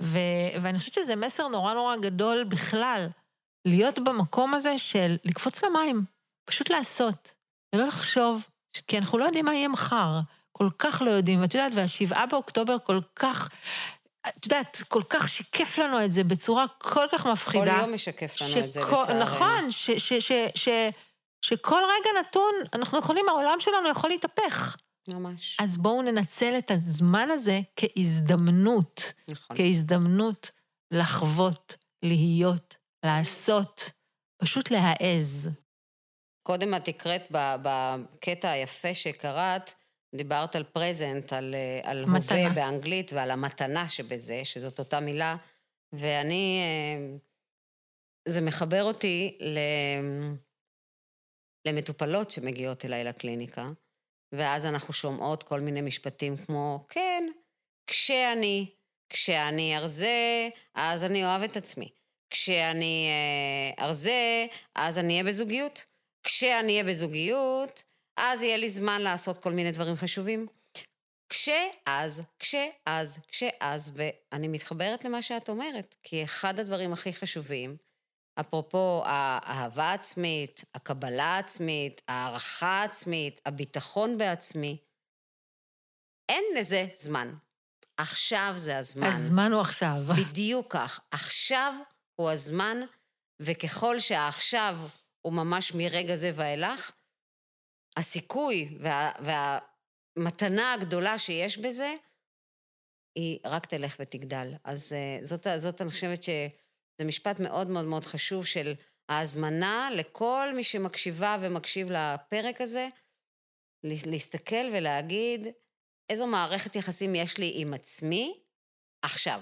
ו... 0.01 0.19
ואני 0.61 0.79
חושבת 0.79 0.93
שזה 0.93 1.15
מסר 1.15 1.47
נורא 1.47 1.73
נורא 1.73 1.95
גדול 1.95 2.43
בכלל, 2.43 3.07
להיות 3.65 3.99
במקום 3.99 4.53
הזה 4.53 4.77
של 4.77 5.15
לקפוץ 5.25 5.63
למים, 5.63 6.03
פשוט 6.45 6.69
לעשות. 6.69 7.31
ולא 7.75 7.87
לחשוב, 7.87 8.45
כי 8.87 8.97
אנחנו 8.97 9.17
לא 9.17 9.25
יודעים 9.25 9.45
מה 9.45 9.53
יהיה 9.53 9.67
מחר. 9.67 10.19
כל 10.51 10.69
כך 10.79 11.01
לא 11.05 11.11
יודעים. 11.11 11.41
ואת 11.41 11.55
יודעת, 11.55 11.71
והשבעה 11.75 12.25
באוקטובר 12.25 12.77
כל 12.83 12.99
כך, 13.15 13.49
את 14.27 14.45
יודעת, 14.45 14.81
כל 14.87 15.01
כך 15.09 15.29
שיקף 15.29 15.77
לנו 15.77 16.05
את 16.05 16.13
זה 16.13 16.23
בצורה 16.23 16.65
כל 16.77 17.05
כך 17.11 17.23
כל 17.23 17.31
מפחידה. 17.31 17.77
יום 17.81 17.93
משקף 17.93 18.35
לנו 18.41 18.65
את 18.65 18.71
זה, 18.71 18.79
שכל- 18.81 19.01
לצערנו. 19.01 19.19
נכון, 19.23 19.71
ש, 19.71 19.91
ש, 19.91 20.13
ש, 20.13 20.31
ש, 20.55 20.69
שכל 21.41 21.81
רגע 21.83 22.09
נתון, 22.19 22.53
אנחנו 22.73 22.99
יכולים, 22.99 23.29
העולם 23.29 23.59
שלנו 23.59 23.87
יכול 23.89 24.09
להתהפך. 24.09 24.75
ממש. 25.07 25.57
אז 25.61 25.77
בואו 25.77 26.01
ננצל 26.01 26.57
את 26.57 26.71
הזמן 26.71 27.29
הזה 27.31 27.59
כהזדמנות, 27.75 29.13
נכון. 29.27 29.57
כהזדמנות 29.57 30.51
לחוות, 30.91 31.75
להיות, 32.03 32.77
לעשות, 33.05 33.91
פשוט 34.37 34.71
להעז. 34.71 35.49
קודם 36.43 36.75
את 36.75 36.87
הקראת 36.87 37.21
בקטע 37.31 38.49
היפה 38.49 38.93
שקראת, 38.93 39.73
דיברת 40.15 40.55
על 40.55 40.63
פרזנט, 40.63 41.33
על, 41.33 41.55
אה, 41.55 41.91
על 41.91 42.05
מתנה. 42.05 42.37
הווה 42.37 42.55
באנגלית 42.55 43.13
ועל 43.13 43.31
המתנה 43.31 43.89
שבזה, 43.89 44.41
שזאת 44.43 44.79
אותה 44.79 44.99
מילה, 44.99 45.35
ואני, 45.93 46.59
אה, 46.61 47.17
זה 48.27 48.41
מחבר 48.41 48.83
אותי 48.83 49.37
ל... 49.41 49.59
למטופלות 51.67 52.31
שמגיעות 52.31 52.85
אליי 52.85 53.03
לקליניקה, 53.03 53.69
ואז 54.35 54.65
אנחנו 54.65 54.93
שומעות 54.93 55.43
כל 55.43 55.59
מיני 55.59 55.81
משפטים 55.81 56.37
כמו, 56.37 56.85
כן, 56.89 57.23
כשאני, 57.87 58.75
כשאני 59.09 59.77
ארזה, 59.77 60.49
אז 60.75 61.03
אני 61.03 61.23
אוהב 61.23 61.41
את 61.41 61.57
עצמי. 61.57 61.89
כשאני 62.29 63.07
אה, 63.09 63.85
ארזה, 63.85 64.45
אז 64.75 64.99
אני 64.99 65.13
אהיה 65.13 65.23
בזוגיות. 65.23 65.85
כשאני 66.23 66.71
אהיה 66.71 66.83
בזוגיות, 66.83 67.83
אז 68.23 68.43
יהיה 68.43 68.57
לי 68.57 68.69
זמן 68.69 69.01
לעשות 69.01 69.37
כל 69.37 69.51
מיני 69.51 69.71
דברים 69.71 69.95
חשובים. 69.95 70.47
כשאז, 71.29 72.23
כשאז, 72.39 73.19
כשאז, 73.27 73.91
ואני 73.95 74.47
מתחברת 74.47 75.05
למה 75.05 75.21
שאת 75.21 75.49
אומרת, 75.49 75.95
כי 76.03 76.23
אחד 76.23 76.59
הדברים 76.59 76.93
הכי 76.93 77.13
חשובים, 77.13 77.77
אפרופו 78.39 79.03
האהבה 79.05 79.93
עצמית, 79.93 80.63
הקבלה 80.75 81.25
העצמית, 81.25 82.01
הערכה 82.07 82.67
העצמית, 82.67 83.41
הביטחון 83.45 84.17
בעצמי, 84.17 84.77
אין 86.29 86.43
לזה 86.57 86.87
זמן. 86.93 87.33
עכשיו 87.97 88.53
זה 88.55 88.77
הזמן. 88.77 89.07
הזמן 89.07 89.51
הוא 89.51 89.61
עכשיו. 89.61 89.97
בדיוק 90.29 90.73
כך. 90.73 90.99
עכשיו 91.11 91.73
הוא 92.15 92.29
הזמן, 92.29 92.77
וככל 93.39 93.99
שהעכשיו 93.99 94.77
הוא 95.21 95.33
ממש 95.33 95.73
מרגע 95.73 96.15
זה 96.15 96.31
ואילך, 96.35 96.91
הסיכוי 97.97 98.77
וה, 98.79 99.11
והמתנה 100.17 100.73
הגדולה 100.73 101.19
שיש 101.19 101.57
בזה, 101.57 101.93
היא 103.17 103.39
רק 103.45 103.65
תלך 103.65 103.95
ותגדל. 103.99 104.53
אז 104.63 104.93
uh, 104.93 105.25
זאת, 105.25 105.47
זאת, 105.57 105.81
אני 105.81 105.89
חושבת 105.89 106.23
שזה 106.23 107.05
משפט 107.05 107.39
מאוד 107.39 107.67
מאוד 107.67 107.85
מאוד 107.85 108.05
חשוב 108.05 108.45
של 108.45 108.73
ההזמנה 109.09 109.89
לכל 109.95 110.53
מי 110.55 110.63
שמקשיבה 110.63 111.37
ומקשיב 111.41 111.87
לפרק 111.91 112.61
הזה, 112.61 112.87
לה- 113.83 114.11
להסתכל 114.11 114.65
ולהגיד 114.73 115.47
איזו 116.09 116.27
מערכת 116.27 116.75
יחסים 116.75 117.15
יש 117.15 117.37
לי 117.37 117.51
עם 117.55 117.73
עצמי 117.73 118.43
עכשיו, 119.05 119.41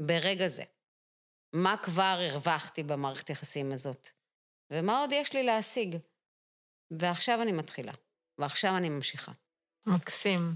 ברגע 0.00 0.48
זה. 0.48 0.64
מה 1.54 1.76
כבר 1.82 2.18
הרווחתי 2.30 2.82
במערכת 2.82 3.30
יחסים 3.30 3.72
הזאת? 3.72 4.08
ומה 4.72 5.00
עוד 5.00 5.10
יש 5.12 5.32
לי 5.34 5.42
להשיג? 5.42 5.96
ועכשיו 6.90 7.42
אני 7.42 7.52
מתחילה, 7.52 7.92
ועכשיו 8.38 8.76
אני 8.76 8.88
ממשיכה. 8.88 9.32
מקסים. 9.86 10.54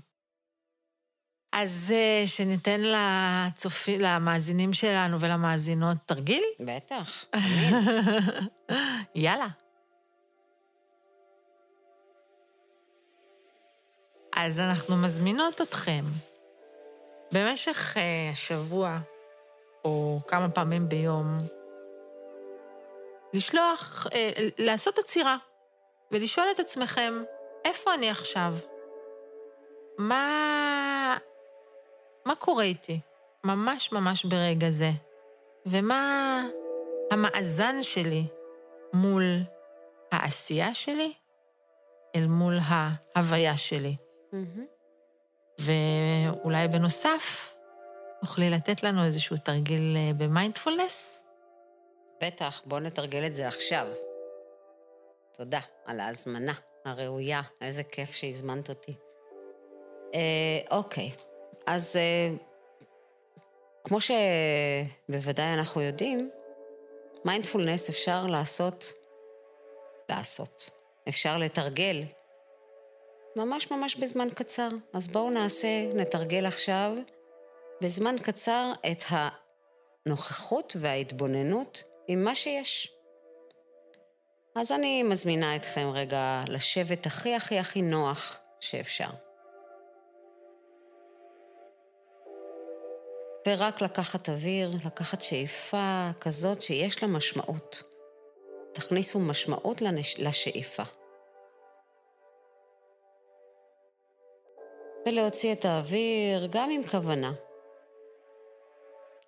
אז 1.53 1.93
אה, 1.95 2.23
שניתן 2.27 2.81
לצופי, 2.81 3.99
למאזינים 3.99 4.73
שלנו 4.73 5.21
ולמאזינות 5.21 5.97
תרגיל? 6.07 6.45
בטח, 6.61 7.25
תמיד. 7.31 7.75
יאללה. 9.15 9.49
אז 14.37 14.61
אנחנו 14.61 14.97
מזמינות 14.97 15.61
אתכם 15.61 16.05
במשך 17.33 17.97
אה, 17.97 18.31
השבוע, 18.33 18.99
או 19.85 20.21
כמה 20.29 20.51
פעמים 20.51 20.89
ביום, 20.89 21.39
לשלוח, 23.33 24.07
אה, 24.13 24.31
לעשות 24.59 24.99
עצירה, 24.99 25.37
ולשאול 26.13 26.47
את 26.55 26.61
עצמכם, 26.61 27.15
איפה 27.65 27.95
אני 27.95 28.11
עכשיו? 28.11 28.55
מה... 29.99 31.17
מה 32.27 32.35
קורה 32.35 32.65
איתי? 32.65 33.01
ממש 33.45 33.93
ממש 33.93 34.25
ברגע 34.25 34.71
זה. 34.71 34.91
ומה 35.67 36.45
המאזן 37.11 37.83
שלי 37.83 38.25
מול 38.93 39.25
העשייה 40.13 40.75
שלי 40.75 41.13
אל 42.17 42.27
מול 42.27 42.59
ההוויה 42.63 43.57
שלי. 43.57 43.97
מהמם. 44.33 44.65
ואולי 45.59 46.69
בנוסף, 46.69 47.55
תוכלי 48.21 48.51
לתת 48.51 48.83
לנו 48.83 49.05
איזשהו 49.05 49.37
תרגיל 49.37 49.97
אה, 49.97 50.13
במיינדפולנס? 50.17 51.27
בטח, 52.23 52.63
בואו 52.65 52.81
נתרגל 52.81 53.27
את 53.27 53.35
זה 53.35 53.49
עכשיו. 53.49 53.87
תודה 55.41 55.61
על 55.87 56.01
ההזמנה 56.01 56.53
הראויה, 56.85 57.43
איזה 57.61 57.83
כיף 57.83 58.13
שהזמנת 58.13 58.69
אותי. 58.69 58.95
אה, 60.15 60.77
אוקיי, 60.77 61.11
אז 61.67 61.97
אה, 61.97 62.37
כמו 63.85 63.99
שבוודאי 64.01 65.55
אנחנו 65.55 65.81
יודעים, 65.81 66.31
מיינדפולנס 67.25 67.89
אפשר 67.89 68.27
לעשות, 68.27 68.93
לעשות, 70.09 70.71
אפשר 71.09 71.39
לתרגל 71.39 72.05
ממש 73.37 73.71
ממש 73.71 73.97
בזמן 73.97 74.29
קצר. 74.35 74.69
אז 74.93 75.09
בואו 75.09 75.31
נעשה, 75.31 75.93
נתרגל 75.95 76.47
עכשיו 76.47 76.93
בזמן 77.83 78.17
קצר 78.23 78.73
את 78.91 79.05
הנוכחות 80.07 80.77
וההתבוננות 80.81 81.85
עם 82.09 82.25
מה 82.25 82.35
שיש. 82.35 83.00
אז 84.61 84.73
אני 84.73 85.03
מזמינה 85.03 85.57
אתכם 85.57 85.91
רגע 85.95 86.41
לשבת 86.49 87.07
הכי 87.07 87.35
הכי 87.35 87.59
הכי 87.59 87.83
נוח 87.83 88.39
שאפשר. 88.61 89.09
ורק 93.49 93.81
לקחת 93.81 94.29
אוויר, 94.29 94.71
לקחת 94.85 95.21
שאיפה 95.21 96.11
כזאת 96.21 96.63
שיש 96.63 97.03
לה 97.03 97.09
משמעות. 97.09 97.83
תכניסו 98.73 99.21
משמעות 99.21 99.83
לנש... 99.83 100.17
לשאיפה. 100.19 100.83
ולהוציא 105.07 105.53
את 105.53 105.65
האוויר 105.65 106.49
גם 106.51 106.71
עם 106.71 106.87
כוונה. 106.87 107.33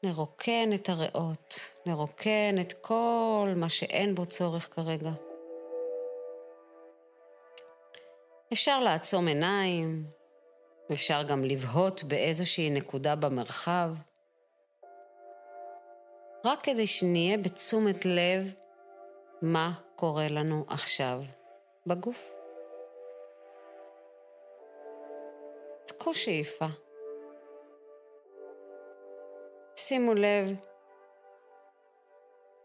נרוקן 0.05 0.71
את 0.75 0.89
הריאות, 0.89 1.55
נרוקן 1.87 2.55
את 2.61 2.73
כל 2.73 3.49
מה 3.57 3.69
שאין 3.69 4.15
בו 4.15 4.27
צורך 4.27 4.75
כרגע. 4.75 5.11
אפשר 8.53 8.81
לעצום 8.81 9.29
עיניים, 9.29 10.07
אפשר 10.93 11.23
גם 11.23 11.45
לבהות 11.45 12.05
באיזושהי 12.05 12.71
נקודה 12.71 13.17
במרחב, 13.17 13.95
רק 16.45 16.65
כדי 16.65 16.87
שנהיה 16.87 17.39
בתשומת 17.39 18.05
לב 18.05 18.53
מה 19.43 19.73
קורה 19.97 20.29
לנו 20.29 20.65
עכשיו 20.69 21.23
בגוף. 21.87 22.33
אז 25.85 25.93
שאיפה. 26.15 26.67
שימו 29.89 30.15
לב 30.15 30.57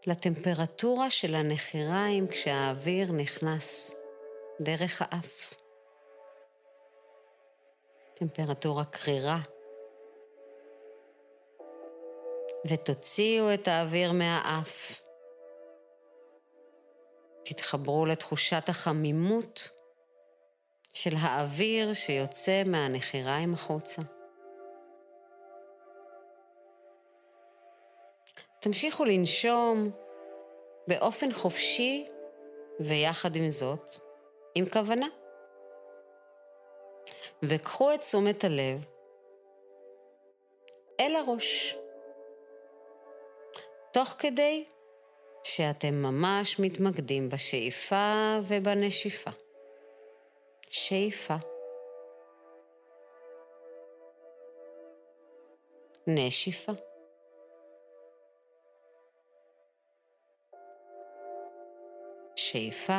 לטמפרטורה 0.06 1.10
של 1.10 1.34
הנחיריים 1.34 2.28
כשהאוויר 2.28 3.12
נכנס 3.12 3.94
דרך 4.60 5.02
האף. 5.04 5.54
טמפרטורה 8.14 8.84
קרירה. 8.84 9.38
ותוציאו 12.66 13.54
את 13.54 13.68
האוויר 13.68 14.12
מהאף. 14.12 15.02
תתחברו 17.44 18.06
לתחושת 18.06 18.68
החמימות 18.68 19.70
של 20.92 21.14
האוויר 21.20 21.92
שיוצא 21.94 22.62
מהנחיריים 22.66 23.54
החוצה. 23.54 24.02
תמשיכו 28.60 29.04
לנשום 29.04 29.90
באופן 30.88 31.32
חופשי 31.32 32.08
ויחד 32.80 33.36
עם 33.36 33.50
זאת, 33.50 33.90
עם 34.54 34.68
כוונה. 34.68 35.06
וקחו 37.42 37.94
את 37.94 38.00
תשומת 38.00 38.44
הלב 38.44 38.84
אל 41.00 41.16
הראש, 41.16 41.76
תוך 43.92 44.08
כדי 44.18 44.64
שאתם 45.42 45.94
ממש 45.94 46.58
מתמקדים 46.60 47.28
בשאיפה 47.28 48.38
ובנשיפה. 48.48 49.30
שאיפה. 50.70 51.34
נשיפה. 56.06 56.72
שאיפה. 62.50 62.98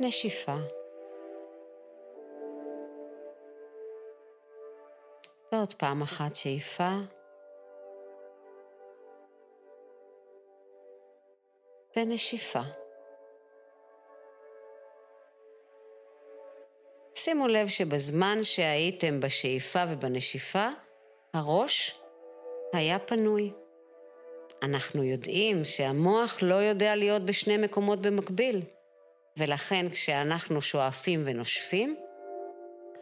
נשיפה. 0.00 0.56
ועוד 5.52 5.74
פעם 5.74 6.02
אחת 6.02 6.34
שאיפה. 6.34 6.90
ונשיפה. 11.96 12.60
שימו 17.14 17.48
לב 17.48 17.68
שבזמן 17.68 18.38
שהייתם 18.42 19.20
בשאיפה 19.20 19.78
ובנשיפה, 19.90 20.68
הראש 21.34 22.00
היה 22.72 22.98
פנוי. 22.98 23.63
אנחנו 24.64 25.04
יודעים 25.04 25.64
שהמוח 25.64 26.38
לא 26.42 26.54
יודע 26.54 26.96
להיות 26.96 27.22
בשני 27.22 27.56
מקומות 27.56 28.02
במקביל, 28.02 28.62
ולכן 29.36 29.86
כשאנחנו 29.90 30.60
שואפים 30.60 31.22
ונושפים, 31.26 31.96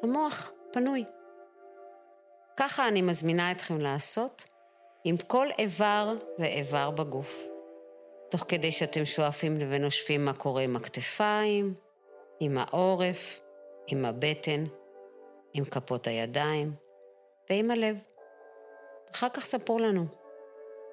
המוח 0.02 0.52
פנוי. 0.72 1.04
ככה 2.56 2.88
אני 2.88 3.02
מזמינה 3.02 3.52
אתכם 3.52 3.80
לעשות 3.80 4.44
עם 5.04 5.16
כל 5.16 5.46
איבר 5.58 6.14
ואיבר 6.38 6.90
בגוף. 6.90 7.46
תוך 8.30 8.44
כדי 8.48 8.72
שאתם 8.72 9.04
שואפים 9.04 9.58
ונושפים 9.70 10.24
מה 10.24 10.32
קורה 10.32 10.62
עם 10.62 10.76
הכתפיים, 10.76 11.74
עם 12.40 12.58
העורף, 12.58 13.40
עם 13.86 14.04
הבטן, 14.04 14.64
עם 15.52 15.64
כפות 15.64 16.06
הידיים 16.06 16.72
ועם 17.50 17.70
הלב. 17.70 17.96
אחר 19.14 19.28
כך 19.28 19.44
ספרו 19.44 19.78
לנו 19.78 20.21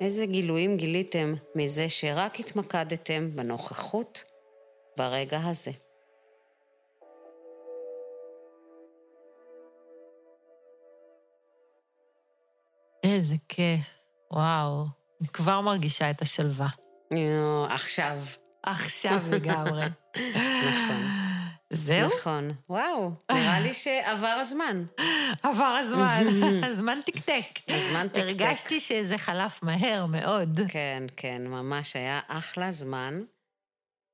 איזה 0.02 0.26
גילויים 0.26 0.78
גיליתם 0.78 1.34
מזה 1.56 1.90
שרק 1.90 2.40
התמקדתם 2.40 3.36
בנוכחות 3.36 4.24
ברגע 4.98 5.40
הזה. 5.46 5.72
איזה 13.04 13.36
כיף, 13.50 13.80
וואו. 14.32 14.86
אני 15.22 15.28
כבר 15.28 15.62
מרגישה 15.62 16.10
את 16.10 16.22
השלווה. 16.22 16.68
יו, 17.12 17.66
עכשיו. 17.70 18.20
עכשיו 18.64 19.20
לגמרי. 19.32 19.86
נכון. 20.68 21.19
זהו? 21.74 22.10
נכון. 22.20 22.52
וואו, 22.70 23.12
נראה 23.32 23.60
לי 23.60 23.74
שעבר 23.74 24.28
הזמן. 24.28 24.86
עבר 25.44 25.64
הזמן, 25.80 26.26
הזמן 26.70 27.00
תקתק. 27.06 27.60
הזמן 27.68 28.08
תקתק. 28.08 28.20
הרגשתי 28.20 28.80
שזה 28.80 29.18
חלף 29.18 29.64
מהר 29.64 30.06
מאוד. 30.06 30.60
כן, 30.68 31.04
כן, 31.18 31.48
ממש 31.48 31.96
היה 31.96 32.20
אחלה 32.28 32.72
זמן. 32.72 33.24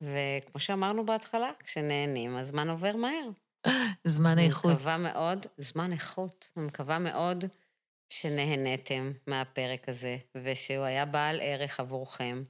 וכמו 0.02 0.60
שאמרנו 0.60 1.06
בהתחלה, 1.06 1.52
כשנהנים, 1.60 2.36
הזמן 2.36 2.70
עובר 2.70 2.96
מהר. 2.96 3.30
זמן 4.04 4.40
איכות. 4.40 4.66
אני 4.66 4.74
מקווה 4.74 4.98
מאוד, 4.98 5.46
זמן 5.58 5.92
איכות. 5.92 6.52
אני 6.58 6.66
מקווה 6.66 7.00
מאוד 7.00 7.46
שנהניתם 8.10 9.12
מהפרק 9.28 9.90
הזה, 9.90 10.18
ושהוא 10.44 10.86
היה 10.86 11.06
בעל 11.06 11.40
ערך 11.42 11.80
עבורכם. 11.80 12.44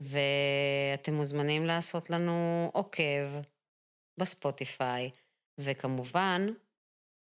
ואתם 0.00 1.14
מוזמנים 1.14 1.64
לעשות 1.64 2.10
לנו 2.10 2.70
עוקב 2.72 3.26
בספוטיפיי, 4.18 5.10
וכמובן... 5.58 6.46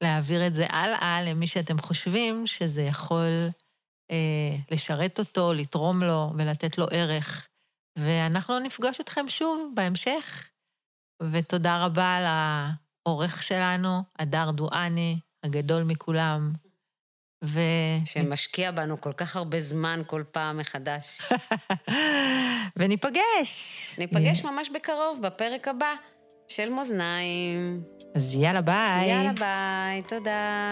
להעביר 0.03 0.47
את 0.47 0.55
זה 0.55 0.65
הלאה 0.69 1.21
למי 1.21 1.47
שאתם 1.47 1.77
חושבים 1.79 2.47
שזה 2.47 2.81
יכול 2.81 3.49
אה, 4.11 4.55
לשרת 4.71 5.19
אותו, 5.19 5.53
לתרום 5.53 6.03
לו 6.03 6.31
ולתת 6.37 6.77
לו 6.77 6.85
ערך. 6.91 7.47
ואנחנו 7.97 8.59
נפגוש 8.59 9.01
אתכם 9.01 9.29
שוב 9.29 9.71
בהמשך. 9.75 10.49
ותודה 11.31 11.85
רבה 11.85 12.19
לעורך 12.21 13.43
שלנו, 13.43 14.03
הדר 14.19 14.51
דואני, 14.51 15.19
הגדול 15.43 15.83
מכולם. 15.83 16.53
ו... 17.43 17.59
שמשקיע 18.05 18.71
בנו 18.71 19.01
כל 19.01 19.13
כך 19.13 19.35
הרבה 19.35 19.59
זמן 19.59 20.01
כל 20.07 20.23
פעם 20.31 20.57
מחדש. 20.57 21.21
וניפגש. 22.77 23.93
ניפגש 23.97 24.43
ממש 24.43 24.69
בקרוב, 24.69 25.19
בפרק 25.21 25.67
הבא 25.67 25.93
של 26.55 26.69
מאזניים. 26.69 27.81
אז 28.15 28.35
יאללה 28.35 28.61
ביי. 28.61 29.09
יאללה 29.09 29.33
ביי, 29.33 30.01
תודה. 30.07 30.71